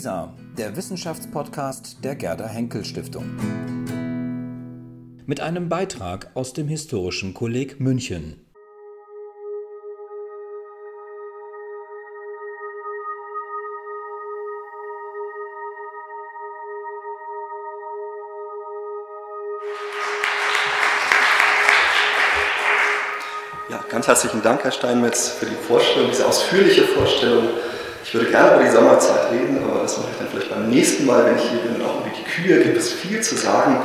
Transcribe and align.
LISA, 0.00 0.32
der 0.56 0.76
Wissenschaftspodcast 0.76 2.02
der 2.02 2.14
Gerda 2.14 2.46
Henkel 2.46 2.86
Stiftung. 2.86 3.26
Mit 5.26 5.40
einem 5.40 5.68
Beitrag 5.68 6.30
aus 6.32 6.54
dem 6.54 6.68
Historischen 6.68 7.34
Kolleg 7.34 7.80
München. 7.80 8.40
Ja, 23.68 23.84
ganz 23.90 24.08
herzlichen 24.08 24.40
Dank, 24.40 24.64
Herr 24.64 24.72
Steinmetz, 24.72 25.28
für 25.28 25.44
die 25.44 25.54
Vorstellung, 25.54 26.08
diese 26.08 26.26
ausführliche 26.26 26.84
Vorstellung 26.84 27.48
ich 28.10 28.14
würde 28.14 28.26
gerne 28.32 28.56
über 28.56 28.64
die 28.64 28.70
Sommerzeit 28.72 29.30
reden, 29.30 29.62
aber 29.62 29.82
das 29.82 29.96
mache 29.98 30.08
ich 30.10 30.18
dann 30.18 30.26
vielleicht 30.32 30.50
beim 30.50 30.68
nächsten 30.68 31.06
Mal, 31.06 31.26
wenn 31.26 31.36
ich 31.36 31.44
hier 31.44 31.60
bin. 31.60 31.80
Auch 31.80 32.00
über 32.00 32.10
die 32.10 32.24
Kühe 32.24 32.58
gibt 32.58 32.76
es 32.76 32.90
viel 32.90 33.20
zu 33.20 33.36
sagen. 33.36 33.76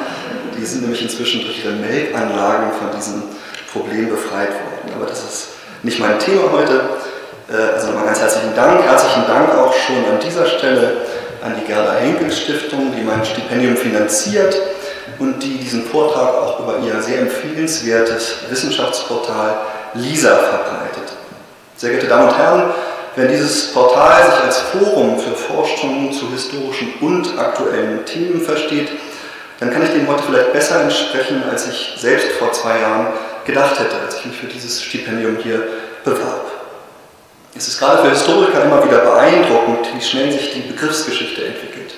Die 0.58 0.66
sind 0.66 0.82
nämlich 0.82 1.04
inzwischen 1.04 1.42
durch 1.42 1.64
ihre 1.64 1.76
Melkanlagen 1.76 2.72
von 2.72 2.90
diesem 2.98 3.22
Problem 3.72 4.10
befreit 4.10 4.50
worden. 4.50 4.96
Aber 4.96 5.06
das 5.06 5.20
ist 5.20 5.48
nicht 5.84 6.00
mein 6.00 6.18
Thema 6.18 6.52
heute. 6.52 6.90
Äh, 7.54 7.76
also 7.76 7.90
nochmal 7.90 8.06
ganz 8.06 8.20
herzlichen 8.20 8.56
Dank. 8.56 8.84
Herzlichen 8.84 9.28
Dank 9.28 9.54
auch 9.60 9.72
schon 9.76 9.98
an 9.98 10.20
dieser 10.20 10.48
Stelle 10.48 11.06
an 11.44 11.54
die 11.62 11.68
Gerda 11.68 11.94
Henkel 11.94 12.32
Stiftung, 12.32 12.96
die 12.98 13.04
mein 13.04 13.24
Stipendium 13.24 13.78
finanziert 13.78 14.58
und 15.20 15.44
die 15.44 15.60
diesen 15.60 15.86
Vortrag 15.86 16.34
auch 16.34 16.62
über 16.62 16.80
ihr 16.80 17.00
sehr 17.00 17.20
empfehlenswertes 17.20 18.38
Wissenschaftsportal 18.50 19.54
LISA 19.94 20.36
verbreitet. 20.36 21.14
Sehr 21.78 21.92
geehrte 21.92 22.08
Damen 22.08 22.30
und 22.30 22.38
Herren, 22.40 22.64
wenn 23.16 23.30
dieses 23.30 23.72
Portal 23.72 24.24
sich 24.32 24.44
als 24.44 24.60
Forum 24.60 25.20
für 25.20 25.32
Forschung 25.32 26.12
zu 26.12 26.30
historischen 26.32 26.94
und 27.02 27.38
aktuellen 27.38 28.06
Themen 28.06 28.42
versteht, 28.42 28.90
dann 29.60 29.72
kann 29.72 29.84
ich 29.84 29.92
dem 29.92 30.08
heute 30.08 30.24
vielleicht 30.24 30.52
besser 30.52 30.82
entsprechen, 30.82 31.44
als 31.50 31.68
ich 31.68 31.96
selbst 31.98 32.34
vor 32.34 32.52
zwei 32.52 32.80
Jahren 32.82 33.08
gedacht 33.46 33.80
hätte, 33.80 33.96
als 34.06 34.18
ich 34.20 34.26
mich 34.26 34.38
für 34.38 34.48
dieses 34.48 34.84
Stipendium 34.84 35.38
hier 35.38 35.64
bewarb. 36.04 36.52
Es 37.56 37.70
ist 37.70 37.80
gerade 37.80 38.04
für 38.04 38.10
Historiker 38.10 38.64
immer 38.66 38.84
wieder 38.84 38.98
beeindruckend, 38.98 39.88
wie 39.96 40.02
schnell 40.02 40.30
sich 40.30 40.54
die 40.54 40.60
Begriffsgeschichte 40.60 41.46
entwickelt. 41.46 41.96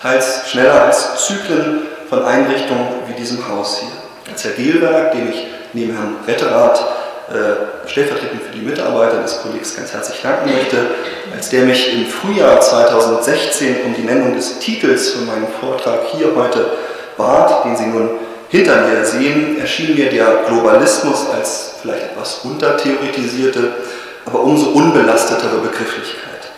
Teils 0.00 0.48
schneller 0.48 0.84
als 0.84 1.26
Zyklen 1.26 1.86
von 2.08 2.24
Einrichtungen 2.24 2.86
wie 3.08 3.14
diesem 3.14 3.48
Haus 3.48 3.80
hier. 3.80 4.32
Als 4.32 4.44
Herr 4.44 4.52
Gehlberg, 4.52 5.10
dem 5.10 5.28
ich 5.30 5.46
neben 5.72 5.96
Herrn 5.96 6.16
Retterath 6.26 6.84
äh, 7.28 7.88
stellvertretend 7.88 8.42
für 8.42 8.52
die 8.52 8.64
Mitarbeiter 8.64 9.20
des 9.20 9.42
Kollegs 9.42 9.74
ganz 9.76 9.92
herzlich 9.92 10.20
danken 10.22 10.52
möchte, 10.52 10.76
als 11.34 11.50
der 11.50 11.64
mich 11.64 11.92
im 11.92 12.06
Frühjahr 12.06 12.60
2016 12.60 13.78
um 13.84 13.94
die 13.94 14.02
Nennung 14.02 14.34
des 14.34 14.60
Titels 14.60 15.10
für 15.10 15.24
meinen 15.24 15.48
Vortrag 15.60 16.00
hier 16.12 16.28
heute 16.36 16.66
bat, 17.16 17.64
den 17.64 17.76
Sie 17.76 17.86
nun 17.86 18.10
hinter 18.48 18.86
mir 18.86 19.04
sehen, 19.04 19.58
erschien 19.58 19.96
mir 19.96 20.08
der 20.08 20.44
Globalismus 20.46 21.26
als 21.34 21.74
vielleicht 21.82 22.12
etwas 22.12 22.40
untertheoretisierte, 22.44 23.72
aber 24.24 24.40
umso 24.40 24.70
unbelastetere 24.70 25.58
Begrifflichkeit. 25.58 26.50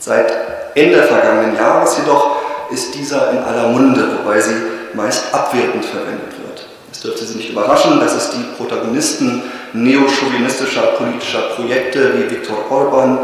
Seit 0.00 0.32
Ende 0.74 1.02
vergangenen 1.04 1.56
Jahres 1.56 1.96
jedoch 1.98 2.36
ist 2.70 2.94
dieser 2.94 3.30
in 3.30 3.38
aller 3.38 3.68
Munde, 3.68 4.18
wobei 4.18 4.40
sie 4.40 4.54
meist 4.94 5.32
abwertend 5.32 5.84
verwendet 5.84 6.32
wird. 6.42 6.66
Es 6.92 7.00
dürfte 7.00 7.24
Sie 7.24 7.36
nicht 7.36 7.50
überraschen, 7.50 8.00
dass 8.00 8.14
es 8.14 8.30
die 8.30 8.44
Protagonisten 8.56 9.42
neochauvinistischer 9.72 10.82
politischer 10.98 11.40
Projekte 11.54 12.12
wie 12.14 12.30
Viktor 12.30 12.70
Orban 12.70 13.18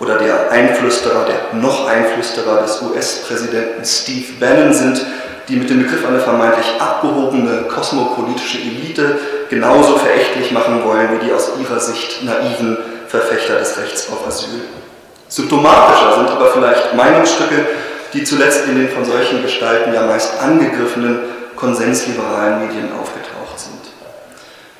oder 0.00 0.18
der 0.18 0.50
Einflüsterer, 0.50 1.24
der 1.24 1.58
noch 1.58 1.86
Einflüsterer 1.86 2.62
des 2.62 2.82
US-Präsidenten 2.82 3.84
Steve 3.84 4.26
Bannon 4.40 4.72
sind, 4.72 5.00
die 5.48 5.56
mit 5.56 5.70
dem 5.70 5.82
Begriff 5.82 6.06
eine 6.06 6.20
vermeintlich 6.20 6.66
abgehobene 6.78 7.64
kosmopolitische 7.68 8.58
Elite 8.58 9.18
genauso 9.50 9.96
verächtlich 9.98 10.50
machen 10.52 10.82
wollen 10.84 11.08
wie 11.12 11.26
die 11.26 11.32
aus 11.32 11.50
ihrer 11.60 11.78
Sicht 11.78 12.22
naiven 12.24 12.78
Verfechter 13.08 13.58
des 13.58 13.78
Rechts 13.78 14.08
auf 14.10 14.26
Asyl. 14.26 14.60
Symptomatischer 15.28 16.16
sind 16.16 16.30
aber 16.30 16.46
vielleicht 16.52 16.94
Meinungsstücke, 16.94 17.66
die 18.12 18.24
zuletzt 18.24 18.66
in 18.66 18.76
den 18.76 18.88
von 18.88 19.04
solchen 19.04 19.42
Gestalten 19.42 19.92
ja 19.92 20.02
meist 20.06 20.40
angegriffenen 20.40 21.20
konsensliberalen 21.56 22.66
Medien 22.66 22.88
aufgetaucht 23.00 23.33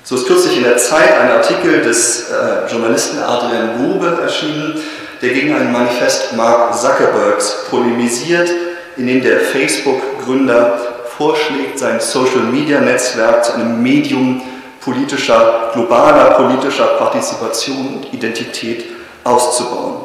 so 0.05 0.17
ist 0.17 0.27
kürzlich 0.27 0.59
in 0.59 0.65
der 0.65 0.77
Zeit 0.77 1.19
ein 1.19 1.31
Artikel 1.31 1.81
des 1.81 2.31
äh, 2.31 2.71
Journalisten 2.71 3.19
Adrian 3.21 3.83
Lobe 3.83 4.19
erschienen, 4.23 4.75
der 5.23 5.31
gegen 5.31 5.55
ein 5.55 5.73
Manifest 5.73 6.37
Mark 6.37 6.75
Zuckerbergs 6.75 7.65
polemisiert, 7.71 8.51
in 8.99 9.07
dem 9.07 9.23
der 9.23 9.41
Facebook-Gründer 9.41 10.79
vorschlägt, 11.17 11.79
sein 11.79 12.01
Social-Media-Netzwerk 12.01 13.47
zu 13.47 13.55
einem 13.55 13.83
Medium 13.83 14.43
politischer, 14.83 15.71
globaler 15.73 16.33
politischer 16.33 16.87
Partizipation 16.99 17.97
und 17.97 18.13
Identität 18.13 18.85
auszubauen. 19.25 19.97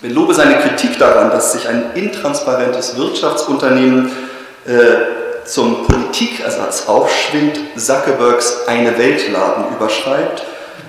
Wenn 0.00 0.12
Lobe 0.12 0.34
seine 0.34 0.58
Kritik 0.58 0.98
daran, 0.98 1.30
dass 1.30 1.52
sich 1.52 1.68
ein 1.68 1.92
intransparentes 1.94 2.96
Wirtschaftsunternehmen 2.96 4.10
äh, 4.66 5.23
zum 5.44 5.86
Politikersatz 5.86 6.86
aufschwingt, 6.86 7.58
Zuckerbergs 7.76 8.66
eine 8.66 8.96
Weltladen 8.98 9.66
überschreibt. 9.76 10.44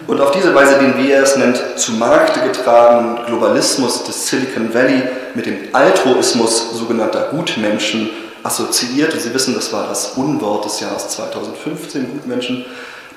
Und 0.08 0.22
auf 0.22 0.32
diese 0.32 0.54
Weise 0.54 0.78
den, 0.78 0.98
wie 0.98 1.12
er 1.12 1.24
es 1.24 1.36
nennt, 1.36 1.62
zu 1.78 1.94
Markte 1.94 2.42
getragenen 2.42 3.26
Globalismus 3.26 4.04
des 4.04 4.28
Silicon 4.28 4.74
Valley 4.74 5.04
mit 5.34 5.48
dem 5.48 5.58
Altruismus 5.74 6.78
sogenannter 6.78 7.30
Gutmenschen 7.32 8.12
assoziiert, 8.44 9.14
und 9.14 9.20
Sie 9.20 9.34
wissen, 9.34 9.56
das 9.56 9.74
war 9.74 9.88
das 9.88 10.14
Unwort 10.16 10.66
des 10.66 10.80
Jahres 10.80 11.10
2015, 11.10 12.12
Gutmenschen, 12.12 12.66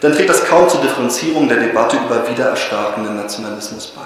dann 0.00 0.15
trägt 0.15 0.31
das 0.31 0.44
kaum 0.47 0.69
zur 0.69 0.81
Differenzierung 0.81 1.49
der 1.49 1.59
Debatte 1.59 1.97
über 1.97 2.28
wiedererstarkenden 2.31 3.16
Nationalismus 3.16 3.88
bei. 3.88 4.03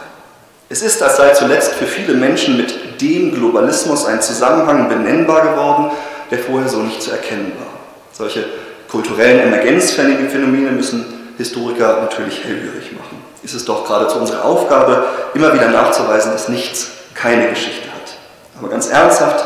Es 0.68 0.82
ist, 0.82 1.02
als 1.02 1.18
sei 1.18 1.28
zuletzt 1.30 1.74
für 1.74 1.86
viele 1.86 2.14
Menschen 2.14 2.56
mit 2.56 3.00
dem 3.00 3.34
Globalismus 3.34 4.06
ein 4.06 4.22
Zusammenhang 4.22 4.88
benennbar 4.88 5.42
geworden, 5.42 5.90
der 6.32 6.38
vorher 6.38 6.68
so 6.68 6.78
nicht 6.78 7.02
zu 7.02 7.10
erkennen 7.10 7.52
war. 7.58 7.74
Solche 8.10 8.46
kulturellen 8.90 9.40
Emergenzphänomene 9.40 10.70
müssen 10.70 11.04
Historiker 11.36 12.00
natürlich 12.00 12.42
hellhörig 12.42 12.92
machen. 12.92 13.22
Ist 13.42 13.54
es 13.54 13.66
doch 13.66 13.86
geradezu 13.86 14.18
unsere 14.18 14.42
Aufgabe, 14.42 15.04
immer 15.34 15.52
wieder 15.52 15.68
nachzuweisen, 15.68 16.32
dass 16.32 16.48
nichts 16.48 16.90
keine 17.14 17.48
Geschichte 17.48 17.88
hat. 17.88 18.14
Aber 18.58 18.70
ganz 18.70 18.88
ernsthaft, 18.88 19.44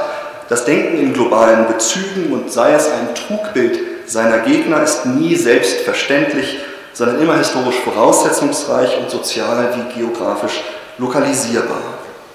das 0.48 0.64
Denken 0.64 0.98
in 0.98 1.12
globalen 1.12 1.66
Bezügen 1.66 2.32
und 2.32 2.52
sei 2.52 2.74
es 2.74 2.86
ein 2.86 3.14
Trugbild 3.14 3.80
seiner 4.06 4.38
Gegner 4.38 4.82
ist 4.82 5.06
nie 5.06 5.34
selbstverständlich, 5.34 6.60
sondern 6.92 7.20
immer 7.20 7.36
historisch 7.36 7.80
voraussetzungsreich 7.80 8.96
und 8.98 9.10
sozial 9.10 9.74
wie 9.74 10.00
geografisch 10.00 10.60
lokalisierbar. 10.98 11.80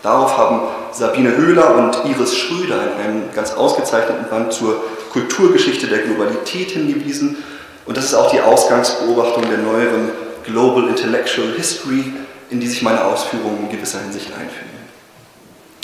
Darauf 0.03 0.37
haben 0.37 0.61
Sabine 0.91 1.35
Höhler 1.37 1.75
und 1.75 1.97
Iris 2.05 2.35
Schröder 2.35 2.79
in 2.83 3.03
einem 3.03 3.23
ganz 3.33 3.53
ausgezeichneten 3.53 4.29
Band 4.29 4.51
zur 4.51 4.83
Kulturgeschichte 5.11 5.87
der 5.87 5.99
Globalität 5.99 6.71
hingewiesen. 6.71 7.37
Und 7.85 7.97
das 7.97 8.05
ist 8.05 8.15
auch 8.15 8.31
die 8.31 8.41
Ausgangsbeobachtung 8.41 9.43
der 9.49 9.59
neueren 9.59 10.09
Global 10.43 10.87
Intellectual 10.87 11.49
History, 11.55 12.13
in 12.49 12.59
die 12.59 12.67
sich 12.67 12.81
meine 12.81 13.03
Ausführungen 13.03 13.59
in 13.63 13.69
gewisser 13.69 13.99
Hinsicht 13.99 14.27
einfügen. 14.27 14.71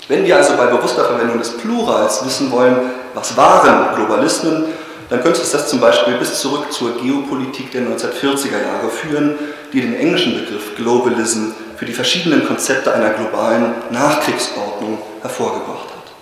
Wenn 0.08 0.24
wir 0.24 0.36
also 0.36 0.56
bei 0.56 0.66
bewusster 0.66 1.04
Verwendung 1.04 1.38
des 1.38 1.56
Plurals 1.58 2.24
wissen 2.24 2.50
wollen, 2.50 2.76
was 3.14 3.36
waren 3.36 3.94
Globalismen, 3.94 4.64
dann 5.10 5.22
könnte 5.22 5.40
es 5.40 5.52
das 5.52 5.68
zum 5.68 5.80
Beispiel 5.80 6.14
bis 6.14 6.40
zurück 6.40 6.70
zur 6.72 7.00
Geopolitik 7.00 7.70
der 7.72 7.82
1940er 7.82 8.62
Jahre 8.62 8.90
führen, 8.90 9.38
die 9.72 9.80
den 9.80 9.96
englischen 9.96 10.34
Begriff 10.34 10.76
Globalism 10.76 11.52
für 11.76 11.86
die 11.86 11.92
verschiedenen 11.92 12.46
Konzepte 12.46 12.92
einer 12.92 13.10
globalen 13.10 13.74
Nachkriegsordnung 13.90 14.98
hervorgebracht 15.22 15.86
hat. 15.86 16.12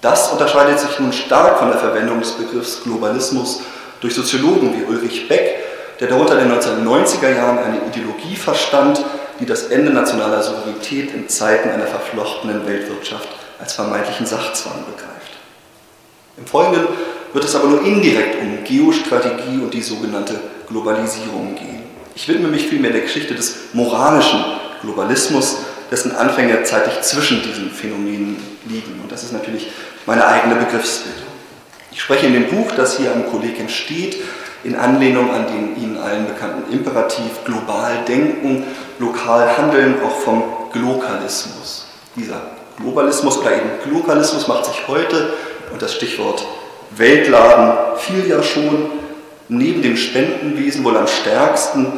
Das 0.00 0.32
unterscheidet 0.32 0.80
sich 0.80 0.98
nun 0.98 1.12
stark 1.12 1.58
von 1.58 1.68
der 1.68 1.78
Verwendung 1.78 2.20
des 2.20 2.32
Begriffs 2.32 2.82
Globalismus 2.82 3.62
durch 4.00 4.14
Soziologen 4.14 4.74
wie 4.78 4.84
Ulrich 4.84 5.28
Beck, 5.28 5.56
der 6.00 6.08
darunter 6.08 6.38
in 6.38 6.48
den 6.48 6.58
1990er 6.58 7.36
Jahren 7.36 7.58
eine 7.58 7.78
Ideologie 7.88 8.36
verstand, 8.36 9.00
die 9.40 9.46
das 9.46 9.64
Ende 9.64 9.92
nationaler 9.92 10.42
Souveränität 10.42 11.14
in 11.14 11.28
Zeiten 11.28 11.70
einer 11.70 11.86
verflochtenen 11.86 12.66
Weltwirtschaft 12.66 13.28
als 13.60 13.74
vermeintlichen 13.74 14.26
Sachzwang 14.26 14.84
begreift. 14.84 15.14
Im 16.36 16.46
Folgenden 16.46 16.86
wird 17.34 17.44
es 17.44 17.54
aber 17.54 17.68
nur 17.68 17.84
indirekt 17.84 18.40
um 18.40 18.64
Geostrategie 18.64 19.58
und 19.60 19.74
die 19.74 19.82
sogenannte 19.82 20.40
Globalisierung 20.68 21.54
gehen. 21.56 21.82
Ich 22.14 22.28
widme 22.28 22.48
mich 22.48 22.68
vielmehr 22.68 22.92
der 22.92 23.02
Geschichte 23.02 23.34
des 23.34 23.56
moralischen 23.72 24.42
Globalismus, 24.82 25.58
dessen 25.90 26.14
Anfänge 26.14 26.62
zeitlich 26.62 27.02
zwischen 27.02 27.42
diesen 27.42 27.70
Phänomenen 27.70 28.36
liegen. 28.66 29.00
Und 29.02 29.10
das 29.10 29.24
ist 29.24 29.32
natürlich 29.32 29.68
meine 30.06 30.24
eigene 30.24 30.54
Begriffsbildung. 30.54 31.24
Ich 31.90 32.00
spreche 32.00 32.26
in 32.26 32.34
dem 32.34 32.46
Buch, 32.46 32.70
das 32.76 32.98
hier 32.98 33.12
am 33.12 33.26
Kolleg 33.30 33.58
entsteht, 33.58 34.16
in 34.62 34.76
Anlehnung 34.76 35.30
an 35.32 35.46
den 35.46 35.76
Ihnen 35.76 35.98
allen 35.98 36.26
bekannten 36.26 36.72
Imperativ 36.72 37.44
global 37.44 37.98
denken, 38.06 38.64
lokal 38.98 39.58
handeln, 39.58 39.96
auch 40.04 40.20
vom 40.20 40.42
Glokalismus. 40.72 41.86
Dieser 42.16 42.40
Globalismus 42.78 43.38
oder 43.38 43.52
eben 43.52 43.70
Globalismus 43.88 44.46
macht 44.48 44.66
sich 44.66 44.86
heute, 44.88 45.34
und 45.72 45.82
das 45.82 45.94
Stichwort 45.94 46.44
Weltladen 46.96 47.98
fiel 47.98 48.28
ja 48.28 48.42
schon, 48.42 48.90
neben 49.48 49.82
dem 49.82 49.96
Spendenwesen 49.96 50.84
wohl 50.84 50.96
am 50.96 51.06
stärksten 51.06 51.92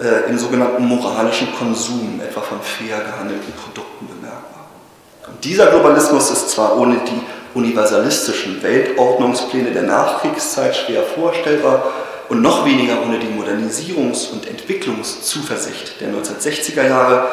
äh, 0.00 0.30
im 0.30 0.38
sogenannten 0.38 0.84
moralischen 0.84 1.48
Konsum, 1.58 2.20
etwa 2.26 2.40
von 2.40 2.58
fair 2.60 2.98
gehandelten 2.98 3.52
Produkten 3.52 4.06
bemerkbar. 4.06 4.68
Und 5.26 5.44
dieser 5.44 5.66
Globalismus 5.66 6.30
ist 6.30 6.50
zwar 6.50 6.76
ohne 6.78 6.96
die 6.96 7.20
universalistischen 7.54 8.62
Weltordnungspläne 8.62 9.70
der 9.70 9.82
Nachkriegszeit 9.82 10.76
schwer 10.76 11.02
vorstellbar 11.02 11.84
und 12.28 12.42
noch 12.42 12.64
weniger 12.64 13.02
ohne 13.02 13.18
die 13.18 13.26
Modernisierungs- 13.26 14.30
und 14.32 14.46
Entwicklungszuversicht 14.46 16.00
der 16.00 16.08
1960er 16.08 16.86
Jahre. 16.86 17.28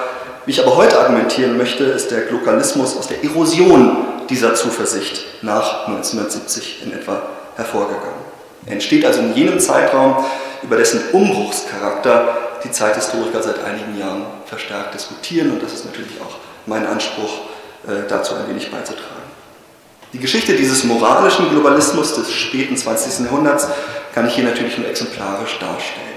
Wie 0.46 0.52
ich 0.52 0.62
aber 0.66 0.76
heute 0.76 1.00
argumentieren 1.00 1.58
möchte, 1.58 1.84
ist 1.86 2.12
der 2.12 2.22
Globalismus 2.22 2.98
aus 2.98 3.08
der 3.08 3.24
Erosion 3.24 4.15
dieser 4.30 4.56
Zuversicht 4.56 5.24
nach 5.42 5.88
1970 5.88 6.84
in 6.84 6.94
etwa 6.94 7.22
hervorgegangen. 7.56 8.26
Er 8.66 8.74
entsteht 8.74 9.06
also 9.06 9.20
in 9.20 9.34
jenem 9.36 9.60
Zeitraum, 9.60 10.26
über 10.64 10.78
dessen 10.78 11.02
Umbruchscharakter 11.12 12.38
die 12.64 12.72
Zeithistoriker 12.72 13.42
seit 13.42 13.64
einigen 13.64 13.98
Jahren 13.98 14.26
verstärkt 14.46 14.94
diskutieren 14.96 15.52
und 15.52 15.62
das 15.62 15.74
ist 15.74 15.86
natürlich 15.86 16.20
auch 16.22 16.36
mein 16.66 16.86
Anspruch, 16.88 17.42
äh, 17.88 18.08
dazu 18.08 18.36
ein 18.36 18.50
wenig 18.50 18.72
beizutragen. 18.72 19.26
Die 20.14 20.20
Geschichte 20.20 20.56
dieses 20.56 20.84
moralischen 20.84 21.50
Globalismus 21.50 22.16
des 22.16 22.32
späten 22.32 22.76
20. 22.76 23.26
Jahrhunderts 23.26 23.68
kann 24.14 24.28
ich 24.28 24.34
hier 24.34 24.46
natürlich 24.46 24.78
nur 24.78 24.88
exemplarisch 24.88 25.60
darstellen. 25.60 26.16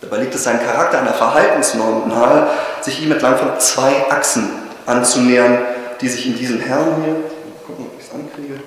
Dabei 0.00 0.18
liegt 0.18 0.34
es 0.34 0.44
seinen 0.44 0.64
Charakter 0.64 1.00
einer 1.00 1.12
Verhaltensnorm 1.12 2.08
nahe, 2.08 2.48
sich 2.80 3.02
ihm 3.02 3.12
entlang 3.12 3.36
von 3.36 3.58
zwei 3.58 4.10
Achsen 4.10 4.50
anzunähern, 4.86 5.58
die 6.00 6.08
sich 6.08 6.26
in 6.26 6.36
diesen 6.36 6.60
Herren 6.60 7.02
hier, 7.02 7.16
gucken, 8.14 8.24
ob 8.24 8.38
ich 8.38 8.44
es 8.44 8.58
ankriege, 8.58 8.60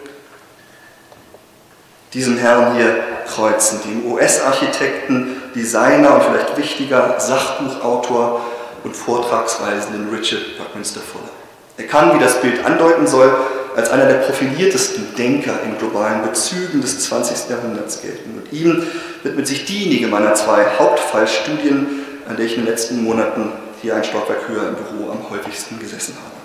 diesen 2.13 2.37
Herrn 2.37 2.75
hier 2.75 3.03
kreuzen, 3.27 3.79
dem 3.83 4.11
US-Architekten, 4.11 5.41
Designer 5.55 6.15
und 6.15 6.23
vielleicht 6.23 6.57
wichtiger 6.57 7.19
Sachbuchautor 7.19 8.41
und 8.83 8.95
Vortragsreisenden 8.95 10.09
Richard 10.09 10.57
Buckminster 10.57 11.01
Fuller. 11.01 11.29
Er 11.77 11.85
kann, 11.85 12.15
wie 12.15 12.23
das 12.23 12.41
Bild 12.41 12.65
andeuten 12.65 13.05
soll, 13.05 13.35
als 13.75 13.91
einer 13.91 14.05
der 14.07 14.15
profiliertesten 14.15 15.13
Denker 15.15 15.59
in 15.63 15.77
globalen 15.77 16.23
Bezügen 16.23 16.81
des 16.81 17.01
20. 17.01 17.49
Jahrhunderts 17.49 18.01
gelten. 18.01 18.41
Und 18.41 18.51
ihm 18.51 18.87
widmet 19.21 19.45
sich 19.45 19.65
diejenige 19.65 20.07
meiner 20.07 20.33
zwei 20.33 20.65
Hauptfallstudien, 20.79 22.05
an 22.27 22.37
der 22.37 22.45
ich 22.45 22.55
in 22.55 22.61
den 22.63 22.69
letzten 22.71 23.03
Monaten 23.03 23.51
hier 23.81 23.95
ein 23.95 24.03
Stockwerk 24.03 24.47
höher 24.47 24.69
im 24.69 24.75
Büro 24.75 25.11
am 25.11 25.29
häufigsten 25.29 25.77
gesessen 25.77 26.15
habe. 26.15 26.36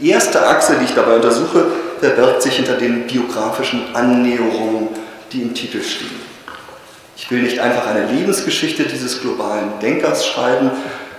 Die 0.00 0.08
erste 0.08 0.46
Achse, 0.46 0.76
die 0.78 0.84
ich 0.84 0.94
dabei 0.94 1.16
untersuche, 1.16 1.66
verbirgt 2.00 2.42
sich 2.42 2.56
hinter 2.56 2.74
den 2.74 3.06
biografischen 3.06 3.94
Annäherungen, 3.94 4.88
die 5.32 5.42
im 5.42 5.54
Titel 5.54 5.82
stehen. 5.82 6.32
Ich 7.16 7.30
will 7.30 7.42
nicht 7.42 7.60
einfach 7.60 7.86
eine 7.86 8.06
Lebensgeschichte 8.06 8.84
dieses 8.84 9.20
globalen 9.20 9.78
Denkers 9.80 10.26
schreiben, 10.26 10.70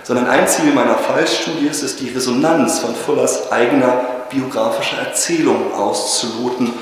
sondern 0.02 0.26
ein 0.26 0.48
Ziel 0.48 0.72
meiner 0.72 0.96
Fallstudie 0.96 1.68
ist 1.68 1.82
es, 1.82 1.96
die 1.96 2.10
Resonanz 2.10 2.80
von 2.80 2.94
Fullers 2.94 3.50
eigener 3.52 4.04
biografischer 4.28 4.98
Erzählung 4.98 5.72
auszuloten, 5.72 6.72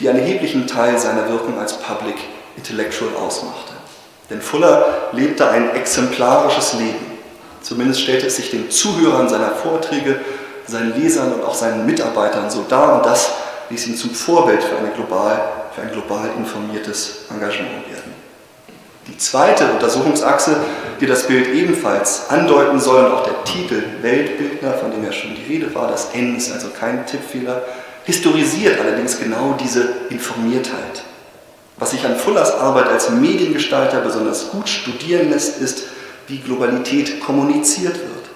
die 0.00 0.08
einen 0.08 0.20
erheblichen 0.20 0.66
Teil 0.66 0.98
seiner 0.98 1.28
Wirkung 1.28 1.58
als 1.60 1.74
Public 1.74 2.16
Intellectual 2.56 3.10
ausmachte. 3.14 3.74
Denn 4.30 4.40
Fuller 4.40 5.10
lebte 5.12 5.48
ein 5.48 5.74
exemplarisches 5.74 6.74
Leben. 6.74 7.12
Zumindest 7.60 8.00
stellte 8.00 8.26
es 8.26 8.36
sich 8.36 8.50
den 8.50 8.70
Zuhörern 8.70 9.28
seiner 9.28 9.50
Vorträge 9.50 10.20
seinen 10.66 11.00
Lesern 11.00 11.32
und 11.32 11.44
auch 11.44 11.54
seinen 11.54 11.86
Mitarbeitern 11.86 12.50
so 12.50 12.64
dar 12.68 12.96
und 12.96 13.06
das 13.06 13.30
ließ 13.70 13.86
ihn 13.88 13.96
zum 13.96 14.10
Vorbild 14.10 14.62
für, 14.62 14.76
eine 14.76 14.90
global, 14.90 15.40
für 15.74 15.82
ein 15.82 15.92
global 15.92 16.28
informiertes 16.36 17.26
Engagement 17.30 17.88
werden. 17.90 18.12
Die 19.08 19.18
zweite 19.18 19.66
Untersuchungsachse, 19.72 20.56
die 21.00 21.06
das 21.06 21.26
Bild 21.26 21.48
ebenfalls 21.48 22.30
andeuten 22.30 22.78
soll 22.78 23.04
und 23.04 23.12
auch 23.12 23.24
der 23.24 23.42
Titel 23.44 23.82
Weltbildner, 24.00 24.74
von 24.74 24.92
dem 24.92 25.04
ja 25.04 25.12
schon 25.12 25.34
die 25.34 25.52
Rede 25.52 25.74
war, 25.74 25.88
das 25.88 26.10
N 26.14 26.36
ist 26.36 26.52
also 26.52 26.68
kein 26.68 27.04
Tippfehler, 27.06 27.62
historisiert 28.04 28.78
allerdings 28.80 29.18
genau 29.18 29.56
diese 29.58 29.88
Informiertheit. 30.10 31.02
Was 31.78 31.90
sich 31.90 32.04
an 32.04 32.16
Fullers 32.16 32.52
Arbeit 32.52 32.86
als 32.88 33.10
Mediengestalter 33.10 34.00
besonders 34.02 34.50
gut 34.50 34.68
studieren 34.68 35.30
lässt, 35.30 35.60
ist, 35.60 35.84
wie 36.28 36.38
Globalität 36.38 37.20
kommuniziert 37.20 37.94
wird. 37.94 38.30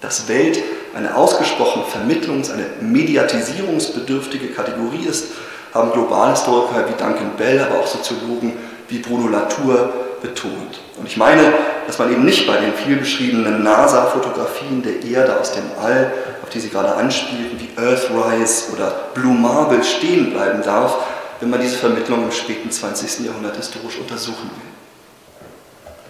Dass 0.00 0.28
Welt 0.28 0.60
eine 0.94 1.16
ausgesprochen 1.16 1.82
vermittlungs-, 1.84 2.52
eine 2.52 2.66
mediatisierungsbedürftige 2.80 4.48
Kategorie 4.48 5.06
ist, 5.08 5.26
haben 5.72 5.92
Globalhistoriker 5.92 6.88
wie 6.88 7.02
Duncan 7.02 7.32
Bell, 7.36 7.60
aber 7.60 7.80
auch 7.80 7.86
Soziologen 7.86 8.52
wie 8.88 8.98
Bruno 8.98 9.28
Latour 9.28 9.92
betont. 10.22 10.80
Und 10.96 11.06
ich 11.06 11.16
meine, 11.16 11.52
dass 11.86 11.98
man 11.98 12.10
eben 12.12 12.24
nicht 12.24 12.46
bei 12.46 12.56
den 12.56 12.72
viel 12.72 12.96
beschriebenen 12.96 13.62
NASA-Fotografien 13.62 14.82
der 14.82 15.02
Erde 15.02 15.38
aus 15.38 15.52
dem 15.52 15.64
All, 15.82 16.12
auf 16.42 16.50
die 16.50 16.60
Sie 16.60 16.68
gerade 16.68 16.94
anspielten, 16.94 17.58
wie 17.58 17.80
Earthrise 17.80 18.72
oder 18.72 18.92
Blue 19.14 19.34
Marble 19.34 19.82
stehen 19.82 20.32
bleiben 20.32 20.62
darf, 20.62 20.96
wenn 21.40 21.50
man 21.50 21.60
diese 21.60 21.76
Vermittlung 21.76 22.24
im 22.24 22.32
späten 22.32 22.70
20. 22.70 23.26
Jahrhundert 23.26 23.56
historisch 23.56 23.98
untersuchen 23.98 24.50
will. 24.50 24.74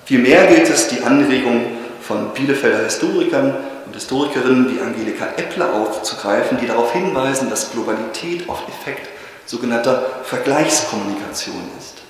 Vielmehr 0.04 0.46
gilt 0.46 0.68
es, 0.68 0.88
die 0.88 1.02
Anregungen 1.02 1.64
von 2.02 2.28
Bielefelder 2.34 2.84
Historikern 2.84 3.54
und 3.94 4.00
Historikerinnen 4.00 4.74
wie 4.74 4.80
Angelika 4.80 5.26
Eppler 5.36 5.72
aufzugreifen, 5.72 6.58
die 6.60 6.66
darauf 6.66 6.92
hinweisen, 6.92 7.48
dass 7.48 7.70
Globalität 7.70 8.48
oft 8.48 8.68
Effekt 8.68 9.08
sogenannter 9.46 10.04
Vergleichskommunikation 10.24 11.62
ist. 11.78 12.02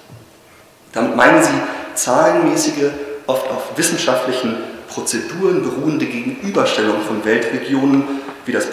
Damit 0.93 1.15
meinen 1.15 1.43
sie 1.43 1.51
zahlenmäßige, 1.95 2.91
oft 3.27 3.51
auf 3.51 3.77
wissenschaftlichen 3.77 4.57
Prozeduren 4.89 5.63
beruhende 5.63 6.07
Gegenüberstellung 6.07 7.03
von 7.07 7.25
Weltregionen 7.25 8.05
wie 8.47 8.53
das 8.53 8.67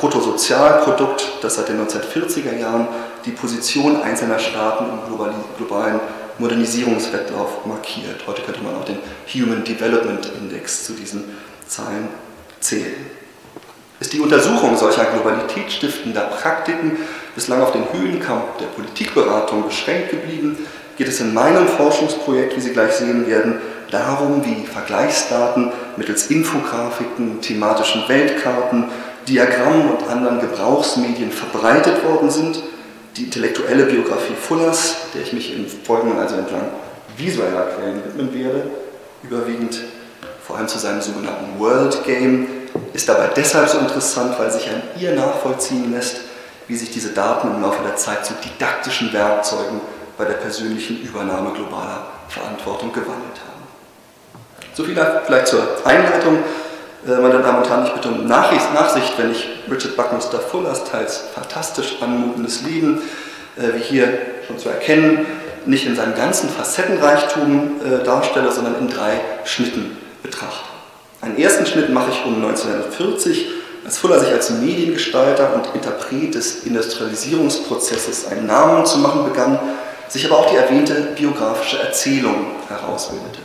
Bruttosozialprodukt, 0.00 1.24
das 1.42 1.56
seit 1.56 1.68
den 1.68 1.80
1940er 1.80 2.56
Jahren 2.56 2.88
die 3.24 3.32
Position 3.32 4.02
einzelner 4.02 4.38
Staaten 4.38 4.84
im 4.84 5.16
globalen 5.56 6.00
Modernisierungswettlauf 6.38 7.66
markiert. 7.66 8.26
Heute 8.26 8.42
könnte 8.42 8.62
man 8.62 8.76
auch 8.76 8.84
den 8.84 8.98
Human 9.34 9.64
Development 9.64 10.30
Index 10.40 10.84
zu 10.84 10.94
diesen 10.94 11.24
Zahlen 11.66 12.08
zählen. 12.68 13.18
Ist 14.00 14.12
die 14.12 14.20
Untersuchung 14.20 14.76
solcher 14.76 15.06
globalitätsstiftender 15.06 16.20
Praktiken 16.22 16.98
bislang 17.34 17.62
auf 17.62 17.72
den 17.72 17.84
Höhenkampf 17.92 18.58
der 18.60 18.66
Politikberatung 18.66 19.64
beschränkt 19.64 20.10
geblieben, 20.10 20.56
geht 20.96 21.08
es 21.08 21.20
in 21.20 21.34
meinem 21.34 21.66
Forschungsprojekt, 21.66 22.56
wie 22.56 22.60
Sie 22.60 22.72
gleich 22.72 22.92
sehen 22.92 23.26
werden, 23.26 23.60
darum, 23.90 24.44
wie 24.44 24.66
Vergleichsdaten 24.66 25.72
mittels 25.96 26.28
Infografiken, 26.28 27.40
thematischen 27.40 28.08
Weltkarten, 28.08 28.84
Diagrammen 29.26 29.90
und 29.90 30.08
anderen 30.08 30.40
Gebrauchsmedien 30.40 31.32
verbreitet 31.32 32.04
worden 32.04 32.30
sind. 32.30 32.62
Die 33.16 33.24
intellektuelle 33.24 33.84
Biografie 33.84 34.34
Fullers, 34.40 34.96
der 35.14 35.22
ich 35.22 35.32
mich 35.32 35.54
im 35.54 35.66
Folgenden 35.66 36.18
also 36.18 36.36
entlang 36.36 36.62
visueller 37.16 37.66
Quellen 37.76 38.02
widmen 38.04 38.32
werde, 38.34 38.70
überwiegend 39.24 39.80
vor 40.46 40.56
allem 40.56 40.68
zu 40.68 40.78
seinem 40.78 41.00
sogenannten 41.00 41.58
World 41.58 42.04
Game, 42.04 42.46
ist 42.92 43.08
dabei 43.08 43.28
deshalb 43.36 43.68
so 43.68 43.78
interessant, 43.78 44.38
weil 44.38 44.50
sich 44.50 44.68
an 44.68 44.82
ihr 44.98 45.14
nachvollziehen 45.14 45.92
lässt, 45.92 46.18
wie 46.66 46.76
sich 46.76 46.90
diese 46.90 47.10
Daten 47.10 47.48
im 47.48 47.62
Laufe 47.62 47.82
der 47.82 47.96
Zeit 47.96 48.24
zu 48.24 48.34
didaktischen 48.34 49.12
Werkzeugen 49.12 49.80
bei 50.16 50.24
der 50.24 50.34
persönlichen 50.34 51.00
Übernahme 51.02 51.52
globaler 51.52 52.06
Verantwortung 52.28 52.92
gewandelt 52.92 53.40
haben. 53.46 53.62
So 54.74 54.84
viel 54.84 54.94
vielleicht 55.26 55.46
zur 55.46 55.66
Einleitung. 55.84 56.38
Äh, 57.06 57.20
meine 57.20 57.40
Damen 57.40 57.58
und 57.58 57.68
Herren, 57.68 57.86
ich 57.86 57.92
bitte 57.92 58.08
um 58.08 58.26
Nachsicht, 58.26 59.12
wenn 59.16 59.32
ich 59.32 59.48
Richard 59.70 59.96
Buckminster 59.96 60.40
Fullers 60.40 60.84
teils 60.84 61.24
fantastisch 61.34 61.96
anmutendes 62.00 62.62
Leben, 62.62 63.02
äh, 63.56 63.74
wie 63.74 63.82
hier 63.82 64.18
schon 64.46 64.58
zu 64.58 64.68
erkennen, 64.68 65.26
nicht 65.66 65.86
in 65.86 65.96
seinem 65.96 66.14
ganzen 66.14 66.48
Facettenreichtum 66.48 67.80
äh, 67.80 68.04
darstelle, 68.04 68.52
sondern 68.52 68.78
in 68.78 68.88
drei 68.88 69.20
Schnitten 69.44 69.96
betrachte. 70.22 70.67
Einen 71.20 71.38
ersten 71.38 71.66
Schnitt 71.66 71.90
mache 71.90 72.10
ich 72.12 72.24
um 72.24 72.36
1940, 72.36 73.46
als 73.84 73.98
Fuller 73.98 74.20
sich 74.20 74.30
als 74.30 74.50
Mediengestalter 74.50 75.54
und 75.54 75.74
Interpret 75.74 76.34
des 76.34 76.64
Industrialisierungsprozesses 76.64 78.28
einen 78.28 78.46
Namen 78.46 78.86
zu 78.86 78.98
machen 78.98 79.24
begann, 79.24 79.58
sich 80.08 80.26
aber 80.26 80.38
auch 80.38 80.50
die 80.50 80.56
erwähnte 80.56 80.94
biografische 81.16 81.80
Erzählung 81.80 82.46
herausbildete. 82.68 83.40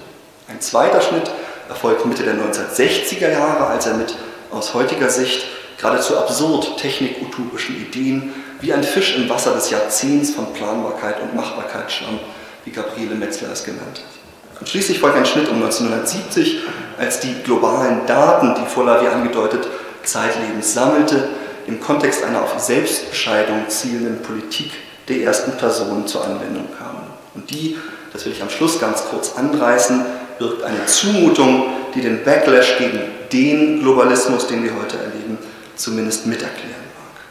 Ein 0.48 0.62
zweiter 0.62 1.02
Schnitt 1.02 1.32
erfolgt 1.68 2.06
Mitte 2.06 2.24
der 2.24 2.36
1960er 2.36 3.32
Jahre, 3.32 3.68
als 3.68 3.88
er 3.88 3.96
mit 3.96 4.16
aus 4.52 4.74
heutiger 4.74 5.10
Sicht 5.10 5.46
geradezu 5.78 6.18
absurd 6.18 6.78
technikutopischen 6.78 7.76
Ideen 7.76 8.34
wie 8.62 8.72
ein 8.72 8.84
Fisch 8.84 9.16
im 9.16 9.30
Wasser 9.30 9.54
des 9.54 9.72
Jahrzehnts 9.72 10.32
von 10.32 10.54
Planbarkeit 10.54 11.22
und 11.22 11.36
Machbarkeit 11.36 11.92
schwamm, 11.92 12.20
wie 12.66 12.72
Gabriele 12.72 13.16
Metzler 13.16 13.52
es 13.52 13.64
genannt 13.64 14.00
hat. 14.00 14.23
Und 14.60 14.70
schließlich 14.70 15.00
folgt 15.00 15.18
ein 15.18 15.26
Schnitt 15.26 15.50
um 15.50 15.56
1970, 15.56 16.60
als 16.98 17.20
die 17.20 17.34
globalen 17.44 18.06
Daten, 18.06 18.56
die 18.56 18.70
Fuller 18.70 19.02
wie 19.02 19.08
angedeutet 19.08 19.68
zeitlebens 20.04 20.74
sammelte, 20.74 21.30
im 21.68 21.80
Kontext 21.80 22.24
einer 22.24 22.42
auf 22.42 22.60
Selbstbescheidung 22.60 23.70
zielenden 23.70 24.22
Politik 24.22 24.72
der 25.08 25.18
ersten 25.18 25.54
Personen 25.54 26.08
zur 26.08 26.24
Anwendung 26.24 26.68
kamen. 26.78 27.08
Und 27.36 27.50
die, 27.50 27.78
das 28.12 28.26
will 28.26 28.34
ich 28.34 28.42
am 28.42 28.50
Schluss 28.50 28.80
ganz 28.80 29.06
kurz 29.10 29.36
anreißen, 29.36 30.06
birgt 30.40 30.64
eine 30.64 30.86
Zumutung, 30.86 31.68
die 31.96 32.02
den 32.02 32.24
Backlash 32.24 32.78
gegen 32.78 33.00
den 33.32 33.82
Globalismus, 33.82 34.48
den 34.48 34.64
wir 34.64 34.72
heute 34.76 34.98
erleben, 34.98 35.38
zumindest 35.76 36.26
miterklären 36.28 36.70
mag. 36.70 37.22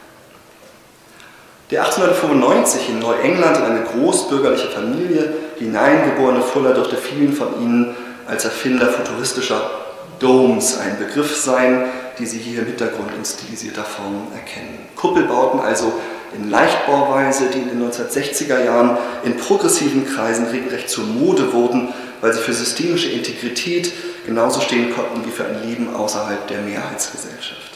Der 1.71 1.85
1895 1.85 2.89
in 2.89 2.99
Neuengland 2.99 3.57
in 3.57 3.63
eine 3.63 3.83
großbürgerliche 3.83 4.67
Familie 4.67 5.33
hineingeborene 5.63 6.41
Fuller 6.41 6.73
dürfte 6.73 6.97
vielen 6.97 7.33
von 7.33 7.61
Ihnen 7.61 7.95
als 8.27 8.45
Erfinder 8.45 8.87
futuristischer 8.87 9.69
Domes 10.19 10.77
ein 10.77 10.97
Begriff 10.97 11.35
sein, 11.35 11.85
die 12.19 12.25
Sie 12.25 12.37
hier 12.37 12.59
im 12.59 12.67
Hintergrund 12.67 13.09
in 13.17 13.25
stilisierter 13.25 13.83
Form 13.83 14.27
erkennen. 14.33 14.79
Kuppelbauten 14.95 15.59
also 15.59 15.93
in 16.35 16.49
Leichtbauweise, 16.49 17.45
die 17.53 17.59
in 17.59 17.69
den 17.69 17.91
1960er 17.91 18.63
Jahren 18.63 18.97
in 19.23 19.37
progressiven 19.37 20.05
Kreisen 20.05 20.47
regelrecht 20.47 20.89
zur 20.89 21.05
Mode 21.05 21.53
wurden, 21.53 21.93
weil 22.21 22.33
sie 22.33 22.39
für 22.39 22.53
systemische 22.53 23.09
Integrität 23.09 23.91
genauso 24.25 24.61
stehen 24.61 24.93
konnten 24.95 25.25
wie 25.25 25.31
für 25.31 25.45
ein 25.45 25.67
Leben 25.67 25.93
außerhalb 25.93 26.47
der 26.47 26.61
Mehrheitsgesellschaft. 26.61 27.73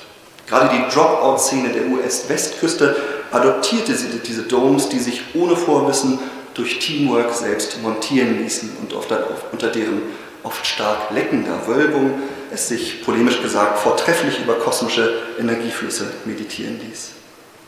Gerade 0.48 0.70
die 0.76 0.94
Dropout-Szene 0.94 1.70
der 1.70 1.88
US-Westküste 1.88 2.96
adoptierte 3.32 3.94
diese 4.26 4.44
Domes, 4.44 4.88
die 4.90 5.00
sich 5.00 5.22
ohne 5.36 5.58
Vorwissen 5.58 6.20
durch 6.58 6.80
Teamwork 6.80 7.34
selbst 7.34 7.82
montieren 7.82 8.42
ließen 8.42 8.78
und 8.82 8.94
unter 8.94 9.68
deren 9.70 10.02
oft 10.44 10.66
stark 10.66 11.12
leckender 11.12 11.68
Wölbung 11.68 12.22
es 12.52 12.70
sich, 12.70 13.04
polemisch 13.04 13.42
gesagt, 13.42 13.80
vortrefflich 13.80 14.40
über 14.40 14.56
kosmische 14.56 15.14
Energieflüsse 15.40 16.12
meditieren 16.26 16.80
ließ. 16.88 17.12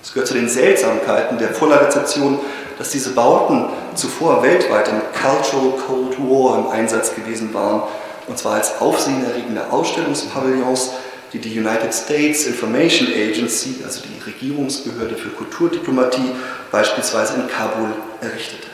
Es 0.01 0.13
gehört 0.13 0.27
zu 0.27 0.33
den 0.33 0.47
Seltsamkeiten 0.47 1.37
der 1.37 1.49
Fuller-Rezeption, 1.49 2.39
dass 2.77 2.89
diese 2.89 3.09
Bauten 3.09 3.65
zuvor 3.95 4.41
weltweit 4.41 4.87
im 4.87 5.01
Cultural 5.11 5.73
Cold 5.85 6.17
War 6.19 6.59
im 6.59 6.67
Einsatz 6.67 7.13
gewesen 7.13 7.53
waren, 7.53 7.83
und 8.27 8.37
zwar 8.37 8.53
als 8.53 8.79
aufsehenerregende 8.79 9.69
Ausstellungspavillons, 9.69 10.91
die 11.33 11.39
die 11.39 11.59
United 11.59 11.93
States 11.93 12.45
Information 12.45 13.09
Agency, 13.09 13.83
also 13.83 14.01
die 14.01 14.23
Regierungsbehörde 14.23 15.15
für 15.15 15.29
Kulturdiplomatie, 15.29 16.31
beispielsweise 16.71 17.33
in 17.35 17.47
Kabul 17.49 17.89
errichtete. 18.21 18.68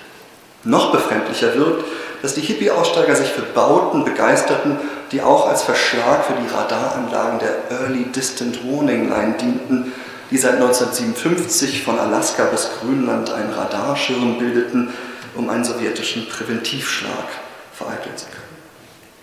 Noch 0.65 0.91
befremdlicher 0.91 1.55
wirkt, 1.55 1.85
dass 2.21 2.33
die 2.33 2.41
Hippie-Aussteiger 2.41 3.15
sich 3.15 3.29
für 3.29 3.43
Bauten 3.43 4.03
begeisterten, 4.03 4.77
die 5.11 5.21
auch 5.21 5.47
als 5.47 5.61
Verschlag 5.61 6.25
für 6.25 6.33
die 6.33 6.53
Radaranlagen 6.53 7.39
der 7.39 7.79
Early 7.79 8.05
Distant 8.05 8.59
Warning 8.65 9.09
Line 9.09 9.35
dienten, 9.39 9.93
die 10.31 10.37
seit 10.39 10.55
1957 10.55 11.83
von 11.83 11.99
Alaska 11.99 12.45
bis 12.45 12.69
Grönland 12.79 13.31
einen 13.31 13.53
Radarschirm 13.53 14.39
bildeten, 14.39 14.91
um 15.35 15.49
einen 15.49 15.63
sowjetischen 15.63 16.27
Präventivschlag 16.27 17.27
vereiteln 17.71 18.17
zu 18.17 18.25
können. 18.25 18.41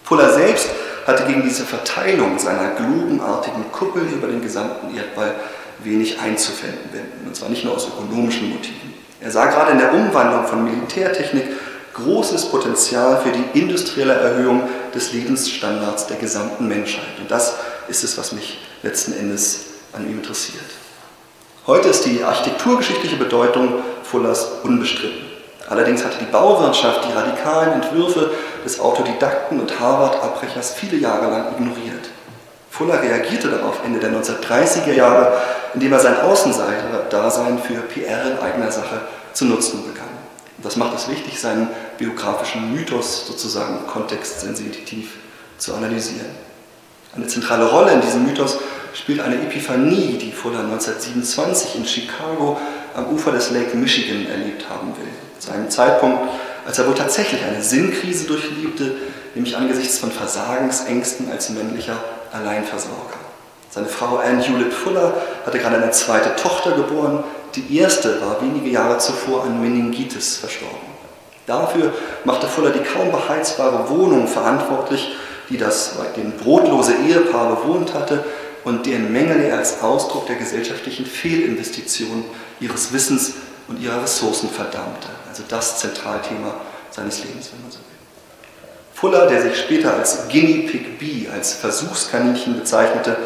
Fuller 0.04 0.32
selbst 0.32 0.68
hatte 1.06 1.24
gegen 1.24 1.42
diese 1.42 1.64
Verteilung 1.64 2.38
seiner 2.38 2.70
globenartigen 2.76 3.72
Kuppel 3.72 4.04
über 4.04 4.28
den 4.28 4.42
gesamten 4.42 4.96
Erdball 4.96 5.34
wenig 5.82 6.20
einzuwenden, 6.20 7.00
und 7.26 7.34
zwar 7.34 7.48
nicht 7.48 7.64
nur 7.64 7.74
aus 7.74 7.88
ökonomischen 7.88 8.50
Motiven. 8.50 8.91
Er 9.22 9.30
sah 9.30 9.46
gerade 9.46 9.72
in 9.72 9.78
der 9.78 9.94
Umwandlung 9.94 10.46
von 10.46 10.64
Militärtechnik 10.64 11.44
großes 11.94 12.46
Potenzial 12.46 13.20
für 13.22 13.30
die 13.30 13.58
industrielle 13.58 14.14
Erhöhung 14.14 14.62
des 14.94 15.12
Lebensstandards 15.12 16.06
der 16.06 16.16
gesamten 16.16 16.66
Menschheit. 16.66 17.18
Und 17.20 17.30
das 17.30 17.54
ist 17.88 18.02
es, 18.02 18.18
was 18.18 18.32
mich 18.32 18.58
letzten 18.82 19.12
Endes 19.12 19.60
an 19.92 20.08
ihm 20.08 20.18
interessiert. 20.18 20.64
Heute 21.66 21.88
ist 21.88 22.04
die 22.04 22.24
architekturgeschichtliche 22.24 23.16
Bedeutung 23.16 23.74
Fullers 24.02 24.48
unbestritten. 24.64 25.26
Allerdings 25.68 26.04
hatte 26.04 26.18
die 26.18 26.30
Bauwirtschaft 26.32 27.06
die 27.08 27.12
radikalen 27.12 27.80
Entwürfe 27.80 28.32
des 28.64 28.80
Autodidakten 28.80 29.60
und 29.60 29.78
Harvard-Abbrechers 29.78 30.74
viele 30.74 30.96
Jahre 30.96 31.30
lang 31.30 31.52
ignoriert. 31.56 32.10
Fuller 32.82 33.00
reagierte 33.00 33.48
darauf 33.48 33.76
Ende 33.84 34.00
der 34.00 34.10
1930er 34.10 34.92
Jahre, 34.92 35.32
indem 35.72 35.92
er 35.92 36.00
sein 36.00 36.20
Außenseiter-Dasein 36.20 37.60
für 37.60 37.74
PR 37.74 38.32
in 38.32 38.38
eigener 38.38 38.72
Sache 38.72 39.02
zu 39.32 39.44
nutzen 39.44 39.84
begann. 39.84 40.08
Das 40.60 40.76
macht 40.76 40.96
es 40.96 41.08
wichtig, 41.08 41.40
seinen 41.40 41.68
biografischen 41.96 42.74
Mythos 42.74 43.26
sozusagen 43.28 43.86
kontextsensitiv 43.86 45.12
zu 45.58 45.74
analysieren. 45.74 46.26
Eine 47.14 47.28
zentrale 47.28 47.66
Rolle 47.66 47.92
in 47.92 48.00
diesem 48.00 48.26
Mythos 48.26 48.58
spielt 48.94 49.20
eine 49.20 49.36
Epiphanie, 49.36 50.18
die 50.18 50.32
Fuller 50.32 50.60
1927 50.60 51.76
in 51.76 51.86
Chicago 51.86 52.58
am 52.94 53.06
Ufer 53.12 53.30
des 53.30 53.52
Lake 53.52 53.76
Michigan 53.76 54.26
erlebt 54.26 54.68
haben 54.68 54.88
will. 54.96 55.08
Zu 55.38 55.52
einem 55.52 55.70
Zeitpunkt, 55.70 56.18
als 56.66 56.78
er 56.80 56.88
wohl 56.88 56.94
tatsächlich 56.94 57.44
eine 57.44 57.62
Sinnkrise 57.62 58.26
durchlebte, 58.26 58.96
nämlich 59.36 59.56
angesichts 59.56 59.98
von 59.98 60.10
Versagensängsten 60.10 61.30
als 61.30 61.50
männlicher 61.50 61.96
Alleinversorger. 62.32 63.18
Seine 63.70 63.86
Frau 63.86 64.16
Anne 64.16 64.42
Hewlett 64.42 64.72
Fuller 64.72 65.14
hatte 65.46 65.58
gerade 65.58 65.76
eine 65.76 65.90
zweite 65.90 66.36
Tochter 66.36 66.72
geboren. 66.72 67.24
Die 67.54 67.78
erste 67.78 68.20
war 68.20 68.40
wenige 68.42 68.68
Jahre 68.68 68.98
zuvor 68.98 69.44
an 69.44 69.60
Meningitis 69.62 70.36
verstorben. 70.36 70.92
Dafür 71.46 71.92
machte 72.24 72.46
Fuller 72.46 72.70
die 72.70 72.80
kaum 72.80 73.10
beheizbare 73.10 73.88
Wohnung 73.88 74.26
verantwortlich, 74.28 75.16
die 75.48 75.58
das 75.58 75.92
den 76.16 76.32
brotlose 76.32 76.94
Ehepaar 76.94 77.56
bewohnt 77.56 77.94
hatte 77.94 78.24
und 78.64 78.86
deren 78.86 79.12
Mängel 79.12 79.40
er 79.40 79.58
als 79.58 79.82
Ausdruck 79.82 80.26
der 80.26 80.36
gesellschaftlichen 80.36 81.04
Fehlinvestition 81.04 82.24
ihres 82.60 82.92
Wissens 82.92 83.34
und 83.68 83.80
ihrer 83.80 84.02
Ressourcen 84.02 84.48
verdammte. 84.50 85.08
Also 85.28 85.42
das 85.48 85.78
Zentralthema 85.78 86.54
seines 86.90 87.24
Lebens, 87.24 87.50
wenn 87.52 87.62
man 87.62 87.70
so 87.70 87.78
will. 87.78 87.91
Fuller, 88.94 89.26
der 89.26 89.42
sich 89.42 89.58
später 89.58 89.94
als 89.94 90.28
Guinea 90.28 90.68
Pig 90.70 90.98
Bee, 90.98 91.28
als 91.32 91.54
Versuchskaninchen 91.54 92.58
bezeichnete, 92.58 93.16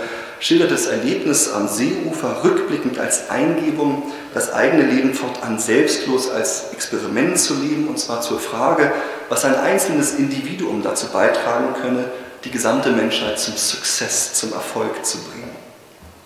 schildert 0.41 0.71
das 0.71 0.87
Erlebnis 0.87 1.53
am 1.53 1.67
Seeufer 1.69 2.45
rückblickend 2.45 2.99
als 2.99 3.31
Eingebung, 3.31 4.13
das 4.35 4.53
eigene 4.53 4.85
Leben 4.85 5.15
fortan 5.15 5.59
selbstlos 5.59 6.31
als 6.31 6.73
Experiment 6.73 7.39
zu 7.39 7.55
leben, 7.55 7.89
und 7.89 7.99
zwar 7.99 8.21
zur 8.21 8.39
Frage, 8.39 8.93
was 9.29 9.45
ein 9.45 9.55
einzelnes 9.55 10.15
Individuum 10.15 10.83
dazu 10.83 11.07
beitragen 11.09 11.75
könne, 11.81 12.05
die 12.45 12.51
gesamte 12.51 12.91
Menschheit 12.91 13.39
zum 13.39 13.57
Success, 13.57 14.35
zum 14.35 14.53
Erfolg 14.53 15.05
zu 15.05 15.19
bringen. 15.19 15.51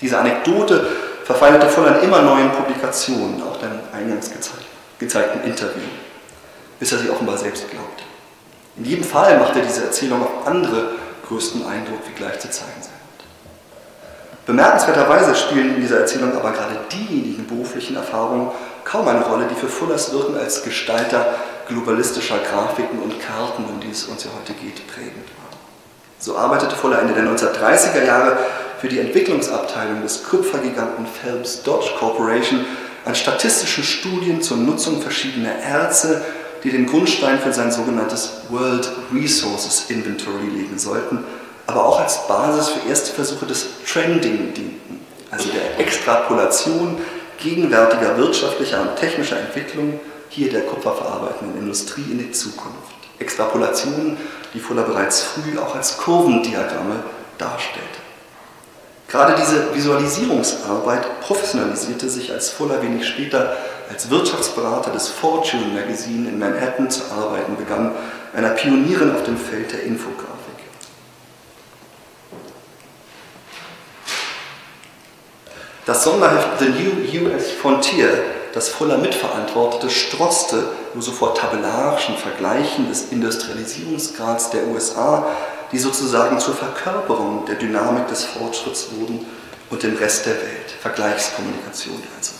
Diese 0.00 0.18
Anekdote 0.18 0.86
verfeinerte 1.24 1.68
voll 1.68 1.86
an 1.86 2.02
immer 2.02 2.22
neuen 2.22 2.50
Publikationen, 2.50 3.42
auch 3.42 3.58
dem 3.58 3.70
eingangs 3.92 4.30
gezeigten 4.98 5.48
Interview, 5.48 5.88
bis 6.78 6.92
er 6.92 6.98
sie 6.98 7.10
offenbar 7.10 7.38
selbst 7.38 7.70
glaubte. 7.70 8.04
In 8.80 8.86
jedem 8.86 9.04
Fall 9.04 9.38
machte 9.38 9.60
diese 9.60 9.84
Erzählung 9.84 10.22
auf 10.22 10.46
andere 10.46 10.92
größten 11.28 11.66
Eindruck, 11.66 11.98
wie 12.08 12.14
gleich 12.14 12.38
zu 12.38 12.48
zeigen 12.48 12.80
sein 12.80 12.94
wird. 12.94 13.26
Bemerkenswerterweise 14.46 15.34
spielen 15.34 15.74
in 15.74 15.82
dieser 15.82 15.98
Erzählung 15.98 16.34
aber 16.34 16.52
gerade 16.52 16.76
diejenigen 16.90 17.46
beruflichen 17.46 17.96
Erfahrungen 17.96 18.50
kaum 18.84 19.06
eine 19.06 19.20
Rolle, 19.20 19.44
die 19.50 19.54
für 19.54 19.68
Fullers 19.68 20.14
Wirken 20.14 20.34
als 20.38 20.64
Gestalter 20.64 21.34
globalistischer 21.68 22.38
Grafiken 22.38 23.00
und 23.00 23.20
Karten, 23.20 23.66
um 23.66 23.80
die 23.80 23.90
es 23.90 24.04
uns 24.04 24.24
ja 24.24 24.30
heute 24.40 24.54
geht, 24.54 24.86
prägend 24.86 25.28
war. 25.36 25.58
So 26.18 26.38
arbeitete 26.38 26.74
Fuller 26.74 27.00
Ende 27.00 27.12
der 27.12 27.24
1930er 27.24 28.06
Jahre 28.06 28.38
für 28.80 28.88
die 28.88 28.98
Entwicklungsabteilung 28.98 30.00
des 30.00 30.24
Kupfergiganten 30.24 31.06
Phelps 31.06 31.62
Dodge 31.64 31.90
Corporation 31.98 32.64
an 33.04 33.14
statistischen 33.14 33.84
Studien 33.84 34.40
zur 34.40 34.56
Nutzung 34.56 35.02
verschiedener 35.02 35.54
Erze, 35.56 36.22
die 36.62 36.70
den 36.70 36.86
Grundstein 36.86 37.38
für 37.38 37.52
sein 37.52 37.70
sogenanntes 37.70 38.42
World 38.48 38.90
Resources 39.14 39.86
Inventory 39.88 40.46
legen 40.46 40.78
sollten, 40.78 41.24
aber 41.66 41.84
auch 41.84 42.00
als 42.00 42.26
Basis 42.26 42.68
für 42.68 42.88
erste 42.88 43.12
Versuche 43.12 43.46
des 43.46 43.66
Trending 43.86 44.52
dienten, 44.52 45.00
also 45.30 45.48
der 45.50 45.78
Extrapolation 45.78 46.98
gegenwärtiger 47.38 48.16
wirtschaftlicher 48.18 48.82
und 48.82 48.96
technischer 48.96 49.38
Entwicklung 49.38 50.00
hier 50.28 50.50
der 50.50 50.62
kupferverarbeitenden 50.62 51.58
Industrie 51.58 52.04
in 52.10 52.18
die 52.18 52.32
Zukunft. 52.32 52.94
Extrapolationen, 53.18 54.16
die 54.54 54.60
Fuller 54.60 54.82
bereits 54.82 55.22
früh 55.22 55.58
auch 55.58 55.74
als 55.74 55.98
Kurvendiagramme 55.98 57.02
darstellte. 57.38 58.00
Gerade 59.08 59.34
diese 59.40 59.74
Visualisierungsarbeit 59.74 61.20
professionalisierte 61.20 62.08
sich 62.08 62.32
als 62.32 62.50
Fuller 62.50 62.80
wenig 62.80 63.06
später 63.06 63.56
als 63.90 64.08
Wirtschaftsberater 64.08 64.92
des 64.92 65.08
Fortune 65.08 65.74
Magazine 65.74 66.28
in 66.28 66.38
Manhattan 66.38 66.88
zu 66.90 67.02
arbeiten 67.10 67.56
begann, 67.56 67.92
einer 68.32 68.50
Pionierin 68.50 69.14
auf 69.14 69.24
dem 69.24 69.36
Feld 69.36 69.72
der 69.72 69.82
Infografik. 69.82 70.30
Das 75.86 76.04
Sonderheft 76.04 76.60
The 76.60 76.68
New 76.68 77.26
US 77.26 77.50
Frontier, 77.50 78.22
das 78.54 78.68
Fuller 78.68 78.98
mitverantwortete, 78.98 79.90
strotzte 79.90 80.68
nur 80.94 81.02
so 81.02 81.10
vor 81.10 81.34
tabellarischen 81.34 82.16
Vergleichen 82.16 82.88
des 82.88 83.10
Industrialisierungsgrads 83.10 84.50
der 84.50 84.68
USA, 84.68 85.26
die 85.72 85.78
sozusagen 85.78 86.38
zur 86.38 86.54
Verkörperung 86.54 87.44
der 87.46 87.56
Dynamik 87.56 88.06
des 88.06 88.24
Fortschritts 88.24 88.88
wurden, 88.92 89.26
und 89.70 89.84
dem 89.84 89.96
Rest 89.96 90.26
der 90.26 90.34
Welt. 90.34 90.70
Vergleichskommunikation 90.80 92.02
also. 92.18 92.39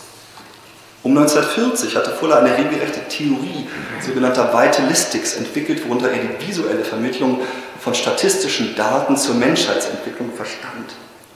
Um 1.02 1.16
1940 1.16 1.96
hatte 1.96 2.10
Fuller 2.10 2.38
eine 2.38 2.56
regelrechte 2.58 3.00
Theorie 3.08 3.66
sogenannter 4.04 4.52
Vitalistics 4.52 5.36
entwickelt, 5.36 5.86
worunter 5.86 6.10
er 6.10 6.18
die 6.18 6.46
visuelle 6.46 6.84
Vermittlung 6.84 7.40
von 7.80 7.94
statistischen 7.94 8.76
Daten 8.76 9.16
zur 9.16 9.34
Menschheitsentwicklung 9.36 10.30
verstand. 10.34 10.92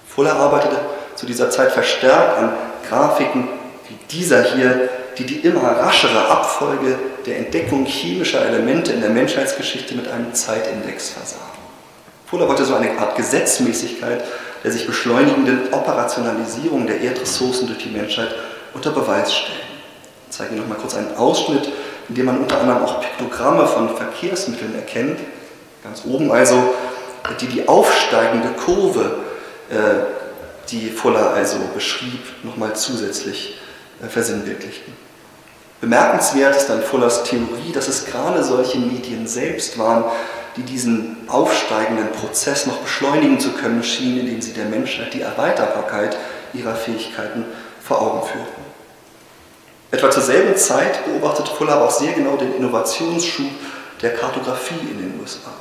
Fuller 0.06 0.35
arbeitete 0.35 0.76
zu 1.14 1.25
dieser 1.25 1.49
Zeit 1.49 1.73
verstärkt 1.73 2.38
an 2.38 2.52
Grafiken 2.88 3.49
wie 3.88 3.97
dieser 4.14 4.42
hier, 4.42 4.90
die 5.16 5.25
die 5.25 5.37
immer 5.37 5.62
raschere 5.62 6.28
Abfolge 6.28 6.99
der 7.25 7.38
Entdeckung 7.38 7.87
chemischer 7.87 8.44
Elemente 8.44 8.92
in 8.92 9.00
der 9.00 9.11
Menschheitsgeschichte 9.11 9.94
mit 9.94 10.09
einem 10.09 10.35
Zeitindex 10.35 11.11
versahen. 11.11 11.40
Fuller 12.26 12.49
wollte 12.49 12.64
so 12.64 12.75
eine 12.75 12.99
Art 12.99 13.16
Gesetzmäßigkeit 13.16 14.25
der 14.64 14.73
sich 14.73 14.87
beschleunigenden 14.87 15.73
Operationalisierung 15.73 16.87
der 16.87 17.00
Erdressourcen 17.02 17.66
durch 17.66 17.78
die 17.78 17.90
Menschheit 17.90 18.35
unter 18.75 18.90
Beweis 18.90 19.33
stellen. 19.33 19.59
Ich 20.28 20.37
zeige 20.37 20.54
Ihnen 20.54 20.62
noch 20.62 20.69
mal 20.69 20.81
kurz 20.81 20.95
einen 20.95 21.16
Ausschnitt, 21.16 21.69
in 22.09 22.14
dem 22.14 22.26
man 22.26 22.38
unter 22.38 22.61
anderem 22.61 22.83
auch 22.83 23.00
Piktogramme 23.00 23.66
von 23.66 23.97
Verkehrsmitteln 23.97 24.75
erkennt. 24.75 25.21
Ganz 25.83 26.02
oben 26.04 26.31
also, 26.31 26.75
die 27.40 27.47
die 27.47 27.69
aufsteigende 27.69 28.49
Kurve, 28.50 29.19
äh, 29.71 30.71
die 30.71 30.90
Fuller 30.90 31.31
also 31.31 31.59
beschrieb, 31.75 32.21
nochmal 32.43 32.75
zusätzlich 32.75 33.59
äh, 34.02 34.09
versinnbildlichten. 34.09 34.93
Bemerkenswert 35.81 36.57
ist 36.57 36.69
dann 36.69 36.83
Fullers 36.83 37.25
Theorie, 37.25 37.73
dass 37.73 37.88
es 37.88 38.07
gerade 38.07 38.43
solche 38.43 38.78
Medien 38.78 39.26
selbst 39.26 39.78
waren, 39.78 40.04
die 40.57 40.62
diesen 40.62 41.16
aufsteigenden 41.28 42.11
Prozess 42.12 42.66
noch 42.66 42.78
beschleunigen 42.78 43.40
zu 43.40 43.50
können 43.52 43.83
schienen, 43.83 44.21
indem 44.21 44.40
sie 44.40 44.52
der 44.52 44.66
Menschheit 44.66 45.12
die 45.12 45.21
Erweiterbarkeit 45.21 46.16
ihrer 46.52 46.75
Fähigkeiten 46.75 47.45
vor 47.83 48.00
Augen 48.00 48.26
führten. 48.26 48.63
Etwa 49.94 50.10
zur 50.10 50.24
selben 50.24 50.56
Zeit 50.56 51.04
beobachtete 51.04 51.52
Fuller 51.52 51.74
aber 51.74 51.84
auch 51.84 51.90
sehr 51.92 52.14
genau 52.14 52.36
den 52.36 52.52
Innovationsschub 52.56 53.46
der 54.02 54.14
Kartografie 54.14 54.80
in 54.90 54.98
den 54.98 55.20
USA. 55.22 55.52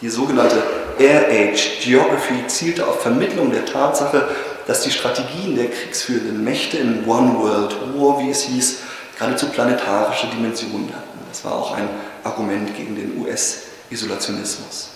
Die 0.00 0.08
sogenannte 0.08 0.62
Air 1.00 1.26
Age 1.28 1.80
Geography 1.82 2.46
zielte 2.46 2.86
auf 2.86 3.02
Vermittlung 3.02 3.50
der 3.50 3.64
Tatsache, 3.64 4.28
dass 4.68 4.82
die 4.82 4.92
Strategien 4.92 5.56
der 5.56 5.66
kriegsführenden 5.66 6.44
Mächte 6.44 6.76
im 6.76 7.08
One 7.08 7.36
World 7.40 7.74
War, 7.96 8.20
wie 8.20 8.30
es 8.30 8.42
hieß, 8.42 8.76
geradezu 9.18 9.46
planetarische 9.46 10.28
Dimensionen 10.28 10.90
hatten. 10.90 11.18
Das 11.28 11.44
war 11.44 11.54
auch 11.54 11.74
ein 11.74 11.88
Argument 12.22 12.76
gegen 12.76 12.94
den 12.94 13.20
US-Isolationismus. 13.20 14.90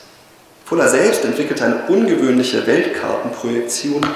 Fuller 0.65 0.87
selbst 0.87 1.25
entwickelte 1.25 1.65
eine 1.65 1.83
ungewöhnliche 1.89 2.65
Weltkartenprojektion, 2.65 4.07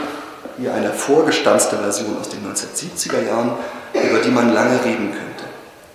wie 0.59 0.69
eine 0.69 0.93
vorgestanzte 0.93 1.77
Version 1.77 2.17
aus 2.21 2.29
den 2.29 2.47
1970er 2.47 3.27
Jahren, 3.27 3.59
über 3.95 4.19
die 4.19 4.31
man 4.31 4.53
lange 4.53 4.85
reden 4.85 5.13
könnte. 5.13 5.31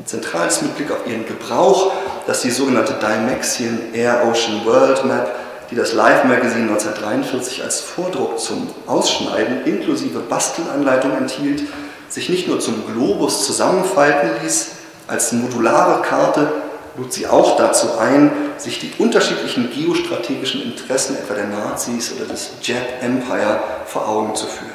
Zentral 0.05 0.47
ist 0.47 0.61
mit 0.61 0.75
Blick 0.75 0.91
auf 0.91 1.07
ihren 1.07 1.25
Gebrauch, 1.25 1.91
dass 2.27 2.41
die 2.41 2.51
sogenannte 2.51 2.93
Dymaxion 2.93 3.93
Air 3.93 4.23
Ocean 4.29 4.63
World 4.65 5.03
Map, 5.05 5.33
die 5.71 5.75
das 5.75 5.93
Life 5.93 6.27
Magazine 6.27 6.69
1943 6.69 7.63
als 7.63 7.81
Vordruck 7.81 8.39
zum 8.39 8.69
Ausschneiden 8.85 9.65
inklusive 9.65 10.19
Bastelanleitung 10.19 11.17
enthielt, 11.17 11.63
sich 12.07 12.29
nicht 12.29 12.47
nur 12.47 12.59
zum 12.59 12.83
Globus 12.85 13.45
zusammenfalten 13.45 14.29
ließ, 14.43 14.71
als 15.07 15.31
modulare 15.31 16.01
Karte 16.03 16.51
lud 16.97 17.11
sie 17.11 17.27
auch 17.27 17.57
dazu 17.57 17.97
ein, 17.99 18.31
sich 18.57 18.79
die 18.79 18.93
unterschiedlichen 18.97 19.69
geostrategischen 19.71 20.61
Interessen 20.61 21.17
etwa 21.17 21.33
der 21.33 21.47
Nazis 21.47 22.13
oder 22.15 22.25
des 22.25 22.51
Jap 22.61 23.01
Empire 23.01 23.59
vor 23.85 24.07
Augen 24.07 24.35
zu 24.35 24.47
führen. 24.47 24.74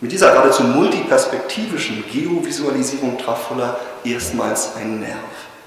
Mit 0.00 0.12
dieser 0.12 0.30
geradezu 0.30 0.62
multiperspektivischen 0.62 2.04
Geovisualisierung 2.12 3.18
traf 3.18 3.48
Fuller 3.48 3.80
erstmals 4.04 4.76
einen 4.76 5.00
Nerv. 5.00 5.18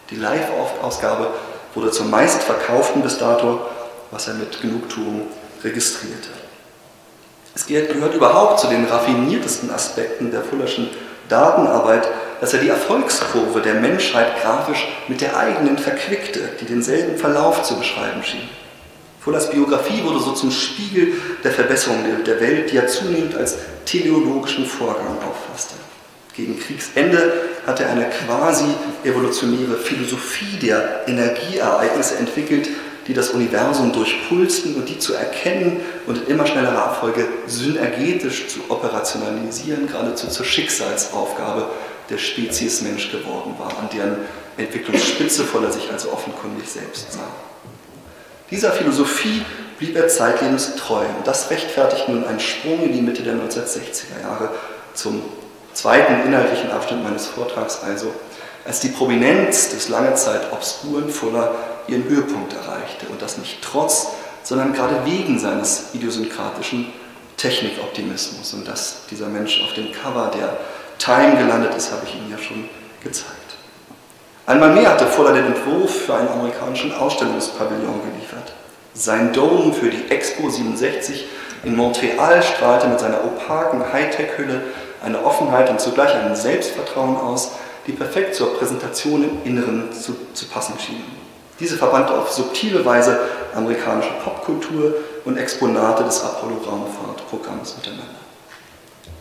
Die 0.09 0.15
Live-Ausgabe 0.15 1.27
wurde 1.75 1.91
zum 1.91 2.09
meistverkauften 2.09 3.01
bis 3.01 3.17
dato, 3.17 3.59
was 4.09 4.29
er 4.29 4.35
mit 4.35 4.61
Genugtuung 4.61 5.27
registrierte. 5.63 6.29
Es 7.53 7.65
gehört 7.65 8.13
überhaupt 8.13 8.61
zu 8.61 8.67
den 8.67 8.85
raffiniertesten 8.85 9.69
Aspekten 9.69 10.31
der 10.31 10.43
Fullerschen 10.43 10.89
Datenarbeit, 11.27 12.07
dass 12.39 12.53
er 12.53 12.61
die 12.61 12.69
Erfolgskurve 12.69 13.61
der 13.61 13.75
Menschheit 13.75 14.41
grafisch 14.41 14.87
mit 15.09 15.19
der 15.19 15.35
eigenen 15.35 15.77
verquickte, 15.77 16.39
die 16.61 16.65
denselben 16.65 17.17
Verlauf 17.17 17.63
zu 17.63 17.77
beschreiben 17.77 18.23
schien. 18.23 18.49
Fullers 19.23 19.51
Biografie 19.51 20.03
wurde 20.03 20.19
so 20.19 20.31
zum 20.31 20.49
Spiegel 20.49 21.13
der 21.43 21.51
Verbesserung 21.51 21.99
der 22.25 22.41
Welt, 22.41 22.71
die 22.71 22.77
er 22.77 22.87
zunehmend 22.87 23.35
als 23.35 23.55
teleologischen 23.85 24.65
Vorgang 24.65 25.17
auffasste. 25.19 25.75
Gegen 26.35 26.59
Kriegsende 26.59 27.33
hat 27.67 27.79
er 27.79 27.89
eine 27.89 28.09
quasi 28.09 28.65
evolutionäre 29.03 29.77
Philosophie 29.77 30.57
der 30.59 31.07
Energieereignisse 31.07 32.17
entwickelt, 32.17 32.67
die 33.07 33.13
das 33.13 33.29
Universum 33.29 33.93
durchpulsten 33.93 34.75
und 34.75 34.89
die 34.89 34.97
zu 34.97 35.13
erkennen 35.13 35.81
und 36.07 36.17
in 36.17 36.27
immer 36.27 36.47
schnellerer 36.47 36.85
Abfolge 36.85 37.27
synergetisch 37.45 38.47
zu 38.47 38.59
operationalisieren, 38.69 39.85
geradezu 39.87 40.29
zur 40.29 40.45
Schicksalsaufgabe 40.45 41.67
der 42.09 42.17
Spezies 42.17 42.81
Mensch 42.81 43.11
geworden 43.11 43.53
war, 43.59 43.77
an 43.77 43.89
deren 43.93 44.17
Entwicklungsspitze 44.57 45.43
voller 45.43 45.71
sich 45.71 45.91
also 45.91 46.11
offenkundig 46.11 46.67
selbst 46.67 47.13
sah. 47.13 47.50
Dieser 48.51 48.73
Philosophie 48.73 49.45
blieb 49.79 49.95
er 49.95 50.09
zeitlebens 50.09 50.75
treu. 50.75 51.05
Und 51.17 51.25
das 51.25 51.49
rechtfertigt 51.49 52.09
nun 52.09 52.25
einen 52.25 52.39
Sprung 52.39 52.83
in 52.83 52.93
die 52.93 53.01
Mitte 53.01 53.23
der 53.23 53.33
1960er 53.35 54.21
Jahre 54.21 54.49
zum 54.93 55.23
zweiten 55.73 56.27
inhaltlichen 56.27 56.69
Abschnitt 56.69 57.01
meines 57.01 57.27
Vortrags, 57.27 57.79
also 57.81 58.13
als 58.65 58.81
die 58.81 58.89
Prominenz 58.89 59.69
des 59.69 59.89
lange 59.89 60.13
Zeit 60.15 60.51
obskuren 60.51 61.09
Fuller 61.09 61.55
ihren 61.87 62.03
Höhepunkt 62.03 62.53
erreichte. 62.53 63.07
Und 63.07 63.21
das 63.21 63.37
nicht 63.37 63.59
trotz, 63.61 64.07
sondern 64.43 64.73
gerade 64.73 65.05
wegen 65.05 65.39
seines 65.39 65.85
idiosynkratischen 65.93 66.91
Technikoptimismus. 67.37 68.53
Und 68.53 68.67
dass 68.67 69.07
dieser 69.09 69.29
Mensch 69.29 69.63
auf 69.63 69.73
dem 69.73 69.91
Cover 69.91 70.29
der 70.37 70.57
Time 70.99 71.37
gelandet 71.37 71.73
ist, 71.75 71.91
habe 71.91 72.05
ich 72.05 72.15
Ihnen 72.15 72.29
ja 72.29 72.37
schon 72.37 72.69
gezeigt. 73.01 73.40
Einmal 74.45 74.71
mehr 74.71 74.91
hatte 74.91 75.05
Fuller 75.05 75.33
den 75.33 75.47
Entwurf 75.47 76.05
für 76.05 76.15
einen 76.15 76.29
amerikanischen 76.29 76.93
Ausstellungspavillon 76.93 78.01
geliefert. 78.03 78.53
Sein 78.93 79.31
Dome 79.33 79.73
für 79.73 79.89
die 79.89 80.09
Expo 80.09 80.49
67 80.49 81.25
in 81.63 81.75
Montreal 81.75 82.41
strahlte 82.41 82.87
mit 82.87 82.99
seiner 82.99 83.23
opaken 83.23 83.93
Hightech-Hülle 83.93 84.61
eine 85.03 85.23
Offenheit 85.23 85.69
und 85.69 85.79
zugleich 85.79 86.13
ein 86.15 86.35
Selbstvertrauen 86.35 87.15
aus, 87.15 87.51
die 87.87 87.91
perfekt 87.91 88.35
zur 88.35 88.57
Präsentation 88.57 89.23
im 89.23 89.43
Inneren 89.43 89.93
zu, 89.93 90.15
zu 90.33 90.45
passen 90.47 90.73
schienen. 90.79 91.21
Diese 91.59 91.77
verband 91.77 92.09
auf 92.09 92.31
subtile 92.31 92.83
Weise 92.83 93.19
amerikanische 93.55 94.11
Popkultur 94.23 94.95
und 95.25 95.37
Exponate 95.37 96.03
des 96.03 96.23
Apollo-Raumfahrtprogramms 96.23 97.75
miteinander. 97.77 98.15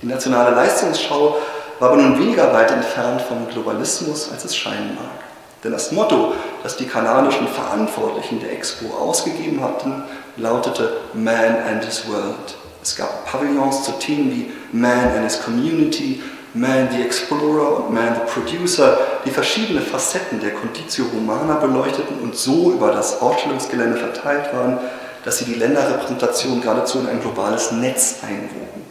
Die 0.00 0.06
nationale 0.06 0.54
Leistungsschau 0.54 1.36
war 1.80 1.90
aber 1.90 2.00
nun 2.00 2.18
weniger 2.18 2.52
weit 2.52 2.70
entfernt 2.70 3.22
vom 3.22 3.48
Globalismus, 3.48 4.30
als 4.30 4.44
es 4.44 4.54
scheinen 4.54 4.94
mag. 4.94 5.24
Denn 5.64 5.72
das 5.72 5.92
Motto, 5.92 6.34
das 6.62 6.76
die 6.76 6.86
kanadischen 6.86 7.48
Verantwortlichen 7.48 8.40
der 8.40 8.52
Expo 8.52 8.94
ausgegeben 8.94 9.62
hatten, 9.62 10.04
lautete 10.36 10.98
Man 11.14 11.56
and 11.68 11.84
His 11.84 12.06
World. 12.08 12.56
Es 12.82 12.96
gab 12.96 13.26
Pavillons 13.26 13.82
zu 13.84 13.92
Themen 13.92 14.30
wie 14.30 14.52
Man 14.72 15.08
and 15.16 15.24
His 15.24 15.42
Community, 15.42 16.22
Man 16.54 16.88
the 16.90 17.02
Explorer 17.02 17.78
und 17.78 17.94
Man 17.94 18.14
the 18.14 18.32
Producer, 18.32 18.98
die 19.24 19.30
verschiedene 19.30 19.80
Facetten 19.80 20.40
der 20.40 20.52
Conditio 20.52 21.04
Humana 21.12 21.54
beleuchteten 21.54 22.20
und 22.20 22.36
so 22.36 22.72
über 22.72 22.90
das 22.90 23.20
Ausstellungsgelände 23.20 23.98
verteilt 23.98 24.52
waren, 24.52 24.78
dass 25.24 25.38
sie 25.38 25.44
die 25.44 25.54
Länderrepräsentation 25.54 26.60
geradezu 26.60 27.00
in 27.00 27.08
ein 27.08 27.20
globales 27.20 27.72
Netz 27.72 28.16
einwogen. 28.22 28.89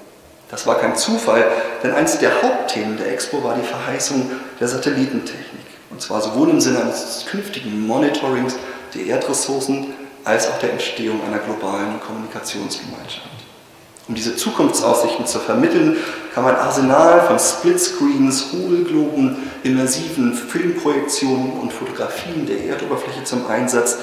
Das 0.49 0.65
war 0.65 0.79
kein 0.79 0.95
Zufall, 0.95 1.45
denn 1.83 1.91
eines 1.91 2.17
der 2.17 2.41
Hauptthemen 2.41 2.97
der 2.97 3.11
Expo 3.13 3.43
war 3.43 3.55
die 3.55 3.65
Verheißung 3.65 4.31
der 4.59 4.67
Satellitentechnik. 4.67 5.45
Und 5.91 6.01
zwar 6.01 6.21
sowohl 6.21 6.49
im 6.49 6.59
Sinne 6.59 6.81
eines 6.81 7.25
künftigen 7.29 7.85
Monitorings 7.85 8.55
der 8.95 9.05
Erdressourcen 9.05 9.93
als 10.23 10.49
auch 10.49 10.57
der 10.59 10.71
Entstehung 10.71 11.21
einer 11.25 11.39
globalen 11.39 11.99
Kommunikationsgemeinschaft. 11.99 13.29
Um 14.07 14.15
diese 14.15 14.35
Zukunftsaussichten 14.35 15.27
zu 15.27 15.37
vermitteln, 15.37 15.97
kam 16.33 16.47
ein 16.47 16.55
Arsenal 16.55 17.21
von 17.27 17.37
Splitscreens, 17.37 18.47
Hohlgloben, 18.51 19.51
immersiven 19.61 20.33
Filmprojektionen 20.33 21.59
und 21.59 21.71
Fotografien 21.71 22.47
der 22.47 22.65
Erdoberfläche 22.65 23.23
zum 23.23 23.45
Einsatz, 23.47 23.97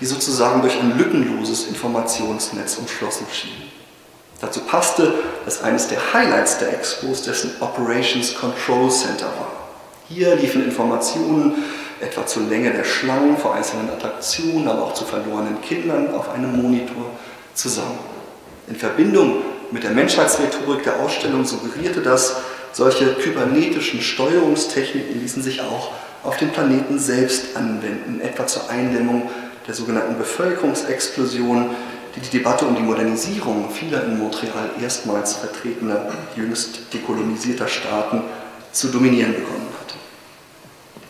die 0.00 0.06
sozusagen 0.06 0.62
durch 0.62 0.80
ein 0.80 0.96
lückenloses 0.96 1.66
Informationsnetz 1.66 2.76
umschlossen 2.78 3.26
schienen. 3.30 3.61
Dazu 4.42 4.60
passte, 4.62 5.14
dass 5.44 5.62
eines 5.62 5.86
der 5.86 6.12
Highlights 6.12 6.58
der 6.58 6.74
Expos 6.74 7.22
dessen 7.22 7.52
Operations 7.60 8.34
Control 8.34 8.90
Center 8.90 9.26
war. 9.26 9.52
Hier 10.08 10.34
liefen 10.34 10.64
Informationen 10.64 11.62
etwa 12.00 12.26
zur 12.26 12.42
Länge 12.42 12.72
der 12.72 12.82
Schlangen 12.82 13.36
vor 13.36 13.54
einzelnen 13.54 13.88
Attraktionen, 13.88 14.66
aber 14.66 14.82
auch 14.82 14.94
zu 14.94 15.04
verlorenen 15.04 15.60
Kindern 15.62 16.12
auf 16.12 16.28
einem 16.28 16.60
Monitor 16.60 17.10
zusammen. 17.54 18.00
In 18.66 18.74
Verbindung 18.74 19.42
mit 19.70 19.84
der 19.84 19.92
Menschheitsrhetorik 19.92 20.82
der 20.82 20.98
Ausstellung 20.98 21.44
suggerierte 21.44 22.00
das, 22.00 22.36
solche 22.72 23.14
kybernetischen 23.14 24.00
Steuerungstechniken 24.00 25.20
ließen 25.20 25.42
sich 25.42 25.60
auch 25.60 25.92
auf 26.24 26.36
den 26.36 26.50
Planeten 26.50 26.98
selbst 26.98 27.56
anwenden, 27.56 28.20
etwa 28.20 28.46
zur 28.48 28.68
Eindämmung 28.68 29.30
der 29.68 29.74
sogenannten 29.74 30.18
Bevölkerungsexplosion, 30.18 31.70
die 32.14 32.20
die 32.20 32.38
Debatte 32.38 32.66
um 32.66 32.76
die 32.76 32.82
Modernisierung 32.82 33.70
vieler 33.70 34.04
in 34.04 34.18
Montreal 34.18 34.70
erstmals 34.80 35.34
vertretener, 35.34 36.06
jüngst 36.36 36.92
dekolonisierter 36.92 37.68
Staaten 37.68 38.22
zu 38.72 38.88
dominieren 38.88 39.34
begonnen 39.34 39.68
hatte. 39.80 39.94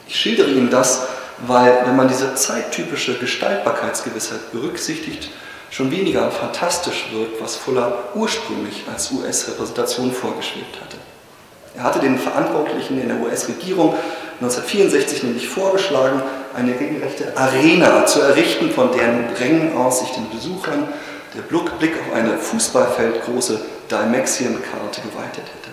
Ich 0.06 0.16
schildere 0.16 0.50
Ihnen 0.50 0.70
das, 0.70 1.06
weil, 1.46 1.86
wenn 1.86 1.96
man 1.96 2.08
diese 2.08 2.34
zeittypische 2.34 3.18
Gestaltbarkeitsgewissheit 3.18 4.52
berücksichtigt, 4.52 5.30
schon 5.70 5.90
weniger 5.90 6.30
fantastisch 6.30 7.06
wirkt, 7.12 7.42
was 7.42 7.56
Fuller 7.56 8.10
ursprünglich 8.14 8.84
als 8.92 9.10
US-Repräsentation 9.10 10.12
vorgeschwebt 10.12 10.80
hatte. 10.80 10.98
Er 11.74 11.84
hatte 11.84 12.00
den 12.00 12.18
Verantwortlichen 12.18 13.00
in 13.00 13.08
der 13.08 13.20
US-Regierung 13.20 13.94
1964 14.40 15.22
nämlich 15.22 15.48
vorgeschlagen, 15.48 16.22
eine 16.54 16.78
regelrechte 16.78 17.36
Arena 17.36 18.06
zu 18.06 18.20
errichten, 18.20 18.70
von 18.70 18.92
deren 18.92 19.24
Rängen 19.38 19.76
aus 19.76 20.00
sich 20.00 20.10
den 20.10 20.30
Besuchern 20.30 20.88
der 21.34 21.42
Blick 21.42 21.92
auf 21.98 22.14
eine 22.14 22.36
Fußballfeldgroße 22.38 23.60
Dimexion-Karte 23.90 25.00
geweitet 25.00 25.44
hätte. 25.44 25.70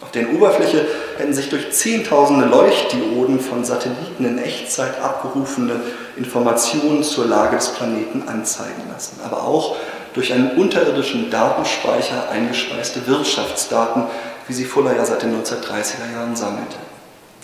Auf 0.00 0.10
deren 0.10 0.36
Oberfläche 0.36 0.86
hätten 1.16 1.32
sich 1.32 1.48
durch 1.48 1.72
zehntausende 1.72 2.46
Leuchtdioden 2.46 3.40
von 3.40 3.64
Satelliten 3.64 4.24
in 4.24 4.38
Echtzeit 4.38 5.00
abgerufene 5.00 5.80
Informationen 6.16 7.02
zur 7.02 7.26
Lage 7.26 7.56
des 7.56 7.70
Planeten 7.70 8.28
anzeigen 8.28 8.82
lassen, 8.92 9.20
aber 9.24 9.44
auch 9.44 9.76
durch 10.14 10.32
einen 10.32 10.52
unterirdischen 10.52 11.30
Datenspeicher 11.30 12.28
eingespeiste 12.30 13.06
Wirtschaftsdaten, 13.06 14.04
wie 14.46 14.52
sie 14.52 14.64
Fuller 14.64 14.94
ja 14.96 15.04
seit 15.04 15.22
den 15.22 15.34
1930er 15.42 16.12
Jahren 16.14 16.36
sammelte. 16.36 16.76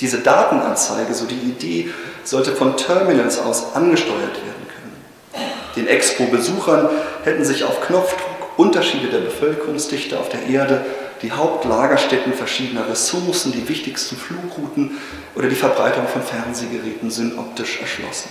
Diese 0.00 0.18
Datenanzeige, 0.18 1.12
so 1.14 1.26
die 1.26 1.34
Idee, 1.34 1.90
sollte 2.24 2.52
von 2.52 2.76
Terminals 2.76 3.38
aus 3.38 3.74
angesteuert 3.74 4.34
werden 4.34 4.66
können. 4.68 5.46
Den 5.76 5.86
Expo-Besuchern 5.86 6.88
hätten 7.24 7.44
sich 7.44 7.64
auf 7.64 7.80
Knopfdruck 7.82 8.40
Unterschiede 8.60 9.08
der 9.08 9.20
Bevölkerungsdichte 9.20 10.18
auf 10.18 10.28
der 10.28 10.46
Erde, 10.46 10.84
die 11.22 11.32
Hauptlagerstätten 11.32 12.34
verschiedener 12.34 12.88
Ressourcen, 12.88 13.52
die 13.52 13.66
wichtigsten 13.68 14.16
Flugrouten 14.16 14.98
oder 15.34 15.48
die 15.48 15.54
Verbreitung 15.54 16.06
von 16.06 16.22
Fernsehgeräten 16.22 17.10
synoptisch 17.10 17.80
erschlossen. 17.80 18.28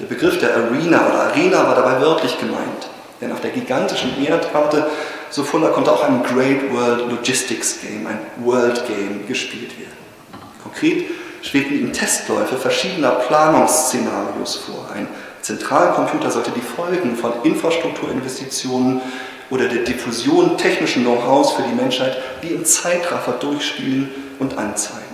Der 0.00 0.06
Begriff 0.06 0.38
der 0.38 0.56
Arena 0.56 1.06
oder 1.06 1.20
Arena 1.24 1.64
war 1.64 1.76
dabei 1.76 2.00
wörtlich 2.00 2.38
gemeint, 2.40 2.88
denn 3.20 3.30
auf 3.30 3.40
der 3.40 3.50
gigantischen 3.50 4.10
Erdkarte, 4.24 4.88
so 5.30 5.44
Fuller, 5.44 5.70
konnte 5.70 5.92
auch 5.92 6.02
ein 6.02 6.24
Great 6.24 6.72
World 6.72 7.08
Logistics 7.10 7.80
Game, 7.80 8.08
ein 8.08 8.18
World 8.44 8.84
Game, 8.88 9.28
gespielt 9.28 9.78
werden. 9.78 9.93
Konkret 10.74 11.06
schwebten 11.42 11.78
ihm 11.78 11.92
Testläufe 11.92 12.56
verschiedener 12.56 13.10
Planungsszenarios 13.10 14.56
vor. 14.56 14.88
Ein 14.92 15.06
Zentralcomputer 15.40 16.30
sollte 16.30 16.50
die 16.50 16.60
Folgen 16.60 17.16
von 17.16 17.32
Infrastrukturinvestitionen 17.44 19.00
oder 19.50 19.68
der 19.68 19.84
Diffusion 19.84 20.58
technischen 20.58 21.04
Know-hows 21.04 21.52
für 21.52 21.62
die 21.62 21.74
Menschheit 21.74 22.16
wie 22.40 22.48
im 22.48 22.64
Zeitraffer 22.64 23.32
durchspielen 23.32 24.10
und 24.38 24.56
anzeigen. 24.58 25.04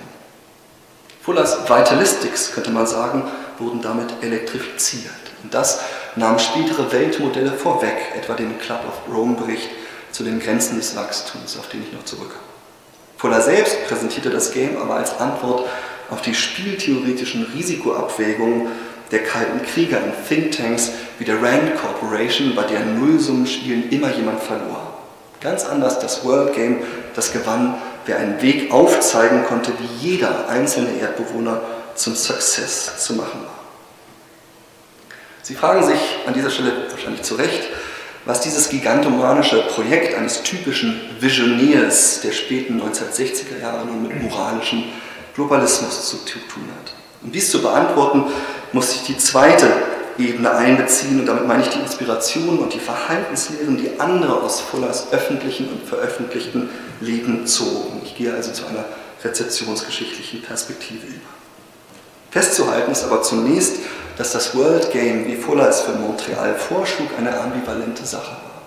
Fullers 1.22 1.68
Vitalistics, 1.68 2.52
könnte 2.52 2.70
man 2.70 2.86
sagen, 2.86 3.24
wurden 3.58 3.82
damit 3.82 4.08
elektrifiziert. 4.22 5.12
Und 5.42 5.52
das 5.52 5.80
nahm 6.16 6.38
spätere 6.38 6.90
Weltmodelle 6.90 7.52
vorweg, 7.52 7.96
etwa 8.16 8.34
den 8.34 8.58
Club 8.58 8.80
of 8.88 9.14
Rome-Bericht 9.14 9.68
zu 10.12 10.22
den 10.22 10.40
Grenzen 10.40 10.76
des 10.76 10.96
Wachstums, 10.96 11.58
auf 11.58 11.68
den 11.68 11.82
ich 11.82 11.92
noch 11.92 12.04
zurückkomme. 12.04 12.49
Fuller 13.20 13.42
selbst 13.42 13.86
präsentierte 13.86 14.30
das 14.30 14.50
Game 14.50 14.78
aber 14.78 14.94
als 14.94 15.20
Antwort 15.20 15.68
auf 16.08 16.22
die 16.22 16.34
spieltheoretischen 16.34 17.44
Risikoabwägungen 17.54 18.68
der 19.10 19.22
kalten 19.24 19.60
Krieger 19.62 19.98
in 19.98 20.12
Thinktanks 20.26 20.92
wie 21.18 21.26
der 21.26 21.42
Rand 21.42 21.76
Corporation, 21.76 22.54
bei 22.54 22.62
deren 22.62 22.98
Nullsummenspielen 22.98 23.90
immer 23.90 24.10
jemand 24.10 24.40
verlor. 24.42 24.94
Ganz 25.42 25.66
anders 25.66 25.98
das 25.98 26.24
World 26.24 26.54
Game, 26.54 26.78
das 27.14 27.30
gewann, 27.34 27.74
wer 28.06 28.16
einen 28.16 28.40
Weg 28.40 28.72
aufzeigen 28.72 29.44
konnte, 29.44 29.72
wie 29.78 30.08
jeder 30.08 30.48
einzelne 30.48 30.98
Erdbewohner 30.98 31.60
zum 31.96 32.14
Success 32.14 33.04
zu 33.04 33.12
machen 33.16 33.42
war. 33.42 33.60
Sie 35.42 35.54
fragen 35.54 35.84
sich 35.86 36.00
an 36.26 36.32
dieser 36.32 36.48
Stelle 36.48 36.72
wahrscheinlich 36.90 37.22
zu 37.22 37.34
Recht, 37.34 37.68
was 38.24 38.40
dieses 38.40 38.68
gigantomanische 38.68 39.62
Projekt 39.62 40.14
eines 40.16 40.42
typischen 40.42 41.00
Visionärs 41.20 42.20
der 42.20 42.32
späten 42.32 42.80
1960er 42.80 43.60
Jahre 43.60 43.86
nun 43.86 44.02
mit 44.02 44.22
moralischem 44.22 44.84
Globalismus 45.34 46.08
zu 46.08 46.16
tun 46.18 46.68
hat. 46.78 46.92
Um 47.22 47.32
dies 47.32 47.50
zu 47.50 47.62
beantworten, 47.62 48.24
muss 48.72 48.94
ich 48.94 49.02
die 49.04 49.18
zweite 49.18 49.70
Ebene 50.18 50.52
einbeziehen 50.52 51.20
und 51.20 51.26
damit 51.26 51.46
meine 51.46 51.62
ich 51.62 51.70
die 51.70 51.80
Inspiration 51.80 52.58
und 52.58 52.74
die 52.74 52.78
Verhaltenslehren, 52.78 53.78
die 53.78 53.98
andere 53.98 54.42
aus 54.42 54.60
Fullers 54.60 55.12
öffentlichen 55.12 55.68
und 55.68 55.88
veröffentlichten 55.88 56.68
Leben 57.00 57.46
zogen. 57.46 58.02
Ich 58.04 58.16
gehe 58.16 58.34
also 58.34 58.52
zu 58.52 58.66
einer 58.66 58.84
rezeptionsgeschichtlichen 59.24 60.42
Perspektive 60.42 61.06
über. 61.06 61.28
Festzuhalten 62.30 62.92
ist 62.92 63.04
aber 63.04 63.22
zunächst, 63.22 63.76
dass 64.20 64.32
das 64.32 64.54
World 64.54 64.92
Game, 64.92 65.26
wie 65.26 65.34
Fuller 65.34 65.70
es 65.70 65.80
für 65.80 65.92
Montreal 65.92 66.54
vorschlug, 66.54 67.08
eine 67.16 67.40
ambivalente 67.40 68.04
Sache 68.04 68.32
war. 68.32 68.60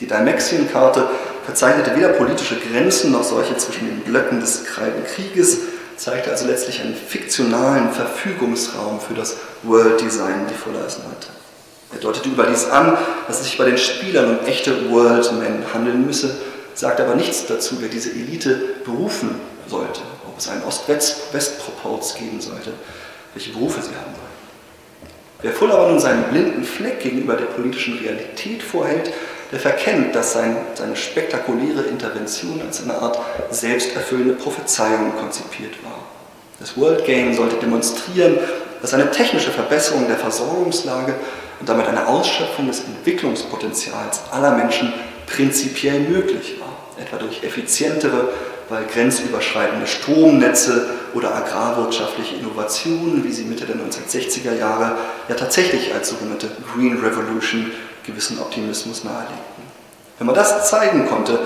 Die 0.00 0.06
Dimexion-Karte 0.06 1.06
verzeichnete 1.44 1.94
weder 1.94 2.08
politische 2.14 2.56
Grenzen 2.58 3.12
noch 3.12 3.22
solche 3.22 3.58
zwischen 3.58 3.88
den 3.88 4.00
Blöcken 4.00 4.40
des 4.40 4.64
Kalten 4.64 5.04
Krieges, 5.04 5.58
zeigte 5.98 6.30
also 6.30 6.46
letztlich 6.46 6.80
einen 6.80 6.94
fiktionalen 6.94 7.92
Verfügungsraum 7.92 8.98
für 8.98 9.12
das 9.12 9.36
World 9.64 10.00
Design, 10.00 10.46
Fuller 10.48 10.86
es 10.86 10.96
nannte. 10.96 11.28
Er 11.92 11.98
deutete 11.98 12.30
überdies 12.30 12.70
an, 12.70 12.96
dass 13.26 13.40
es 13.40 13.44
sich 13.48 13.58
bei 13.58 13.66
den 13.66 13.76
Spielern 13.76 14.38
um 14.38 14.46
echte 14.46 14.90
Worldmen 14.90 15.62
handeln 15.74 16.06
müsse, 16.06 16.38
sagte 16.72 17.04
aber 17.04 17.16
nichts 17.16 17.44
dazu, 17.44 17.76
wer 17.80 17.90
diese 17.90 18.12
Elite 18.12 18.58
berufen 18.86 19.38
sollte, 19.68 20.00
ob 20.26 20.38
es 20.38 20.48
einen 20.48 20.62
Ost-West-Proporz 20.62 22.14
geben 22.14 22.40
sollte, 22.40 22.72
welche 23.34 23.50
Berufe 23.50 23.82
sie 23.82 23.94
haben 23.94 24.12
wollten. 24.14 24.25
Wer 25.42 25.52
Fuller 25.52 25.74
aber 25.74 25.88
nun 25.88 26.00
seinen 26.00 26.24
blinden 26.24 26.64
Fleck 26.64 27.00
gegenüber 27.00 27.34
der 27.34 27.46
politischen 27.46 27.98
Realität 27.98 28.62
vorhält, 28.62 29.12
der 29.52 29.60
verkennt, 29.60 30.14
dass 30.14 30.32
sein, 30.32 30.56
seine 30.74 30.96
spektakuläre 30.96 31.82
Intervention 31.82 32.60
als 32.66 32.82
eine 32.82 32.94
Art 32.94 33.18
selbsterfüllende 33.50 34.34
Prophezeiung 34.34 35.12
konzipiert 35.18 35.74
war. 35.84 35.98
Das 36.58 36.76
World 36.76 37.04
Game 37.04 37.34
sollte 37.34 37.56
demonstrieren, 37.56 38.38
dass 38.80 38.94
eine 38.94 39.10
technische 39.10 39.50
Verbesserung 39.50 40.08
der 40.08 40.16
Versorgungslage 40.16 41.14
und 41.60 41.68
damit 41.68 41.86
eine 41.86 42.06
Ausschöpfung 42.06 42.66
des 42.66 42.80
Entwicklungspotenzials 42.80 44.22
aller 44.32 44.52
Menschen 44.52 44.92
prinzipiell 45.26 46.00
möglich 46.00 46.56
war, 46.60 47.02
etwa 47.02 47.18
durch 47.18 47.42
effizientere, 47.42 48.28
weil 48.68 48.84
grenzüberschreitende 48.86 49.86
Stromnetze 49.86 50.86
oder 51.14 51.34
agrarwirtschaftliche 51.34 52.36
Innovationen, 52.36 53.24
wie 53.24 53.32
sie 53.32 53.44
Mitte 53.44 53.64
der 53.64 53.76
1960er 53.76 54.54
Jahre 54.58 54.96
ja 55.28 55.34
tatsächlich 55.34 55.94
als 55.94 56.10
sogenannte 56.10 56.48
Green 56.74 56.98
Revolution 56.98 57.70
gewissen 58.04 58.38
Optimismus 58.40 59.04
nahelegten. 59.04 59.62
Wenn 60.18 60.26
man 60.26 60.36
das 60.36 60.68
zeigen 60.68 61.06
konnte, 61.06 61.38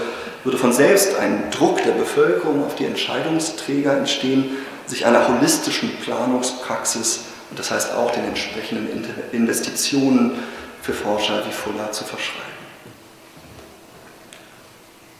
würde 0.44 0.58
von 0.58 0.72
selbst 0.72 1.18
ein 1.18 1.50
Druck 1.50 1.82
der 1.82 1.92
Bevölkerung 1.92 2.64
auf 2.64 2.74
die 2.74 2.86
Entscheidungsträger 2.86 3.96
entstehen, 3.96 4.56
sich 4.86 5.06
einer 5.06 5.28
holistischen 5.28 5.90
Planungspraxis 6.02 7.20
und 7.50 7.58
das 7.58 7.70
heißt 7.70 7.94
auch 7.94 8.10
den 8.12 8.24
entsprechenden 8.24 9.04
Investitionen 9.32 10.38
für 10.82 10.92
Forscher 10.92 11.42
wie 11.46 11.52
Fuller 11.52 11.92
zu 11.92 12.04
verschreiben. 12.04 12.49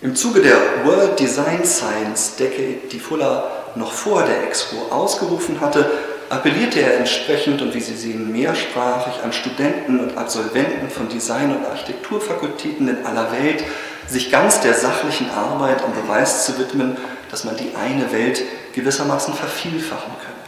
Im 0.03 0.17
Zuge 0.17 0.41
der 0.41 0.57
World 0.87 1.21
Design 1.21 1.63
Science 1.63 2.37
Decade, 2.37 2.89
die 2.91 2.99
Fuller 2.99 3.51
noch 3.75 3.93
vor 3.93 4.23
der 4.23 4.45
Expo 4.45 4.87
ausgerufen 4.91 5.61
hatte, 5.61 5.91
appellierte 6.31 6.81
er 6.81 6.97
entsprechend 6.97 7.61
und 7.61 7.75
wie 7.75 7.83
Sie 7.83 7.95
sehen 7.95 8.33
mehrsprachig 8.33 9.23
an 9.23 9.35
Studenten 9.35 10.01
und 10.01 10.17
Absolventen 10.17 10.89
von 10.89 11.11
Design- 11.11 11.55
und 11.55 11.67
Architekturfakultäten 11.67 12.89
in 12.89 13.05
aller 13.05 13.31
Welt, 13.31 13.63
sich 14.09 14.31
ganz 14.31 14.61
der 14.61 14.73
sachlichen 14.73 15.29
Arbeit 15.33 15.85
am 15.85 15.93
Beweis 15.93 16.47
zu 16.47 16.59
widmen, 16.59 16.97
dass 17.31 17.45
man 17.45 17.59
die 17.59 17.73
eine 17.77 18.11
Welt 18.11 18.41
gewissermaßen 18.73 19.35
vervielfachen 19.35 20.15
könne. 20.19 20.41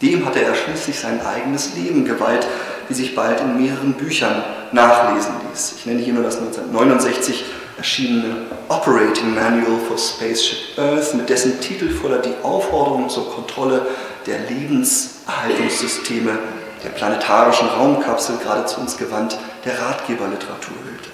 Dem 0.00 0.24
hatte 0.24 0.40
er 0.40 0.54
schließlich 0.54 0.98
sein 0.98 1.20
eigenes 1.26 1.74
Leben 1.74 2.06
geweiht, 2.06 2.46
wie 2.88 2.94
sich 2.94 3.14
bald 3.14 3.42
in 3.42 3.62
mehreren 3.62 3.92
Büchern 3.92 4.42
nachlesen 4.72 5.32
ließ. 5.50 5.74
Ich 5.76 5.84
nenne 5.84 6.00
hier 6.00 6.14
nur 6.14 6.24
das 6.24 6.38
1969 6.38 7.44
erschienene 7.78 8.36
Operating 8.68 9.34
Manual 9.34 9.78
for 9.86 9.96
Spaceship 9.96 10.76
Earth, 10.76 11.14
mit 11.14 11.28
dessen 11.28 11.60
Titel 11.60 11.88
Fuller 11.88 12.18
die 12.18 12.34
Aufforderung 12.42 13.08
zur 13.08 13.32
Kontrolle 13.32 13.86
der 14.26 14.40
Lebenserhaltungssysteme 14.50 16.38
der 16.84 16.90
planetarischen 16.90 17.68
Raumkapsel 17.68 18.36
geradezu 18.38 18.80
ins 18.80 18.96
Gewand 18.96 19.38
der 19.64 19.80
Ratgeberliteratur 19.80 20.74
hüllte. 20.84 21.10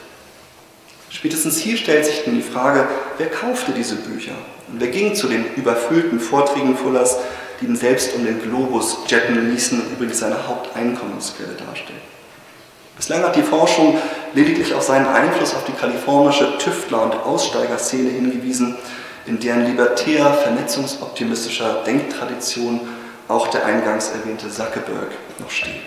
Spätestens 1.11 1.59
hier 1.59 1.77
stellt 1.77 2.07
sich 2.07 2.27
nun 2.27 2.37
die 2.37 2.42
Frage, 2.42 2.88
wer 3.18 3.29
kaufte 3.29 3.72
diese 3.72 3.96
Bücher 3.96 4.35
und 4.68 4.81
wer 4.81 4.88
ging 4.88 5.14
zu 5.14 5.29
den 5.29 5.55
überfüllten 5.55 6.18
Vorträgen 6.18 6.77
Fullers, 6.77 7.18
die 7.61 7.66
ihn 7.66 7.77
selbst 7.77 8.14
um 8.16 8.24
den 8.24 8.42
Globus 8.42 8.98
jetten 9.07 9.53
ließen 9.53 9.81
und 9.81 9.92
übrigens 9.92 10.18
seine 10.18 10.48
Haupteinkommensquelle 10.48 11.55
darstellt. 11.55 12.00
Bislang 12.97 13.23
hat 13.23 13.37
die 13.37 13.43
Forschung 13.43 13.99
lediglich 14.35 14.73
auf 14.75 14.83
seinen 14.83 15.07
Einfluss 15.07 15.55
auf 15.55 15.65
die 15.65 15.73
kalifornische 15.73 16.59
Tüftler- 16.59 17.03
und 17.03 17.15
Aussteigerszene 17.15 18.11
hingewiesen, 18.11 18.77
in 19.27 19.41
deren 19.41 19.67
libertär, 19.67 20.33
vernetzungsoptimistischer 20.33 21.83
Denktradition 21.85 22.81
auch 23.27 23.49
der 23.49 23.65
eingangs 23.65 24.11
erwähnte 24.11 24.49
Zuckerberg 24.49 25.11
noch 25.39 25.51
steht. 25.51 25.83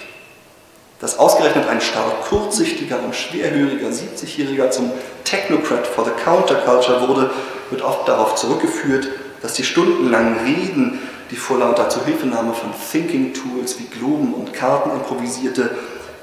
Dass 0.99 1.19
ausgerechnet 1.19 1.69
ein 1.69 1.79
stark 1.79 2.23
kurzsichtiger 2.23 2.99
und 3.03 3.15
schwerhöriger 3.15 3.89
70-Jähriger 3.89 4.71
zum 4.71 4.91
Technocrat 5.23 5.85
for 5.85 6.03
the 6.03 6.23
Counterculture 6.23 7.07
wurde, 7.07 7.29
wird 7.69 7.83
oft 7.83 8.07
darauf 8.07 8.35
zurückgeführt, 8.35 9.07
dass 9.43 9.53
die 9.53 9.63
stundenlangen 9.63 10.39
Reden, 10.39 10.99
die 11.29 11.35
vor 11.35 11.59
lauter 11.59 11.89
Zuhilfenahme 11.89 12.53
von 12.53 12.71
Thinking 12.91 13.33
Tools 13.33 13.77
wie 13.79 13.85
Globen 13.85 14.33
und 14.33 14.53
Karten 14.53 14.89
improvisierte, 14.89 15.69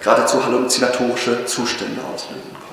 geradezu 0.02 0.44
halluzinatorische 0.44 1.46
Zustände 1.46 2.00
auslösen 2.02 2.42
konnten. 2.52 2.64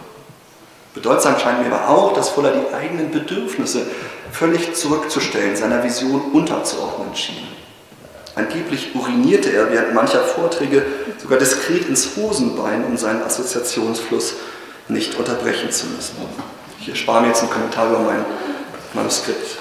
Bedeutsam 0.93 1.39
scheint 1.39 1.61
mir 1.61 1.73
aber 1.73 1.89
auch, 1.89 2.13
dass 2.13 2.29
Fuller 2.29 2.51
die 2.51 2.73
eigenen 2.73 3.11
Bedürfnisse 3.11 3.85
völlig 4.31 4.73
zurückzustellen, 4.73 5.55
seiner 5.55 5.83
Vision 5.83 6.31
unterzuordnen 6.33 7.15
schien. 7.15 7.47
Angeblich 8.35 8.95
urinierte 8.95 9.51
er 9.51 9.71
während 9.71 9.93
mancher 9.93 10.21
Vorträge 10.21 10.85
sogar 11.21 11.37
diskret 11.37 11.87
ins 11.87 12.15
Hosenbein, 12.15 12.85
um 12.85 12.97
seinen 12.97 13.23
Assoziationsfluss 13.23 14.35
nicht 14.87 15.15
unterbrechen 15.15 15.69
zu 15.71 15.87
müssen. 15.87 16.15
Ich 16.79 16.89
erspare 16.89 17.21
mir 17.21 17.27
jetzt 17.27 17.41
einen 17.41 17.51
Kommentar 17.51 17.89
über 17.89 17.99
mein 17.99 18.25
Manuskript. 18.93 19.57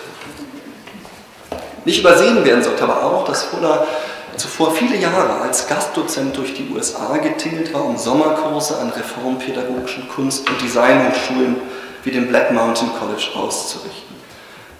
Nicht 1.84 2.00
übersehen 2.00 2.44
werden 2.44 2.62
sollte 2.62 2.84
aber 2.84 3.02
auch, 3.04 3.24
dass 3.24 3.44
Fuller 3.44 3.86
zuvor 4.40 4.72
viele 4.72 4.96
Jahre 4.96 5.42
als 5.42 5.66
Gastdozent 5.68 6.36
durch 6.36 6.54
die 6.54 6.70
USA 6.70 7.18
getingelt 7.18 7.74
war, 7.74 7.84
um 7.84 7.98
Sommerkurse 7.98 8.78
an 8.78 8.90
reformpädagogischen 8.90 10.08
Kunst- 10.08 10.48
und 10.48 10.60
Designhochschulen 10.62 11.56
wie 12.04 12.10
dem 12.10 12.28
Black 12.28 12.50
Mountain 12.50 12.90
College 12.98 13.28
auszurichten. 13.36 14.16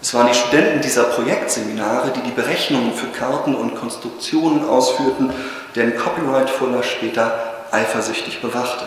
Es 0.01 0.15
waren 0.15 0.29
die 0.29 0.35
Studenten 0.35 0.81
dieser 0.81 1.05
Projektseminare, 1.05 2.11
die 2.11 2.23
die 2.23 2.31
Berechnungen 2.31 2.95
für 2.95 3.09
Karten 3.09 3.55
und 3.55 3.75
Konstruktionen 3.77 4.67
ausführten, 4.67 5.31
deren 5.75 5.95
Copyright 5.95 6.49
Fuller 6.49 6.83
später 6.83 7.35
eifersüchtig 7.71 8.41
bewachte. 8.41 8.87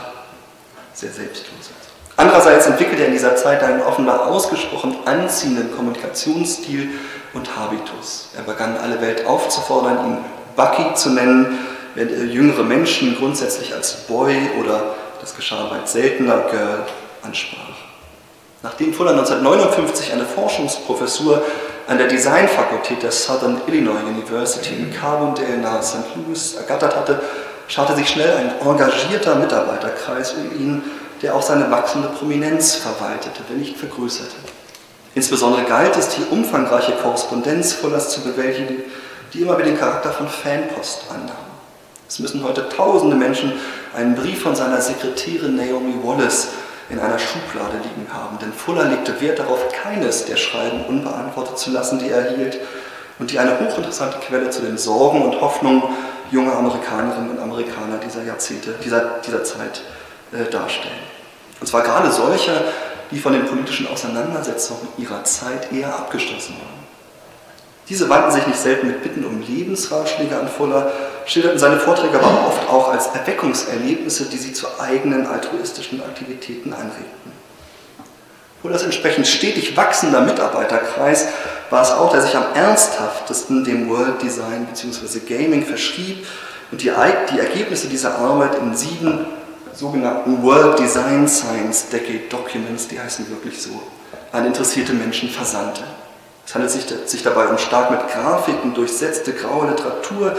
Sehr 0.93 1.11
selbstlos. 1.11 1.69
Andererseits 2.17 2.65
entwickelte 2.65 3.03
er 3.03 3.07
in 3.07 3.13
dieser 3.13 3.35
Zeit 3.35 3.61
einen 3.61 3.81
offenbar 3.81 4.27
ausgesprochen 4.27 4.95
anziehenden 5.05 5.75
Kommunikationsstil 5.75 6.89
und 7.33 7.55
Habitus. 7.55 8.29
Er 8.35 8.43
begann 8.43 8.77
alle 8.77 9.01
Welt 9.01 9.25
aufzufordern, 9.25 9.97
ihn 10.07 10.17
Bucky 10.55 10.93
zu 10.95 11.11
nennen, 11.11 11.59
er 11.95 12.05
jüngere 12.05 12.63
Menschen 12.63 13.15
grundsätzlich 13.17 13.73
als 13.73 13.93
Boy 14.07 14.35
oder, 14.59 14.95
das 15.21 15.35
geschah 15.35 15.69
weit 15.69 15.87
seltener, 15.87 16.45
Girl 16.49 16.85
ansprach. 17.21 17.59
Nachdem 18.63 18.93
Fuller 18.93 19.11
1959 19.11 20.13
eine 20.13 20.25
Forschungsprofessur 20.25 21.43
an 21.87 21.97
der 21.97 22.07
Designfakultät 22.07 23.03
der 23.03 23.11
Southern 23.11 23.61
Illinois 23.67 24.01
University 24.07 24.73
in 24.73 24.93
Carbondale 24.93 25.57
nahe 25.57 25.83
St. 25.83 26.15
Louis 26.15 26.55
ergattert 26.55 26.95
hatte, 26.95 27.21
scharte 27.67 27.95
sich 27.95 28.09
schnell 28.09 28.37
ein 28.37 28.65
engagierter 28.65 29.35
Mitarbeiterkreis 29.35 30.33
um 30.33 30.59
ihn, 30.59 30.83
der 31.21 31.35
auch 31.35 31.41
seine 31.41 31.69
wachsende 31.71 32.07
Prominenz 32.09 32.75
verwaltete, 32.75 33.41
wenn 33.49 33.59
nicht 33.59 33.77
vergrößerte. 33.77 34.35
Insbesondere 35.15 35.63
galt 35.63 35.95
es, 35.97 36.09
die 36.09 36.23
umfangreiche 36.31 36.93
Korrespondenz 36.93 37.73
Fullers 37.73 38.09
zu 38.09 38.21
bewältigen, 38.21 38.83
die 39.33 39.41
immer 39.41 39.57
wieder 39.57 39.69
den 39.69 39.79
Charakter 39.79 40.11
von 40.11 40.27
Fanpost 40.27 41.05
annahm. 41.09 41.35
Es 42.07 42.19
müssen 42.19 42.43
heute 42.43 42.69
tausende 42.69 43.15
Menschen 43.15 43.53
einen 43.95 44.15
Brief 44.15 44.43
von 44.43 44.55
seiner 44.55 44.79
Sekretärin 44.79 45.55
Naomi 45.55 45.95
Wallace 46.03 46.49
in 46.89 46.99
einer 46.99 47.17
Schublade 47.17 47.77
liegen 47.77 48.07
haben, 48.13 48.37
denn 48.39 48.53
Fuller 48.53 48.85
legte 48.85 49.19
Wert 49.19 49.39
darauf, 49.39 49.59
keines 49.71 50.25
der 50.25 50.35
Schreiben 50.35 50.85
unbeantwortet 50.85 51.57
zu 51.57 51.71
lassen, 51.71 51.97
die 51.97 52.09
er 52.09 52.27
erhielt 52.27 52.59
und 53.19 53.31
die 53.31 53.39
eine 53.39 53.59
hochinteressante 53.59 54.19
Quelle 54.19 54.49
zu 54.49 54.61
den 54.61 54.77
Sorgen 54.77 55.23
und 55.23 55.41
Hoffnungen 55.41 55.81
junger 56.29 56.55
Amerikanerinnen 56.55 57.31
und 57.31 57.39
Amerikaner 57.39 57.97
dieser 57.97 58.23
Jahrzehnte, 58.23 58.75
dieser, 58.83 59.19
dieser 59.25 59.43
Zeit 59.43 59.81
äh, 60.31 60.49
darstellen. 60.49 60.93
Und 61.59 61.67
zwar 61.67 61.81
gerade 61.81 62.11
solcher, 62.11 62.61
die 63.11 63.19
von 63.19 63.33
den 63.33 63.45
politischen 63.45 63.87
Auseinandersetzungen 63.87 64.87
ihrer 64.97 65.23
Zeit 65.23 65.71
eher 65.71 65.95
abgeschlossen 65.95 66.55
waren. 66.55 66.72
Diese 67.89 68.09
wandten 68.09 68.31
sich 68.31 68.47
nicht 68.47 68.59
selten 68.59 68.87
mit 68.87 69.03
Bitten 69.03 69.25
um 69.25 69.41
Lebensratschläge 69.41 70.39
an 70.39 70.47
Fuller, 70.47 70.91
schilderten 71.25 71.59
seine 71.59 71.79
Vorträge 71.79 72.17
aber 72.17 72.47
oft 72.47 72.69
auch 72.69 72.91
als 72.91 73.07
Erweckungserlebnisse, 73.07 74.25
die 74.25 74.37
sie 74.37 74.53
zu 74.53 74.67
eigenen 74.79 75.27
altruistischen 75.27 76.01
Aktivitäten 76.01 76.73
anregten. 76.73 77.33
Fullers 78.61 78.83
entsprechend 78.83 79.27
stetig 79.27 79.75
wachsender 79.75 80.21
Mitarbeiterkreis 80.21 81.27
war 81.69 81.81
es 81.81 81.91
auch, 81.91 82.11
der 82.11 82.21
sich 82.21 82.35
am 82.37 82.45
ernsthaftesten 82.53 83.65
dem 83.65 83.89
World 83.89 84.21
Design 84.21 84.65
bzw. 84.65 85.19
Gaming 85.27 85.65
verschrieb 85.65 86.25
und 86.71 86.81
die, 86.81 86.91
die 87.31 87.39
Ergebnisse 87.39 87.87
dieser 87.87 88.17
Arbeit 88.17 88.55
in 88.59 88.73
sieben 88.73 89.25
sogenannten 89.73 90.41
World 90.43 90.79
Design 90.79 91.27
Science 91.27 91.89
Decade 91.89 92.29
Documents, 92.29 92.87
die 92.87 92.99
heißen 92.99 93.29
wirklich 93.29 93.61
so, 93.61 93.83
an 94.31 94.45
interessierte 94.45 94.93
Menschen 94.93 95.29
versandte. 95.29 95.83
Es 96.45 96.53
handelt 96.53 96.71
sich, 96.71 96.85
sich 97.05 97.23
dabei 97.23 97.47
um 97.47 97.57
stark 97.57 97.91
mit 97.91 98.07
Grafiken 98.09 98.73
durchsetzte 98.73 99.33
graue 99.33 99.69
Literatur, 99.69 100.35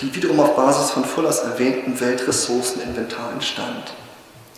die 0.00 0.14
wiederum 0.14 0.40
auf 0.40 0.54
Basis 0.56 0.90
von 0.90 1.04
Fullers 1.04 1.40
erwähnten 1.40 1.98
Weltressourceninventar 2.00 3.32
entstand. 3.32 3.94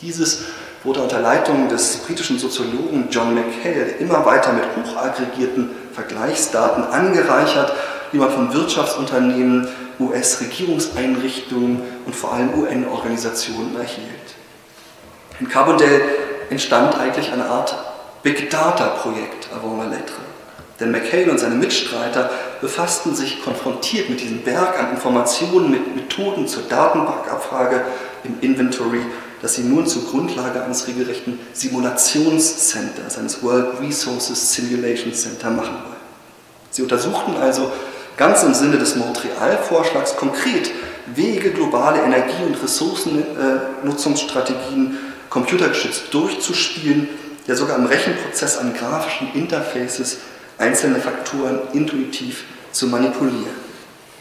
Dieses 0.03 0.43
wurde 0.85 1.03
unter 1.03 1.21
Leitung 1.21 1.69
des 1.69 1.99
britischen 1.99 2.39
Soziologen 2.39 3.09
John 3.11 3.35
McHale 3.35 3.97
immer 3.99 4.25
weiter 4.25 4.53
mit 4.53 4.65
hochaggregierten 4.77 5.71
Vergleichsdaten 5.93 6.85
angereichert, 6.85 7.73
die 8.13 8.19
man 8.19 8.31
von 8.31 8.53
Wirtschaftsunternehmen, 8.53 9.69
US-Regierungseinrichtungen 10.01 11.83
und 12.07 12.15
vor 12.15 12.33
allem 12.33 12.55
UN-Organisationen 12.55 13.77
erhielt. 13.77 14.09
In 15.41 15.49
Carbondale 15.49 16.01
entstand 16.51 16.97
eigentlich 16.99 17.33
eine 17.33 17.47
Art 17.47 17.77
Big 18.23 18.49
Data-Projekt 18.51 19.49
avant 19.53 19.79
la 19.79 19.89
lettre. 19.89 20.28
Denn 20.81 20.91
McHale 20.93 21.31
und 21.31 21.39
seine 21.41 21.57
Mitstreiter 21.57 22.31
befassten 22.61 23.15
sich 23.15 23.43
konfrontiert 23.43 24.11
mit 24.11 24.21
diesem 24.21 24.43
Berg 24.43 24.79
an 24.79 24.91
Informationen, 24.93 25.71
mit 25.71 25.97
Methoden 25.97 26.47
zur 26.47 26.65
Datenbankabfrage 26.69 27.87
im 28.23 28.39
Inventory, 28.41 29.01
das 29.43 29.55
sie 29.55 29.63
nun 29.63 29.87
zur 29.87 30.05
Grundlage 30.07 30.63
eines 30.63 30.87
regelrechten 30.87 31.41
Simulationscenters, 31.53 33.19
eines 33.19 33.43
World 33.43 33.81
Resources 33.81 34.55
Simulation 34.55 35.13
Center 35.13 35.51
machen 35.51 35.75
wollen. 35.75 35.99
Sie 36.71 36.83
untersuchten 36.83 37.35
also 37.37 37.73
ganz 38.17 38.45
im 38.45 38.55
Sinne 38.55 38.79
des 38.79 38.95
Montreal-Vorschlags 38.97 40.17
konkret 40.17 40.71
Wege, 41.15 41.51
globale 41.51 42.03
Energie- 42.03 42.45
und 42.47 42.63
Ressourcennutzungsstrategien 42.63 44.97
computergeschützt 45.31 46.13
durchzuspielen, 46.13 47.09
ja 47.47 47.55
sogar 47.55 47.79
im 47.79 47.87
Rechenprozess 47.87 48.59
an 48.59 48.75
grafischen 48.75 49.33
Interfaces 49.35 50.19
einzelne 50.59 51.01
Faktoren 51.01 51.61
intuitiv 51.73 52.45
zu 52.73 52.89
manipulieren. 52.89 53.69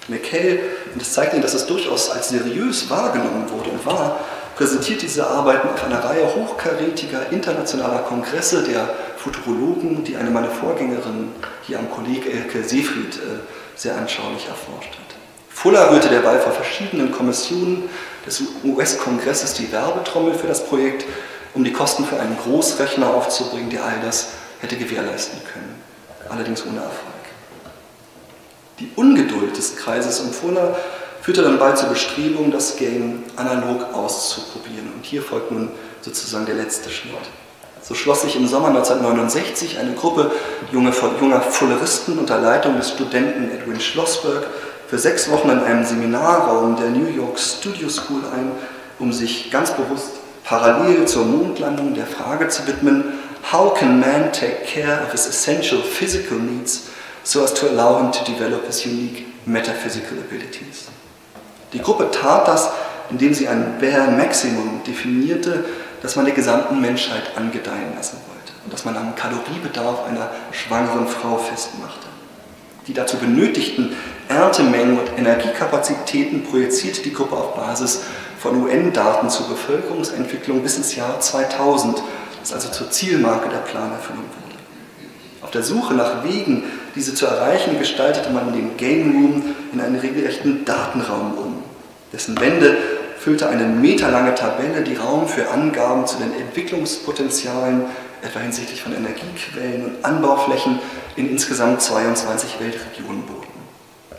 McHale, 0.08 0.60
und 0.94 1.02
das 1.02 1.12
zeigt 1.12 1.34
Ihnen, 1.34 1.42
dass 1.42 1.54
es 1.54 1.66
durchaus 1.66 2.10
als 2.10 2.30
seriös 2.30 2.90
wahrgenommen 2.90 3.50
wurde 3.50 3.72
und 3.72 3.86
war, 3.86 4.20
präsentiert 4.56 5.02
diese 5.02 5.28
Arbeiten 5.28 5.68
auf 5.68 5.84
einer 5.84 6.04
Reihe 6.04 6.34
hochkarätiger 6.34 7.32
internationaler 7.32 8.00
Kongresse 8.00 8.64
der 8.64 8.90
Futurologen, 9.18 10.04
die 10.04 10.16
eine 10.16 10.32
meiner 10.32 10.50
Vorgängerin 10.50 11.32
hier 11.64 11.80
am 11.80 11.92
Kolleg 11.92 12.26
Elke 12.26 12.64
Seefried 12.64 13.18
äh, 13.18 13.40
sehr 13.76 13.96
anschaulich 13.98 14.48
erforscht 14.48 14.92
hat. 14.92 15.16
Fuller 15.50 15.92
rührte 15.92 16.08
derweil 16.08 16.40
vor 16.40 16.54
verschiedenen 16.54 17.12
Kommissionen 17.12 17.90
des 18.26 18.42
US-Kongresses 18.64 19.54
die 19.54 19.72
Werbetrommel 19.72 20.34
für 20.34 20.48
das 20.48 20.66
Projekt, 20.66 21.06
um 21.54 21.64
die 21.64 21.74
Kosten 21.74 22.06
für 22.06 22.20
einen 22.20 22.38
Großrechner 22.38 23.14
aufzubringen, 23.14 23.70
der 23.70 23.84
all 23.84 24.00
das 24.04 24.30
hätte 24.60 24.78
gewährleisten 24.78 25.40
können 25.52 25.87
allerdings 26.30 26.66
ohne 26.66 26.78
Erfolg. 26.78 27.14
Die 28.80 28.92
Ungeduld 28.96 29.58
des 29.58 29.76
Kreises 29.76 30.20
um 30.20 30.32
Fuller 30.32 30.76
führte 31.22 31.42
dann 31.42 31.60
bald 31.60 31.78
zur 31.78 31.90
Bestrebung, 31.90 32.52
das 32.52 32.76
Game 32.78 33.24
analog 33.36 33.94
auszuprobieren. 33.94 34.92
Und 34.96 35.04
hier 35.04 35.22
folgt 35.22 35.52
nun 35.52 35.70
sozusagen 36.02 36.46
der 36.46 36.56
letzte 36.56 36.90
Schritt. 36.90 37.12
So 37.82 37.96
schloss 37.96 38.22
sich 38.22 38.36
im 38.36 38.48
Sommer 38.48 38.68
1969 38.68 39.80
eine 39.80 39.94
Gruppe 39.94 40.32
junger, 40.72 40.92
junger 41.20 41.42
Fulleristen 41.42 42.18
unter 42.20 42.38
Leitung 42.40 42.76
des 42.78 42.92
Studenten 42.92 43.50
Edwin 43.50 43.80
Schlossberg 43.80 44.46
für 44.88 44.98
sechs 44.98 45.30
Wochen 45.32 45.50
in 45.50 45.60
einem 45.60 45.84
Seminarraum 45.84 46.76
der 46.76 46.90
New 46.90 47.08
York 47.08 47.40
Studio 47.40 47.90
School 47.90 48.22
ein, 48.34 48.52
um 49.00 49.12
sich 49.12 49.52
ganz 49.52 49.72
bewusst 49.72 50.12
parallel 50.44 51.06
zur 51.06 51.26
Mondlandung 51.26 51.94
der 51.94 52.08
Frage 52.08 52.48
zu 52.48 52.66
widmen, 52.68 53.04
How 53.52 53.70
can 53.70 54.02
man 54.02 54.34
take 54.34 54.66
care 54.66 55.02
of 55.04 55.14
his 55.14 55.26
essential 55.26 55.82
physical 55.82 56.38
needs 56.38 56.92
so 57.24 57.46
as 57.46 57.54
to 57.54 57.72
allow 57.72 57.98
him 57.98 58.12
to 58.12 58.24
develop 58.26 58.66
his 58.66 58.86
unique 58.86 59.26
metaphysical 59.46 60.18
abilities? 60.20 60.90
Die 61.72 61.80
Gruppe 61.80 62.12
tat 62.12 62.46
das, 62.46 62.70
indem 63.10 63.34
sie 63.34 63.48
ein 63.48 63.78
Bare 63.80 64.12
Maximum 64.12 64.82
definierte, 64.86 65.64
das 66.02 66.18
man 66.18 66.26
der 66.26 66.34
gesamten 66.34 66.82
Menschheit 66.82 67.38
angedeihen 67.38 67.96
lassen 67.96 68.18
wollte 68.28 68.52
und 68.66 68.74
das 68.74 68.84
man 68.84 68.98
am 68.98 69.16
Kaloriebedarf 69.16 70.06
einer 70.10 70.30
schwangeren 70.52 71.08
Frau 71.08 71.38
festmachte. 71.38 72.08
Die 72.88 72.94
dazu 72.94 73.16
benötigten 73.16 73.96
Erntemengen 74.28 75.00
und 75.00 75.18
Energiekapazitäten 75.18 76.44
projizierte 76.44 77.02
die 77.02 77.14
Gruppe 77.14 77.38
auf 77.38 77.56
Basis 77.56 78.02
von 78.38 78.62
UN-Daten 78.62 79.30
zur 79.30 79.48
Bevölkerungsentwicklung 79.48 80.62
bis 80.62 80.76
ins 80.76 80.96
Jahr 80.96 81.20
2000, 81.22 82.04
das 82.40 82.54
also 82.54 82.70
zur 82.70 82.90
Zielmarke 82.90 83.50
der 83.50 83.58
Planerfüllung 83.60 84.24
wurde. 84.24 84.48
Auf 85.42 85.52
der 85.52 85.64
Suche 85.64 85.94
nach 85.94 86.24
Wegen, 86.24 86.64
diese 86.96 87.14
zu 87.14 87.26
erreichen, 87.26 87.78
gestaltete 87.78 88.30
man 88.32 88.54
den 88.54 88.76
Game 88.78 89.12
Room 89.12 89.56
in 89.72 89.80
einen 89.80 90.00
regelrechten 90.00 90.66
Datenraum 90.66 91.38
um. 91.38 91.64
Dessen 92.12 92.40
Wände 92.40 92.78
füllte 93.20 93.50
eine 93.50 93.66
meterlange 93.66 94.36
Tabelle, 94.36 94.84
die 94.84 94.96
Raum 94.96 95.28
für 95.28 95.50
Angaben 95.50 96.08
zu 96.08 96.18
den 96.18 96.34
Entwicklungspotenzialen, 96.34 97.86
etwa 98.22 98.40
hinsichtlich 98.40 98.82
von 98.82 98.96
Energiequellen 98.96 99.86
und 99.86 100.06
Anbauflächen 100.06 100.80
in 101.16 101.30
insgesamt 101.30 101.82
22 101.82 102.60
Weltregionen 102.60 103.24
boten. 103.24 103.48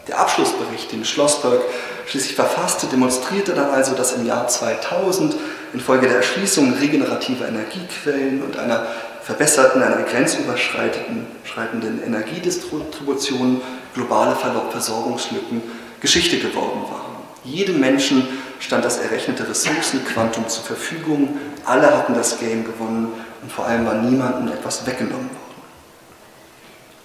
Der 0.07 0.21
Abschlussbericht, 0.21 0.93
den 0.93 1.05
Schlossberg 1.05 1.61
schließlich 2.07 2.35
verfasste, 2.35 2.87
demonstrierte 2.87 3.53
dann 3.53 3.71
also, 3.71 3.95
dass 3.95 4.13
im 4.13 4.27
Jahr 4.27 4.49
2000 4.49 5.37
infolge 5.73 6.09
der 6.09 6.17
Erschließung 6.17 6.75
regenerativer 6.75 7.49
Energiequellen 7.49 8.43
und 8.43 8.59
einer 8.59 8.87
verbesserten, 9.23 9.83
einer 9.83 10.03
grenzüberschreitenden 10.03 12.03
Energiedistribution 12.05 13.63
globale 13.95 14.37
Versorgungslücken 14.37 15.63
Geschichte 16.01 16.39
geworden 16.39 16.83
waren. 16.91 17.17
Jedem 17.45 17.81
Menschen 17.81 18.29
stand 18.61 18.85
das 18.85 18.99
errechnete 18.99 19.49
Ressourcenquantum 19.49 20.49
zur 20.49 20.65
Verfügung, 20.65 21.39
alle 21.65 21.97
hatten 21.97 22.15
das 22.15 22.39
Game 22.39 22.65
gewonnen 22.65 23.13
und 23.43 23.53
vor 23.53 23.67
allem 23.67 23.87
war 23.87 23.95
niemandem 23.95 24.49
etwas 24.49 24.87
weggenommen 24.87 25.31
worden. 25.31 25.39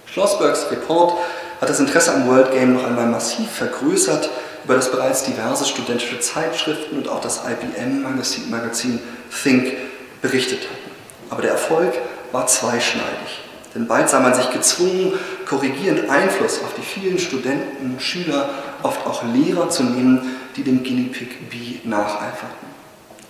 Schlossbergs 0.06 0.70
Report 0.70 1.14
hat 1.60 1.68
das 1.68 1.80
Interesse 1.80 2.14
am 2.14 2.28
World 2.28 2.52
Game 2.52 2.74
noch 2.74 2.84
einmal 2.84 3.06
massiv 3.06 3.50
vergrößert, 3.50 4.28
über 4.64 4.74
das 4.74 4.90
bereits 4.90 5.24
diverse 5.24 5.64
studentische 5.64 6.20
Zeitschriften 6.20 6.96
und 6.96 7.08
auch 7.08 7.20
das 7.20 7.42
IBM-Magazin 7.44 9.00
Think 9.42 9.76
berichtet 10.22 10.60
hatten. 10.60 10.90
Aber 11.30 11.42
der 11.42 11.52
Erfolg 11.52 11.92
war 12.32 12.46
zweischneidig. 12.46 13.44
Denn 13.74 13.86
bald 13.86 14.08
sah 14.08 14.20
man 14.20 14.34
sich 14.34 14.50
gezwungen, 14.50 15.12
korrigierend 15.46 16.08
Einfluss 16.08 16.60
auf 16.62 16.74
die 16.74 16.82
vielen 16.82 17.18
Studenten, 17.18 17.98
Schüler, 17.98 18.48
oft 18.82 19.04
auch 19.06 19.24
Lehrer 19.24 19.68
zu 19.68 19.82
nehmen, 19.82 20.36
die 20.56 20.62
dem 20.62 20.84
Guinea 20.84 21.12
Pig 21.12 21.50
B 21.50 21.86
nacheiferten. 21.88 22.68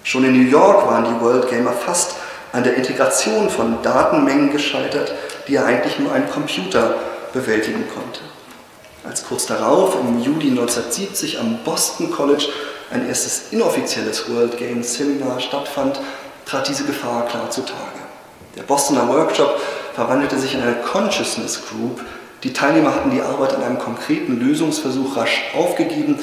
Schon 0.03 0.25
in 0.25 0.33
New 0.33 0.51
York 0.51 0.87
waren 0.87 1.05
die 1.05 1.25
World 1.25 1.49
Gamer 1.49 1.73
fast 1.73 2.17
an 2.53 2.63
der 2.63 2.77
Integration 2.77 3.49
von 3.49 3.83
Datenmengen 3.83 4.53
gescheitert, 4.53 5.13
die 5.49 5.55
ja 5.55 5.65
eigentlich 5.65 5.99
nur 5.99 6.13
ein 6.13 6.29
Computer 6.29 6.95
bewältigen 7.33 7.85
konnte. 7.93 8.21
Als 9.07 9.25
kurz 9.25 9.45
darauf, 9.45 9.97
im 10.01 10.23
Juli 10.23 10.49
1970, 10.49 11.39
am 11.39 11.59
Boston 11.63 12.11
College 12.11 12.49
ein 12.91 13.07
erstes 13.07 13.53
inoffizielles 13.53 14.31
World 14.31 14.57
Games 14.57 14.95
Seminar 14.95 15.41
stattfand, 15.41 16.01
trat 16.47 16.69
diese 16.69 16.85
Gefahr 16.85 17.27
klar 17.27 17.51
zutage. 17.51 18.01
Der 18.57 18.63
Bostoner 18.63 19.09
Workshop 19.09 19.61
verwandelte 19.95 20.39
sich 20.39 20.55
in 20.55 20.63
eine 20.63 20.77
Consciousness 20.77 21.61
Group. 21.69 22.01
Die 22.45 22.53
Teilnehmer 22.53 22.95
hatten 22.95 23.11
die 23.11 23.21
Arbeit 23.21 23.55
an 23.55 23.63
einem 23.63 23.79
konkreten 23.79 24.39
Lösungsversuch 24.41 25.17
rasch 25.17 25.43
aufgegeben 25.55 26.19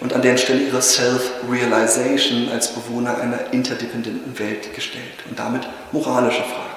und 0.00 0.12
an 0.12 0.20
deren 0.20 0.38
Stelle 0.38 0.60
ihre 0.60 0.82
Self-Realization 0.82 2.50
als 2.52 2.68
Bewohner 2.68 3.18
einer 3.18 3.52
interdependenten 3.52 4.38
Welt 4.38 4.74
gestellt 4.74 5.24
und 5.28 5.38
damit 5.38 5.62
moralische 5.92 6.42
Fragen. 6.42 6.76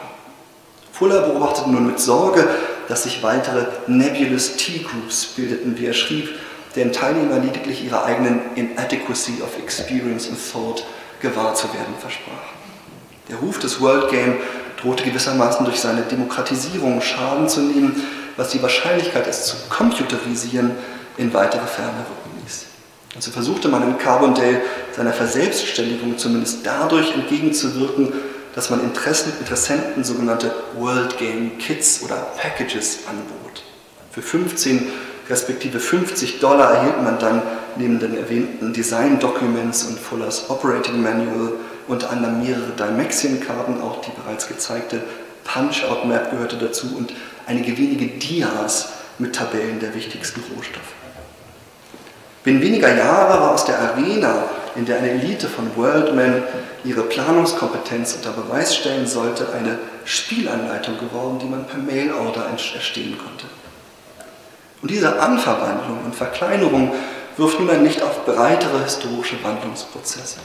Fuller 0.93 1.21
beobachtete 1.21 1.69
nun 1.69 1.87
mit 1.87 1.99
Sorge, 1.99 2.47
dass 2.89 3.03
sich 3.03 3.23
weitere 3.23 3.67
Nebulous 3.87 4.57
T-Groups 4.57 5.27
bildeten, 5.27 5.77
wie 5.77 5.85
er 5.85 5.93
schrieb, 5.93 6.27
deren 6.75 6.91
Teilnehmer 6.91 7.39
lediglich 7.39 7.85
ihrer 7.85 8.03
eigenen 8.03 8.41
Inadequacy 8.55 9.41
of 9.41 9.57
Experience 9.61 10.27
and 10.27 10.37
Thought 10.51 10.83
gewahr 11.21 11.53
zu 11.53 11.67
werden 11.73 11.93
versprachen. 11.99 12.59
Der 13.29 13.37
Ruf 13.37 13.59
des 13.59 13.79
World 13.79 14.09
Game 14.09 14.37
drohte 14.81 15.03
gewissermaßen 15.03 15.65
durch 15.65 15.79
seine 15.79 16.01
Demokratisierung 16.01 16.99
Schaden 17.01 17.47
zu 17.47 17.61
nehmen, 17.61 18.03
was 18.37 18.49
die 18.49 18.61
Wahrscheinlichkeit, 18.61 19.27
es 19.27 19.45
zu 19.45 19.55
computerisieren, 19.69 20.71
in 21.17 21.33
weitere 21.33 21.67
Ferne 21.67 21.99
rücken 21.99 22.41
ließ. 22.43 22.65
Und 23.13 23.21
so 23.21 23.29
versuchte 23.29 23.67
man 23.67 23.83
in 23.83 23.97
Carbondale 23.99 24.61
seiner 24.95 25.13
Verselbstständigung 25.13 26.17
zumindest 26.17 26.65
dadurch 26.65 27.13
entgegenzuwirken, 27.13 28.13
dass 28.59 28.69
man 28.69 28.83
Interessen, 28.83 29.31
Interessenten 29.39 30.03
sogenannte 30.03 30.53
World 30.77 31.17
Game 31.17 31.57
Kits 31.59 32.03
oder 32.03 32.15
Packages 32.35 32.99
anbot. 33.07 33.63
Für 34.11 34.21
15 34.21 34.85
respektive 35.29 35.79
50 35.79 36.41
Dollar 36.41 36.73
erhielt 36.73 37.01
man 37.01 37.17
dann 37.19 37.41
neben 37.77 37.99
den 37.99 38.17
erwähnten 38.17 38.73
Design 38.73 39.17
Documents 39.17 39.83
und 39.83 39.97
Fullers 39.97 40.49
Operating 40.49 41.01
Manual 41.01 41.53
unter 41.87 42.09
anderem 42.09 42.43
mehrere 42.43 42.71
Dimexion-Karten, 42.77 43.81
auch 43.81 44.01
die 44.01 44.11
bereits 44.11 44.49
gezeigte 44.49 45.03
Punch-Out-Map 45.45 46.31
gehörte 46.31 46.57
dazu 46.57 46.87
und 46.97 47.13
einige 47.47 47.77
wenige 47.77 48.07
Dias 48.07 48.89
mit 49.19 49.37
Tabellen 49.37 49.79
der 49.79 49.95
wichtigsten 49.95 50.43
Rohstoffe. 50.53 50.91
Binnen 52.43 52.61
weniger 52.61 52.93
Jahre 52.93 53.39
war 53.39 53.51
aus 53.51 53.63
der 53.63 53.79
Arena, 53.79 54.49
in 54.79 54.85
der 54.85 54.99
eine 54.99 55.11
Elite 55.11 55.49
von 55.49 55.75
Worldmen 55.75 56.41
ihre 56.85 57.01
Planungskompetenz 57.03 58.15
unter 58.15 58.31
Beweis 58.31 58.73
stellen 58.73 59.05
sollte, 59.05 59.47
eine 59.53 59.77
Spielanleitung 60.05 60.97
geworden, 60.97 61.37
die 61.39 61.47
man 61.47 61.67
per 61.67 61.79
Mail-Order 61.79 62.45
erstehen 62.73 63.17
konnte. 63.17 63.45
Und 64.81 64.89
diese 64.89 65.19
Anverwandlung 65.19 65.99
und 66.05 66.15
Verkleinerung 66.15 66.93
wirft 67.35 67.59
nun 67.59 67.69
ein 67.69 67.83
Licht 67.83 68.01
auf 68.01 68.25
breitere 68.25 68.81
historische 68.83 69.35
Wandlungsprozesse. 69.43 70.39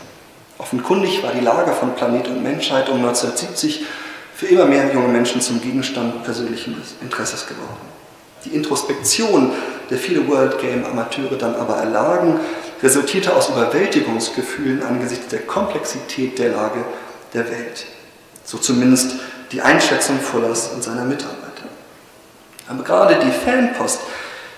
Offenkundig 0.58 1.22
war 1.22 1.32
die 1.32 1.44
Lage 1.44 1.72
von 1.72 1.94
Planet 1.94 2.26
und 2.26 2.42
Menschheit 2.42 2.88
um 2.88 2.96
1970 2.96 3.84
für 4.34 4.46
immer 4.46 4.64
mehr 4.64 4.92
junge 4.92 5.08
Menschen 5.08 5.40
zum 5.40 5.60
Gegenstand 5.60 6.24
persönlichen 6.24 6.76
Interesses 7.00 7.46
geworden. 7.46 7.94
Die 8.44 8.50
Introspektion, 8.50 9.52
der 9.90 9.98
viele 9.98 10.26
World 10.28 10.58
Game 10.58 10.84
Amateure 10.84 11.36
dann 11.38 11.54
aber 11.54 11.76
erlagen, 11.76 12.40
resultierte 12.82 13.34
aus 13.34 13.48
Überwältigungsgefühlen 13.48 14.82
angesichts 14.82 15.28
der 15.28 15.40
Komplexität 15.40 16.38
der 16.38 16.50
Lage 16.50 16.84
der 17.32 17.48
Welt. 17.50 17.86
So 18.44 18.58
zumindest 18.58 19.12
die 19.52 19.62
Einschätzung 19.62 20.20
Fullers 20.20 20.68
und 20.74 20.82
seiner 20.82 21.04
Mitarbeiter. 21.04 21.64
Aber 22.68 22.82
gerade 22.82 23.18
die 23.24 23.30
Fanpost, 23.30 24.00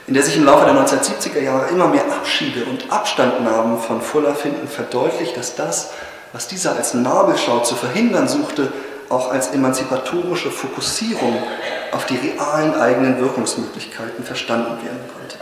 in 0.07 0.15
der 0.15 0.23
sich 0.23 0.37
im 0.37 0.45
Laufe 0.45 0.65
der 0.65 0.75
1970er 0.75 1.41
Jahre 1.41 1.69
immer 1.69 1.89
mehr 1.89 2.05
Abschiede 2.05 2.65
und 2.65 2.91
Abstandnahmen 2.93 3.79
von 3.79 4.01
Fuller 4.01 4.35
finden, 4.35 4.69
verdeutlicht, 4.69 5.37
dass 5.37 5.57
das, 5.57 5.91
was 6.33 6.47
dieser 6.47 6.77
als 6.77 6.95
Nabelschau 6.95 7.61
zu 7.61 7.75
verhindern 7.75 8.29
suchte, 8.29 8.73
auch 9.09 9.31
als 9.31 9.49
emanzipatorische 9.49 10.51
Fokussierung 10.51 11.43
auf 11.93 12.07
die 12.07 12.17
realen 12.17 12.75
eigenen 12.75 13.21
Wirkungsmöglichkeiten 13.21 14.25
verstanden 14.25 14.85
werden 14.85 15.01
konnte. 15.13 15.37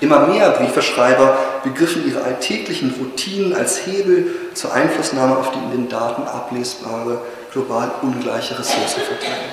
Immer 0.00 0.26
mehr 0.26 0.50
Briefeschreiber 0.50 1.36
begriffen 1.62 2.08
ihre 2.08 2.22
alltäglichen 2.22 2.94
Routinen 2.98 3.54
als 3.54 3.86
Hebel 3.86 4.28
zur 4.54 4.72
Einflussnahme 4.72 5.36
auf 5.36 5.52
die 5.52 5.58
in 5.58 5.70
den 5.70 5.88
Daten 5.90 6.22
ablesbare, 6.22 7.20
global 7.52 7.90
ungleiche 8.00 8.58
Ressourcenverteilung. 8.58 9.50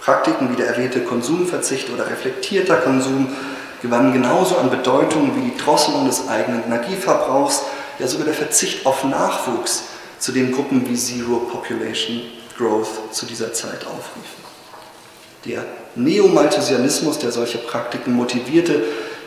Praktiken 0.00 0.50
wie 0.50 0.56
der 0.56 0.66
erwähnte 0.66 1.00
Konsumverzicht 1.00 1.90
oder 1.90 2.10
reflektierter 2.10 2.76
Konsum 2.76 3.28
gewannen 3.82 4.12
genauso 4.12 4.56
an 4.56 4.68
Bedeutung 4.68 5.30
wie 5.36 5.50
die 5.50 5.56
Drosselung 5.56 6.06
des 6.06 6.28
eigenen 6.28 6.64
Energieverbrauchs, 6.64 7.62
ja 7.98 8.08
sogar 8.08 8.26
der 8.26 8.34
Verzicht 8.34 8.86
auf 8.86 9.04
Nachwuchs, 9.04 9.84
zu 10.18 10.32
dem 10.32 10.52
Gruppen 10.52 10.88
wie 10.88 10.96
Zero 10.96 11.36
Population 11.50 12.22
Growth 12.56 13.12
zu 13.12 13.26
dieser 13.26 13.52
Zeit 13.52 13.86
aufriefen. 13.86 14.44
Der 15.44 15.64
Neomalthusianismus, 15.94 17.18
der 17.18 17.30
solche 17.30 17.58
Praktiken 17.58 18.14
motivierte, 18.14 18.82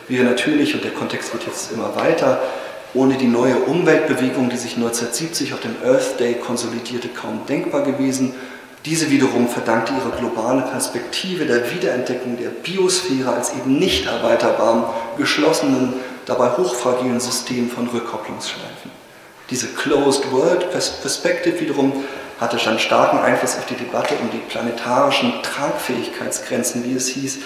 wäre 0.08 0.24
natürlich, 0.24 0.74
und 0.74 0.84
der 0.84 0.92
Kontext 0.92 1.32
wird 1.32 1.46
jetzt 1.46 1.72
immer 1.72 1.94
weiter, 1.96 2.40
ohne 2.94 3.16
die 3.16 3.26
neue 3.26 3.56
Umweltbewegung, 3.56 4.48
die 4.48 4.56
sich 4.56 4.76
1970 4.76 5.52
auf 5.52 5.60
dem 5.60 5.76
Earth 5.84 6.18
Day 6.18 6.34
konsolidierte, 6.34 7.08
kaum 7.08 7.44
denkbar 7.46 7.82
gewesen. 7.82 8.34
Diese 8.84 9.10
wiederum 9.10 9.48
verdankte 9.48 9.92
ihre 9.92 10.16
globale 10.16 10.62
Perspektive 10.62 11.44
der 11.44 11.70
Wiederentdeckung 11.70 12.38
der 12.38 12.48
Biosphäre 12.48 13.34
als 13.34 13.52
eben 13.52 13.78
nicht 13.78 14.06
erweiterbarem, 14.06 14.84
geschlossenen, 15.18 15.94
dabei 16.24 16.50
hochfragilen 16.56 17.20
System 17.20 17.68
von 17.70 17.88
Rückkopplungsschleifen. 17.88 18.90
Diese 19.50 19.68
Closed 19.68 20.30
World 20.30 20.70
Perspective 20.70 21.60
wiederum 21.60 22.04
hatte 22.38 22.58
schon 22.58 22.78
starken 22.78 23.18
Einfluss 23.18 23.56
auf 23.56 23.66
die 23.66 23.74
Debatte 23.74 24.14
um 24.20 24.30
die 24.30 24.38
planetarischen 24.38 25.32
Tragfähigkeitsgrenzen, 25.42 26.84
wie 26.84 26.94
es 26.94 27.08
hieß, 27.08 27.38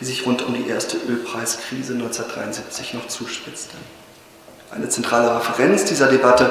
die 0.00 0.04
sich 0.04 0.26
rund 0.26 0.42
um 0.42 0.54
die 0.54 0.68
erste 0.68 0.96
Ölpreiskrise 0.98 1.94
1973 1.94 2.94
noch 2.94 3.08
zuspitzte. 3.08 3.76
Eine 4.70 4.88
zentrale 4.88 5.34
Referenz 5.36 5.84
dieser 5.84 6.08
Debatte 6.08 6.50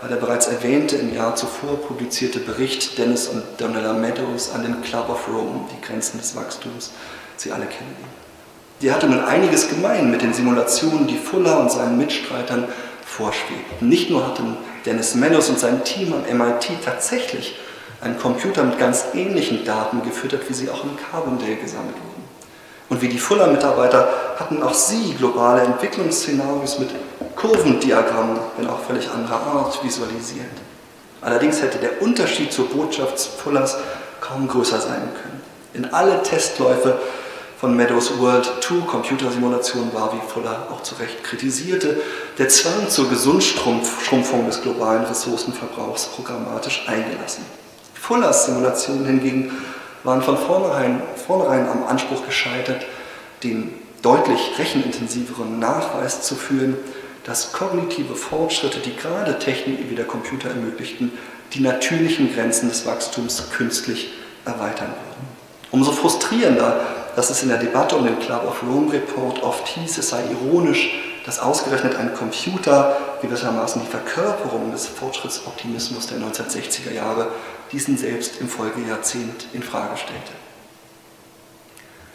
war 0.00 0.08
der 0.08 0.16
bereits 0.16 0.48
erwähnte 0.48 0.96
im 0.96 1.14
Jahr 1.14 1.36
zuvor 1.36 1.80
publizierte 1.80 2.40
Bericht 2.40 2.98
Dennis 2.98 3.28
und 3.28 3.42
Donella 3.58 3.92
Meadows 3.92 4.50
an 4.52 4.62
den 4.62 4.82
Club 4.82 5.08
of 5.08 5.28
Rome, 5.28 5.60
die 5.70 5.80
Grenzen 5.80 6.18
des 6.18 6.34
Wachstums. 6.34 6.90
Sie 7.36 7.52
alle 7.52 7.66
kennen 7.66 7.96
ihn. 8.00 8.22
Die 8.82 8.90
hatte 8.90 9.06
nun 9.06 9.20
einiges 9.20 9.68
gemein 9.68 10.10
mit 10.10 10.22
den 10.22 10.34
Simulationen, 10.34 11.06
die 11.06 11.16
Fuller 11.16 11.60
und 11.60 11.70
seinen 11.70 11.98
Mitstreitern 11.98 12.66
vorschwebten. 13.06 13.88
Nicht 13.88 14.10
nur 14.10 14.26
hatten 14.26 14.56
Dennis 14.84 15.14
Meadows 15.14 15.48
und 15.50 15.60
sein 15.60 15.84
Team 15.84 16.12
am 16.12 16.36
MIT 16.36 16.68
tatsächlich 16.84 17.56
einen 18.00 18.18
Computer 18.18 18.64
mit 18.64 18.80
ganz 18.80 19.04
ähnlichen 19.14 19.64
Daten 19.64 20.02
gefüttert, 20.02 20.48
wie 20.48 20.54
sie 20.54 20.68
auch 20.68 20.82
in 20.82 20.96
Carbondale 20.96 21.54
gesammelt 21.54 21.94
wurden. 21.94 22.11
Und 22.88 23.00
wie 23.00 23.08
die 23.08 23.18
Fuller-Mitarbeiter 23.18 24.08
hatten 24.38 24.62
auch 24.62 24.74
sie 24.74 25.14
globale 25.14 25.62
Entwicklungsszenarios 25.62 26.78
mit 26.78 26.90
Kurvendiagrammen, 27.36 28.38
wenn 28.56 28.68
auch 28.68 28.80
völlig 28.80 29.08
anderer 29.10 29.40
Art, 29.40 29.82
visualisiert. 29.82 30.46
Allerdings 31.20 31.62
hätte 31.62 31.78
der 31.78 32.02
Unterschied 32.02 32.52
zur 32.52 32.68
Botschaft 32.68 33.18
Fullers 33.18 33.78
kaum 34.20 34.48
größer 34.48 34.80
sein 34.80 35.08
können. 35.22 35.40
In 35.74 35.92
alle 35.92 36.22
Testläufe 36.22 36.98
von 37.58 37.76
Meadows 37.76 38.18
World 38.18 38.50
2 38.60 38.86
Computersimulation 38.86 39.94
war, 39.94 40.12
wie 40.12 40.32
Fuller 40.32 40.66
auch 40.72 40.82
zu 40.82 40.96
Recht 40.96 41.22
kritisierte, 41.22 42.02
der 42.36 42.48
Zwang 42.48 42.88
zur 42.88 43.08
Gesundschrumpfung 43.08 44.46
des 44.46 44.62
globalen 44.62 45.04
Ressourcenverbrauchs 45.04 46.06
programmatisch 46.06 46.84
eingelassen. 46.88 47.44
Fullers 47.94 48.46
Simulationen 48.46 49.06
hingegen 49.06 49.52
waren 50.04 50.22
von 50.22 50.36
vornherein, 50.36 51.02
vornherein 51.26 51.68
am 51.68 51.84
Anspruch 51.84 52.24
gescheitert, 52.24 52.84
den 53.42 53.74
deutlich 54.02 54.58
rechenintensiveren 54.58 55.58
Nachweis 55.58 56.22
zu 56.22 56.34
führen, 56.34 56.76
dass 57.24 57.52
kognitive 57.52 58.16
Fortschritte, 58.16 58.80
die 58.80 58.96
gerade 58.96 59.38
Techniken 59.38 59.90
wie 59.90 59.94
der 59.94 60.06
Computer 60.06 60.48
ermöglichten, 60.48 61.12
die 61.52 61.60
natürlichen 61.60 62.34
Grenzen 62.34 62.68
des 62.68 62.84
Wachstums 62.86 63.50
künstlich 63.50 64.12
erweitern 64.44 64.88
würden. 64.88 65.28
Umso 65.70 65.92
frustrierender 65.92 66.80
dass 67.16 67.30
es 67.30 67.42
in 67.42 67.48
der 67.48 67.58
Debatte 67.58 67.96
um 67.96 68.04
den 68.04 68.18
Club 68.18 68.44
of 68.46 68.62
Rome 68.62 68.92
Report 68.92 69.42
oft 69.42 69.66
hieß, 69.68 69.98
es 69.98 70.08
sei 70.10 70.22
ironisch, 70.30 70.90
dass 71.24 71.38
ausgerechnet 71.38 71.96
ein 71.96 72.14
Computer 72.14 72.96
gewissermaßen 73.20 73.82
die 73.82 73.90
Verkörperung 73.90 74.72
des 74.72 74.86
Fortschrittsoptimismus 74.86 76.08
der 76.08 76.18
1960er 76.18 76.92
Jahre 76.92 77.28
diesen 77.70 77.96
selbst 77.96 78.40
im 78.40 78.48
Folgejahrzehnt 78.48 79.46
in 79.52 79.62
Frage 79.62 79.96
stellte. 79.96 80.32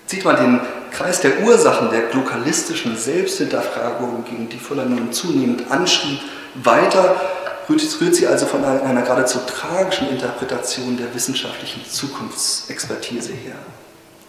Zieht 0.05 0.23
man 0.23 0.37
den 0.37 0.61
Kreis 0.91 1.19
der 1.21 1.41
Ursachen 1.41 1.89
der 1.89 2.03
glokalistischen 2.03 2.95
Selbsthinterfragung, 2.95 4.23
gegen 4.23 4.47
die 4.47 4.57
Fuller 4.57 4.85
nun 4.85 5.11
zunehmend 5.11 5.69
anschrieb, 5.69 6.19
weiter, 6.55 7.19
rührt 7.69 8.15
sie 8.15 8.27
also 8.27 8.45
von 8.45 8.63
einer 8.63 9.01
geradezu 9.01 9.39
tragischen 9.39 10.09
Interpretation 10.09 10.95
der 10.97 11.13
wissenschaftlichen 11.13 11.83
Zukunftsexpertise 11.85 13.33
her. 13.33 13.55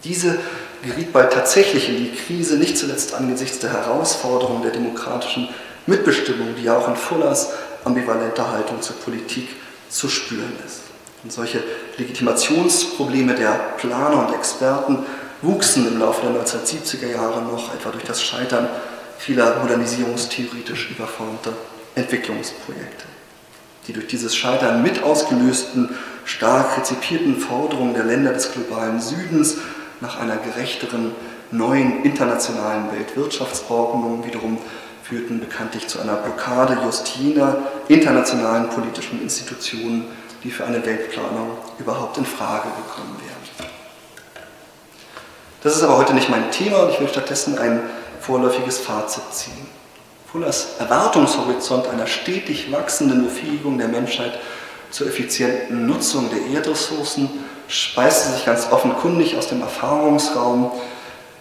Diese 0.05 0.39
geriet 0.83 1.13
bald 1.13 1.33
tatsächlich 1.33 1.89
in 1.89 1.97
die 1.97 2.13
Krise, 2.13 2.57
nicht 2.57 2.79
zuletzt 2.79 3.15
angesichts 3.15 3.59
der 3.59 3.73
Herausforderungen 3.73 4.63
der 4.63 4.71
demokratischen 4.71 5.49
Mitbestimmung, 5.87 6.55
die 6.57 6.65
ja 6.65 6.77
auch 6.77 6.89
in 6.89 6.97
Fullers 6.97 7.51
ambivalenter 7.85 8.53
Haltung 8.53 8.81
zur 8.81 8.97
Politik 8.97 9.49
zu 9.89 10.09
spüren 10.09 10.53
ist. 10.67 10.83
Und 11.25 11.33
solche 11.33 11.63
Legitimationsprobleme 11.97 13.35
der 13.35 13.51
Planer 13.77 14.27
und 14.27 14.35
Experten 14.35 15.05
wuchsen 15.43 15.87
im 15.89 15.99
Laufe 15.99 16.23
der 16.23 16.41
1970er 16.43 17.11
Jahre 17.11 17.43
noch, 17.43 17.75
etwa 17.75 17.91
durch 17.91 18.05
das 18.05 18.23
Scheitern 18.23 18.69
vieler 19.19 19.57
modernisierungstheoretisch 19.61 20.91
überformter 20.91 21.53
Entwicklungsprojekte. 21.97 23.05
Die 23.87 23.93
durch 23.93 24.07
dieses 24.07 24.37
Scheitern 24.37 24.83
mit 24.83 25.03
ausgelösten, 25.03 25.97
stark 26.25 26.77
rezipierten 26.79 27.37
Forderungen 27.39 27.95
der 27.95 28.05
Länder 28.05 28.33
des 28.33 28.53
globalen 28.53 29.01
Südens 29.01 29.57
nach 30.01 30.19
einer 30.21 30.37
gerechteren 30.37 31.15
neuen 31.51 32.05
internationalen 32.05 32.93
Weltwirtschaftsordnung 32.93 34.25
wiederum 34.25 34.59
führten 35.03 35.41
bekanntlich 35.41 35.89
zu 35.89 36.01
einer 36.01 36.17
Blockade 36.17 36.79
just 36.85 37.17
jener 37.17 37.57
internationalen 37.89 38.69
politischen 38.69 39.23
Institutionen, 39.23 40.05
die 40.45 40.51
für 40.51 40.67
eine 40.67 40.85
Weltplanung 40.85 41.51
überhaupt 41.79 42.19
in 42.19 42.27
Frage 42.27 42.69
gekommen 42.69 43.17
wären. 43.19 43.69
Das 45.63 45.75
ist 45.75 45.83
aber 45.83 45.97
heute 45.97 46.15
nicht 46.15 46.29
mein 46.29 46.51
Thema 46.51 46.83
und 46.83 46.91
ich 46.91 47.01
will 47.01 47.09
stattdessen 47.09 47.59
ein 47.59 47.81
vorläufiges 48.21 48.79
Fazit 48.79 49.25
ziehen. 49.33 49.67
Fullers 50.31 50.77
Erwartungshorizont 50.79 51.89
einer 51.89 52.07
stetig 52.07 52.71
wachsenden 52.71 53.25
Befähigung 53.25 53.79
der 53.79 53.89
Menschheit 53.89 54.39
zur 54.91 55.07
effizienten 55.07 55.87
Nutzung 55.87 56.31
der 56.31 56.55
Erdressourcen 56.55 57.29
speiste 57.69 58.33
sich 58.33 58.47
ganz 58.47 58.69
offenkundig 58.71 59.37
aus 59.37 59.49
dem 59.49 59.61
Erfahrungsraum 59.61 60.73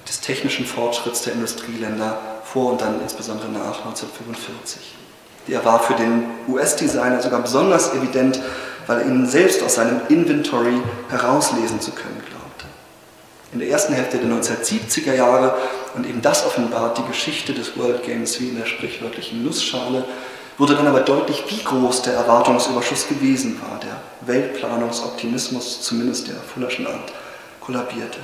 des 0.08 0.22
technischen 0.22 0.66
Fortschritts 0.66 1.22
der 1.24 1.34
Industrieländer 1.34 2.20
vor 2.44 2.72
und 2.72 2.82
dann 2.82 3.02
insbesondere 3.02 3.50
nach 3.50 3.86
1945. 3.86 4.82
Der 5.48 5.64
war 5.64 5.80
für 5.80 5.94
den 5.94 6.26
US-Designer 6.48 7.22
sogar 7.22 7.42
besonders 7.42 7.94
evident, 7.94 8.40
weil 8.86 9.02
er 9.02 9.06
ihn 9.06 9.28
selbst 9.28 9.64
aus 9.64 9.76
seinem 9.76 10.02
Inventory 10.10 10.82
herauslesen 11.10 11.80
zu 11.80 11.92
können 11.92 12.22
glaubte. 12.28 12.66
In 13.54 13.60
der 13.60 13.70
ersten 13.70 13.94
Hälfte 13.94 14.18
der 14.18 14.30
1970er 14.30 15.14
Jahre, 15.14 15.56
und 15.96 16.06
eben 16.06 16.22
das 16.22 16.46
offenbart 16.46 16.98
die 16.98 17.08
Geschichte 17.08 17.54
des 17.54 17.78
World 17.78 18.04
Games 18.04 18.40
wie 18.42 18.50
in 18.50 18.58
der 18.58 18.66
sprichwörtlichen 18.66 19.44
Nussschale, 19.44 20.06
wurde 20.58 20.76
dann 20.76 20.88
aber 20.88 21.02
deutlich, 21.02 21.44
wie 21.50 21.64
groß 21.64 22.02
der 22.02 22.14
Erwartungsüberschuss 22.14 23.08
gewesen 23.08 23.62
war. 23.62 23.80
Der 23.80 24.02
Weltplanungsoptimismus, 24.28 25.82
zumindest 25.82 26.28
der 26.28 26.36
Fullerschen 26.36 26.88
Art, 26.88 27.14
kollabierte. 27.62 28.20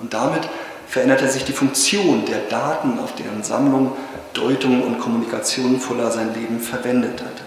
Und 0.00 0.14
damit 0.14 0.48
veränderte 0.86 1.28
sich 1.28 1.44
die 1.44 1.52
Funktion 1.52 2.24
der 2.26 2.40
Daten, 2.48 2.98
auf 2.98 3.14
deren 3.14 3.42
Sammlung, 3.42 3.92
Deutung 4.34 4.82
und 4.82 4.98
Kommunikation 5.00 5.80
Fuller 5.80 6.10
sein 6.10 6.34
Leben 6.34 6.60
verwendet 6.60 7.20
hatte. 7.20 7.42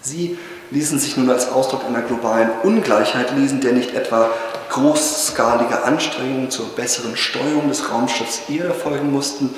Sie 0.00 0.38
ließen 0.70 0.98
sich 0.98 1.16
nun 1.16 1.30
als 1.30 1.50
Ausdruck 1.50 1.84
einer 1.84 2.02
globalen 2.02 2.50
Ungleichheit 2.62 3.34
lesen, 3.36 3.60
der 3.60 3.72
nicht 3.72 3.94
etwa 3.94 4.30
großskalige 4.70 5.84
Anstrengungen 5.84 6.50
zur 6.50 6.68
besseren 6.68 7.16
Steuerung 7.16 7.68
des 7.68 7.90
Raumschiffs 7.90 8.42
Erde 8.48 8.74
folgen 8.74 9.10
mussten, 9.12 9.54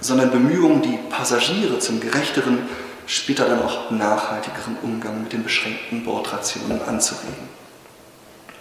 sondern 0.00 0.30
Bemühungen, 0.30 0.82
die 0.82 0.98
Passagiere 1.10 1.78
zum 1.78 2.00
gerechteren 2.00 2.68
später 3.08 3.48
dann 3.48 3.62
auch 3.62 3.90
nachhaltigeren 3.90 4.76
Umgang 4.82 5.22
mit 5.22 5.32
den 5.32 5.42
beschränkten 5.42 6.04
Bordrationen 6.04 6.80
anzuregen. 6.86 7.48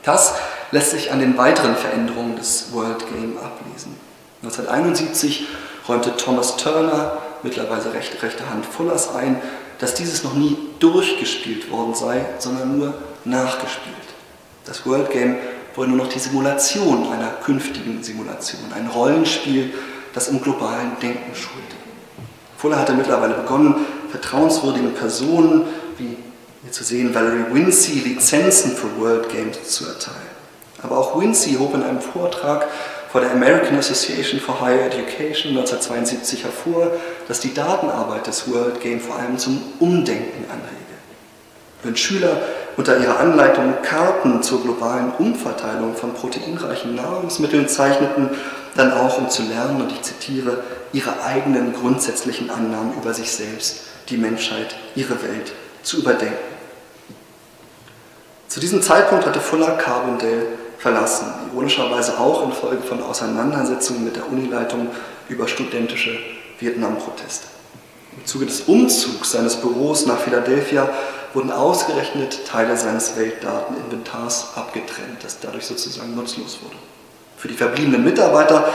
Das 0.03 0.35
lässt 0.71 0.91
sich 0.91 1.11
an 1.11 1.19
den 1.19 1.37
weiteren 1.37 1.75
Veränderungen 1.75 2.37
des 2.37 2.71
World 2.71 2.99
Game 3.09 3.37
ablesen. 3.37 3.95
1971 4.41 5.47
räumte 5.87 6.15
Thomas 6.15 6.55
Turner, 6.55 7.17
mittlerweile 7.43 7.93
rechte, 7.93 8.21
rechte 8.23 8.49
Hand 8.49 8.65
Fullers, 8.65 9.13
ein, 9.13 9.41
dass 9.79 9.95
dieses 9.95 10.23
noch 10.23 10.33
nie 10.33 10.57
durchgespielt 10.79 11.69
worden 11.69 11.93
sei, 11.93 12.25
sondern 12.39 12.77
nur 12.77 12.93
nachgespielt. 13.25 13.95
Das 14.65 14.85
World 14.85 15.11
Game 15.11 15.35
wolle 15.75 15.89
nur 15.89 15.97
noch 15.97 16.09
die 16.09 16.19
Simulation 16.19 17.11
einer 17.11 17.31
künftigen 17.43 18.01
Simulation, 18.01 18.61
ein 18.73 18.87
Rollenspiel, 18.87 19.73
das 20.13 20.29
im 20.29 20.41
globalen 20.41 20.97
Denken 21.01 21.35
schulte. 21.35 21.75
Fuller 22.57 22.79
hatte 22.79 22.93
mittlerweile 22.93 23.35
begonnen, 23.35 23.75
vertrauenswürdigen 24.09 24.93
Personen, 24.93 25.65
wie 25.97 26.17
hier 26.63 26.71
zu 26.71 26.83
sehen 26.83 27.13
Valerie 27.13 27.45
Wincy, 27.51 27.99
Lizenzen 27.99 28.71
für 28.71 28.99
World 28.99 29.29
Games 29.29 29.63
zu 29.69 29.85
erteilen. 29.85 30.17
Aber 30.83 30.97
auch 30.97 31.19
Wincy 31.19 31.55
hob 31.55 31.73
in 31.73 31.83
einem 31.83 32.01
Vortrag 32.01 32.67
vor 33.11 33.21
der 33.21 33.31
American 33.31 33.77
Association 33.77 34.39
for 34.39 34.61
Higher 34.61 34.85
Education 34.85 35.57
1972 35.57 36.43
hervor, 36.43 36.91
dass 37.27 37.39
die 37.39 37.53
Datenarbeit 37.53 38.27
des 38.27 38.51
World 38.51 38.81
Game 38.81 38.99
vor 38.99 39.17
allem 39.17 39.37
zum 39.37 39.61
Umdenken 39.79 40.45
anrege. 40.49 40.75
Wenn 41.83 41.95
Schüler 41.95 42.41
unter 42.75 42.97
ihrer 42.97 43.19
Anleitung 43.19 43.75
Karten 43.81 44.43
zur 44.43 44.61
globalen 44.61 45.11
Umverteilung 45.17 45.95
von 45.95 46.13
proteinreichen 46.13 46.95
Nahrungsmitteln 46.95 47.67
zeichneten, 47.67 48.29
dann 48.75 48.91
auch 48.91 49.17
um 49.17 49.29
zu 49.29 49.43
lernen, 49.43 49.81
und 49.81 49.91
ich 49.91 50.01
zitiere, 50.01 50.63
ihre 50.93 51.23
eigenen 51.23 51.73
grundsätzlichen 51.73 52.49
Annahmen 52.49 52.93
über 53.01 53.13
sich 53.13 53.31
selbst 53.31 53.81
die 54.09 54.17
Menschheit, 54.17 54.75
ihre 54.95 55.21
Welt 55.21 55.53
zu 55.83 55.97
überdenken. 55.97 56.35
Zu 58.47 58.59
diesem 58.59 58.81
Zeitpunkt 58.81 59.25
hatte 59.25 59.39
Fuller 59.39 59.71
Carbondale 59.77 60.47
verlassen, 60.77 61.27
ironischerweise 61.51 62.17
auch 62.19 62.43
infolge 62.43 62.83
von 62.83 63.03
Auseinandersetzungen 63.03 64.03
mit 64.05 64.15
der 64.15 64.27
Unileitung 64.27 64.87
über 65.27 65.47
studentische 65.47 66.17
Vietnam-Proteste. 66.59 67.47
Im 68.17 68.25
Zuge 68.25 68.45
des 68.45 68.61
Umzugs 68.61 69.31
seines 69.31 69.57
Büros 69.57 70.05
nach 70.05 70.19
Philadelphia 70.19 70.89
wurden 71.33 71.51
ausgerechnet 71.51 72.47
Teile 72.47 72.77
seines 72.77 73.15
Weltdateninventars 73.15 74.53
abgetrennt, 74.55 75.23
das 75.23 75.39
dadurch 75.39 75.65
sozusagen 75.65 76.15
nutzlos 76.15 76.59
wurde. 76.63 76.77
Für 77.37 77.47
die 77.47 77.53
verbliebenen 77.53 78.03
Mitarbeiter 78.03 78.67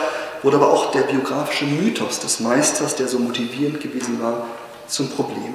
wurde 0.42 0.58
aber 0.58 0.70
auch 0.70 0.92
der 0.92 1.02
biografische 1.02 1.64
Mythos 1.64 2.20
des 2.20 2.40
Meisters, 2.40 2.94
der 2.94 3.08
so 3.08 3.18
motivierend 3.18 3.80
gewesen 3.80 4.22
war, 4.22 4.46
zum 4.92 5.08
Problem. 5.10 5.54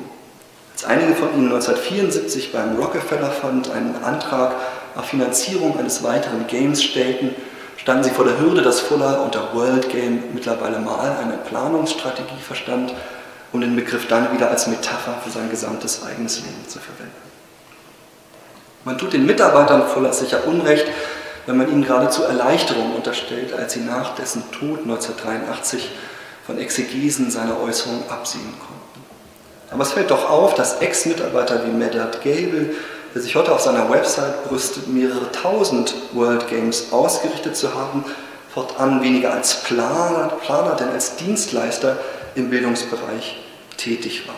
Als 0.74 0.84
einige 0.86 1.16
von 1.16 1.30
ihnen 1.34 1.52
1974 1.52 2.52
beim 2.52 2.76
Rockefeller 2.76 3.32
Fund 3.32 3.70
einen 3.72 4.04
Antrag 4.04 4.56
auf 4.96 5.06
Finanzierung 5.06 5.78
eines 5.80 6.04
weiteren 6.04 6.48
Games 6.48 6.84
stellten, 6.84 7.36
standen 7.78 8.04
sie 8.04 8.10
vor 8.10 8.26
der 8.26 8.40
Hürde, 8.40 8.62
dass 8.62 8.80
Fuller 8.80 9.22
unter 9.24 9.54
World 9.54 9.90
Game 9.90 10.24
mittlerweile 10.34 10.80
mal 10.80 11.18
eine 11.22 11.38
Planungsstrategie 11.38 12.42
verstand, 12.46 12.94
um 13.54 13.62
den 13.62 13.76
Begriff 13.76 14.08
dann 14.08 14.34
wieder 14.34 14.50
als 14.50 14.68
Metapher 14.68 15.16
für 15.24 15.30
sein 15.30 15.50
gesamtes 15.50 16.04
eigenes 16.04 16.38
Leben 16.38 16.68
zu 16.68 16.80
verwenden. 16.80 17.16
Man 18.84 18.98
tut 18.98 19.14
den 19.14 19.26
Mitarbeitern 19.26 19.88
Fullers 19.88 20.20
sicher 20.20 20.48
Unrecht, 20.48 20.86
wenn 21.46 21.58
man 21.58 21.72
ihnen 21.72 21.86
geradezu 21.86 22.24
Erleichterung 22.24 22.96
unterstellt, 22.96 23.54
als 23.54 23.74
sie 23.74 23.82
nach 23.82 24.16
dessen 24.16 24.44
Tod 24.52 24.80
1983 24.82 25.90
von 26.46 26.58
Exegesen 26.58 27.32
seiner 27.32 27.60
Äußerungen 27.62 28.10
absehen 28.10 28.54
konnten. 28.60 28.77
Aber 29.70 29.84
es 29.84 29.92
fällt 29.92 30.12
doch 30.12 30.30
auf, 30.30 30.54
dass 30.56 30.80
Ex-Mitarbeiter 30.80 31.66
wie 31.66 31.72
Medard 31.72 32.22
Gable, 32.24 32.74
der 33.14 33.22
sich 33.22 33.36
heute 33.36 33.54
auf 33.54 33.62
seiner 33.62 33.90
Website 33.90 34.48
brüstet, 34.48 34.88
mehrere 34.88 35.32
tausend 35.32 35.94
World 36.14 36.48
Games 36.48 36.92
ausgerichtet 36.92 37.56
zu 37.56 37.74
haben, 37.74 38.06
fortan 38.54 39.02
weniger 39.02 39.34
als 39.34 39.64
Planer, 39.64 40.32
Planer 40.42 40.76
denn 40.76 40.90
als 40.90 41.16
Dienstleister 41.18 41.98
im 42.36 42.50
Bildungsbereich 42.50 43.44
tätig 43.78 44.28
waren. 44.28 44.38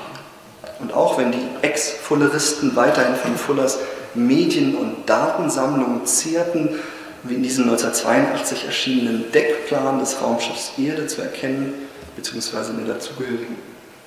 Und 0.79 0.93
auch 0.93 1.17
wenn 1.17 1.31
die 1.31 1.47
Ex-Fulleristen 1.61 2.75
weiterhin 2.75 3.15
von 3.15 3.35
Fullers 3.35 3.79
Medien- 4.15 4.75
und 4.75 5.07
Datensammlungen 5.09 6.05
zehrten, 6.05 6.79
wie 7.23 7.35
in 7.35 7.43
diesem 7.43 7.65
1982 7.65 8.65
erschienenen 8.65 9.31
Deckplan 9.31 9.99
des 9.99 10.21
Raumschiffs 10.21 10.71
Erde 10.77 11.07
zu 11.07 11.21
erkennen, 11.21 11.73
beziehungsweise 12.15 12.71
in 12.71 12.85
der 12.85 12.95
dazugehörigen 12.95 13.57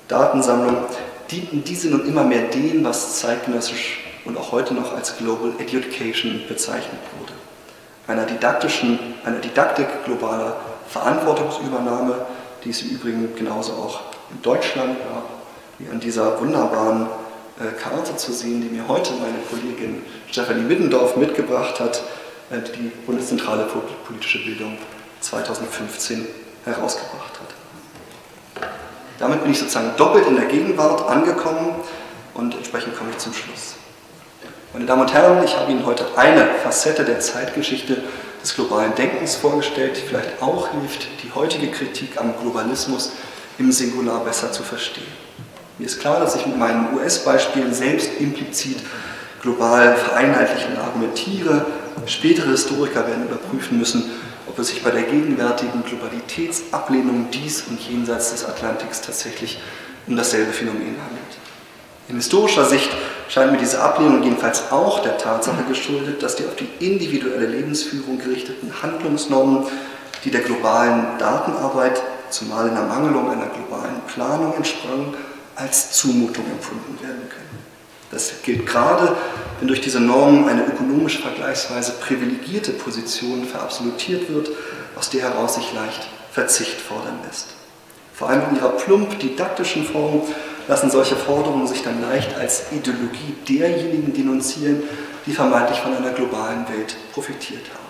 Datensammlung, 0.07 0.77
dienten 1.31 1.63
diese 1.63 1.89
nun 1.89 2.05
immer 2.07 2.23
mehr 2.23 2.43
dem, 2.49 2.83
was 2.83 3.19
zeitgenössisch 3.19 3.99
und 4.25 4.37
auch 4.37 4.51
heute 4.51 4.73
noch 4.73 4.95
als 4.95 5.17
Global 5.17 5.53
Education 5.59 6.41
bezeichnet 6.47 6.99
wurde. 7.19 7.33
Einer 8.07 8.25
didaktischen, 8.25 8.99
einer 9.23 9.39
Didaktik 9.39 9.87
globaler 10.05 10.57
Verantwortungsübernahme, 10.87 12.25
die 12.63 12.69
es 12.69 12.81
im 12.81 12.89
Übrigen 12.91 13.35
genauso 13.35 13.73
auch 13.73 14.01
in 14.31 14.41
Deutschland 14.41 14.97
gab, 14.99 15.23
wie 15.79 15.89
an 15.89 15.99
dieser 15.99 16.39
wunderbaren 16.39 17.07
äh, 17.59 17.79
Karte 17.79 18.15
zu 18.15 18.33
sehen, 18.33 18.61
die 18.61 18.69
mir 18.69 18.87
heute 18.87 19.13
meine 19.13 19.39
Kollegin 19.49 20.03
Stefanie 20.29 20.63
Middendorf 20.63 21.15
mitgebracht 21.17 21.79
hat, 21.79 22.03
äh, 22.49 22.59
die 22.61 22.91
Bundeszentrale 23.05 23.67
für 23.67 23.79
politische 24.05 24.39
Bildung 24.39 24.77
2015 25.21 26.27
herausgebracht 26.65 27.33
hat. 27.39 27.53
Damit 29.19 29.43
bin 29.43 29.51
ich 29.51 29.59
sozusagen 29.59 29.91
doppelt 29.97 30.27
in 30.27 30.35
der 30.35 30.45
Gegenwart 30.45 31.07
angekommen 31.07 31.75
und 32.33 32.55
entsprechend 32.55 32.97
komme 32.97 33.11
ich 33.11 33.17
zum 33.17 33.33
Schluss. 33.33 33.75
Meine 34.73 34.85
Damen 34.85 35.01
und 35.01 35.13
Herren, 35.13 35.43
ich 35.43 35.55
habe 35.55 35.71
Ihnen 35.71 35.85
heute 35.85 36.05
eine 36.15 36.47
Facette 36.63 37.05
der 37.05 37.19
Zeitgeschichte 37.19 38.01
des 38.41 38.55
globalen 38.55 38.95
Denkens 38.95 39.35
vorgestellt, 39.35 39.97
die 39.97 40.07
vielleicht 40.07 40.41
auch 40.41 40.69
hilft, 40.71 41.07
die 41.23 41.31
heutige 41.35 41.69
Kritik 41.69 42.19
am 42.19 42.33
Globalismus 42.41 43.11
im 43.59 43.71
Singular 43.71 44.19
besser 44.21 44.51
zu 44.51 44.63
verstehen. 44.63 45.05
Mir 45.77 45.85
ist 45.85 45.99
klar, 45.99 46.19
dass 46.19 46.35
ich 46.35 46.45
mit 46.45 46.57
meinen 46.57 46.93
US-Beispielen 46.95 47.73
selbst 47.73 48.09
implizit 48.19 48.77
global 49.41 49.95
vereinheitlichen 49.95 50.77
argumentiere. 50.77 51.65
Spätere 52.07 52.49
Historiker 52.49 53.07
werden 53.07 53.27
überprüfen 53.27 53.77
müssen, 53.77 54.09
ob 54.47 54.59
es 54.59 54.67
sich 54.67 54.83
bei 54.83 54.91
der 54.91 55.03
gegenwärtigen 55.03 55.83
Globalitätsablehnung 55.83 57.27
dies 57.31 57.63
und 57.69 57.79
jenseits 57.79 58.31
des 58.31 58.45
Atlantiks 58.45 59.01
tatsächlich 59.01 59.59
um 60.07 60.15
dasselbe 60.15 60.51
Phänomen 60.51 60.95
handelt. 61.01 61.37
In 62.09 62.15
historischer 62.17 62.65
Sicht 62.65 62.89
scheint 63.29 63.51
mir 63.51 63.57
diese 63.57 63.81
Ablehnung 63.81 64.21
jedenfalls 64.23 64.71
auch 64.71 65.01
der 65.01 65.17
Tatsache 65.17 65.63
geschuldet, 65.63 66.21
dass 66.21 66.35
die 66.35 66.45
auf 66.45 66.55
die 66.55 66.85
individuelle 66.85 67.47
Lebensführung 67.47 68.19
gerichteten 68.19 68.73
Handlungsnormen, 68.81 69.65
die 70.25 70.31
der 70.31 70.41
globalen 70.41 71.17
Datenarbeit, 71.17 72.01
zumal 72.29 72.67
in 72.67 72.75
Ermangelung 72.75 73.29
einer 73.31 73.47
globalen 73.47 74.01
Planung 74.13 74.53
entsprangen, 74.55 75.13
als 75.55 75.93
Zumutung 75.93 76.45
empfunden 76.51 76.97
werden 77.01 77.29
können. 77.29 77.63
Das 78.11 78.33
gilt 78.43 78.65
gerade, 78.65 79.15
wenn 79.59 79.67
durch 79.67 79.81
diese 79.81 79.99
Normen 79.99 80.47
eine 80.47 80.65
ökonomisch 80.65 81.19
vergleichsweise 81.19 81.93
privilegierte 81.93 82.71
Position 82.71 83.45
verabsolutiert 83.45 84.29
wird, 84.29 84.49
aus 84.95 85.09
der 85.09 85.21
heraus 85.21 85.55
sich 85.55 85.73
leicht 85.73 86.07
Verzicht 86.31 86.79
fordern 86.81 87.19
lässt. 87.25 87.47
Vor 88.13 88.29
allem 88.29 88.43
in 88.49 88.57
ihrer 88.57 88.69
plump 88.69 89.19
didaktischen 89.19 89.85
Form 89.85 90.21
lassen 90.67 90.89
solche 90.89 91.15
Forderungen 91.15 91.67
sich 91.67 91.83
dann 91.83 92.01
leicht 92.01 92.35
als 92.37 92.71
Ideologie 92.71 93.35
derjenigen 93.47 94.13
denunzieren, 94.13 94.83
die 95.25 95.33
vermeintlich 95.33 95.79
von 95.79 95.95
einer 95.95 96.11
globalen 96.11 96.67
Welt 96.69 96.95
profitiert 97.13 97.65
haben. 97.73 97.83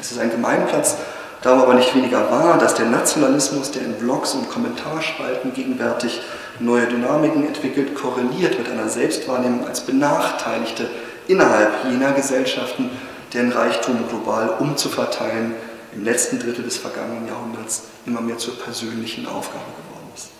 Es 0.00 0.12
ist 0.12 0.18
ein 0.18 0.30
Gemeinplatz, 0.30 0.96
darum 1.42 1.62
aber 1.62 1.74
nicht 1.74 1.94
weniger 1.94 2.30
wahr, 2.30 2.58
dass 2.58 2.74
der 2.74 2.86
Nationalismus, 2.86 3.70
der 3.70 3.82
in 3.82 3.94
Blogs 3.94 4.34
und 4.34 4.50
Kommentarspalten 4.50 5.54
gegenwärtig 5.54 6.20
neue 6.60 6.86
Dynamiken 6.86 7.46
entwickelt, 7.46 7.94
korreliert 7.94 8.58
mit 8.58 8.68
einer 8.70 8.88
Selbstwahrnehmung 8.88 9.66
als 9.66 9.82
Benachteiligte 9.82 10.88
innerhalb 11.28 11.84
jener 11.90 12.12
Gesellschaften, 12.12 12.90
deren 13.32 13.52
Reichtum 13.52 13.96
global 14.08 14.56
umzuverteilen 14.58 15.54
im 15.94 16.04
letzten 16.04 16.38
Drittel 16.38 16.64
des 16.64 16.78
vergangenen 16.78 17.28
Jahrhunderts 17.28 17.84
immer 18.06 18.20
mehr 18.20 18.38
zur 18.38 18.58
persönlichen 18.58 19.26
Aufgabe 19.26 19.64
geworden 19.64 20.10
ist. 20.14 20.30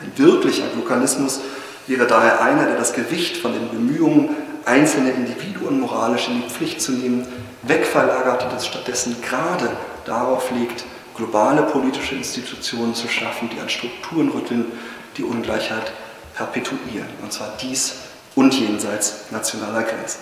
Ein 0.00 0.12
wirklicher 0.16 0.68
Glokalismus 0.72 1.40
wäre 1.86 2.06
daher 2.06 2.40
einer, 2.42 2.66
der 2.66 2.76
das 2.76 2.92
Gewicht 2.92 3.36
von 3.36 3.52
den 3.52 3.68
Bemühungen 3.68 4.30
einzelner 4.64 5.14
Individuen 5.14 5.80
moralisch 5.80 6.28
in 6.28 6.42
die 6.42 6.48
Pflicht 6.48 6.80
zu 6.80 6.92
nehmen, 6.92 7.26
wegverlagert 7.68 8.44
und 8.44 8.52
es 8.54 8.66
stattdessen 8.66 9.20
gerade 9.22 9.70
darauf 10.04 10.50
legt, 10.50 10.84
globale 11.16 11.62
politische 11.62 12.14
Institutionen 12.14 12.94
zu 12.94 13.08
schaffen, 13.08 13.50
die 13.50 13.60
an 13.60 13.68
Strukturen 13.68 14.28
rütteln, 14.28 14.72
die 15.16 15.24
Ungleichheit 15.24 15.92
perpetuieren, 16.34 17.08
und 17.22 17.32
zwar 17.32 17.52
dies 17.60 17.94
und 18.34 18.52
jenseits 18.52 19.30
nationaler 19.30 19.82
Grenzen. 19.82 20.20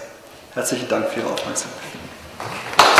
Herzlichen 0.54 0.88
Dank 0.88 1.08
für 1.08 1.20
Ihre 1.20 1.30
Aufmerksamkeit. 1.30 2.93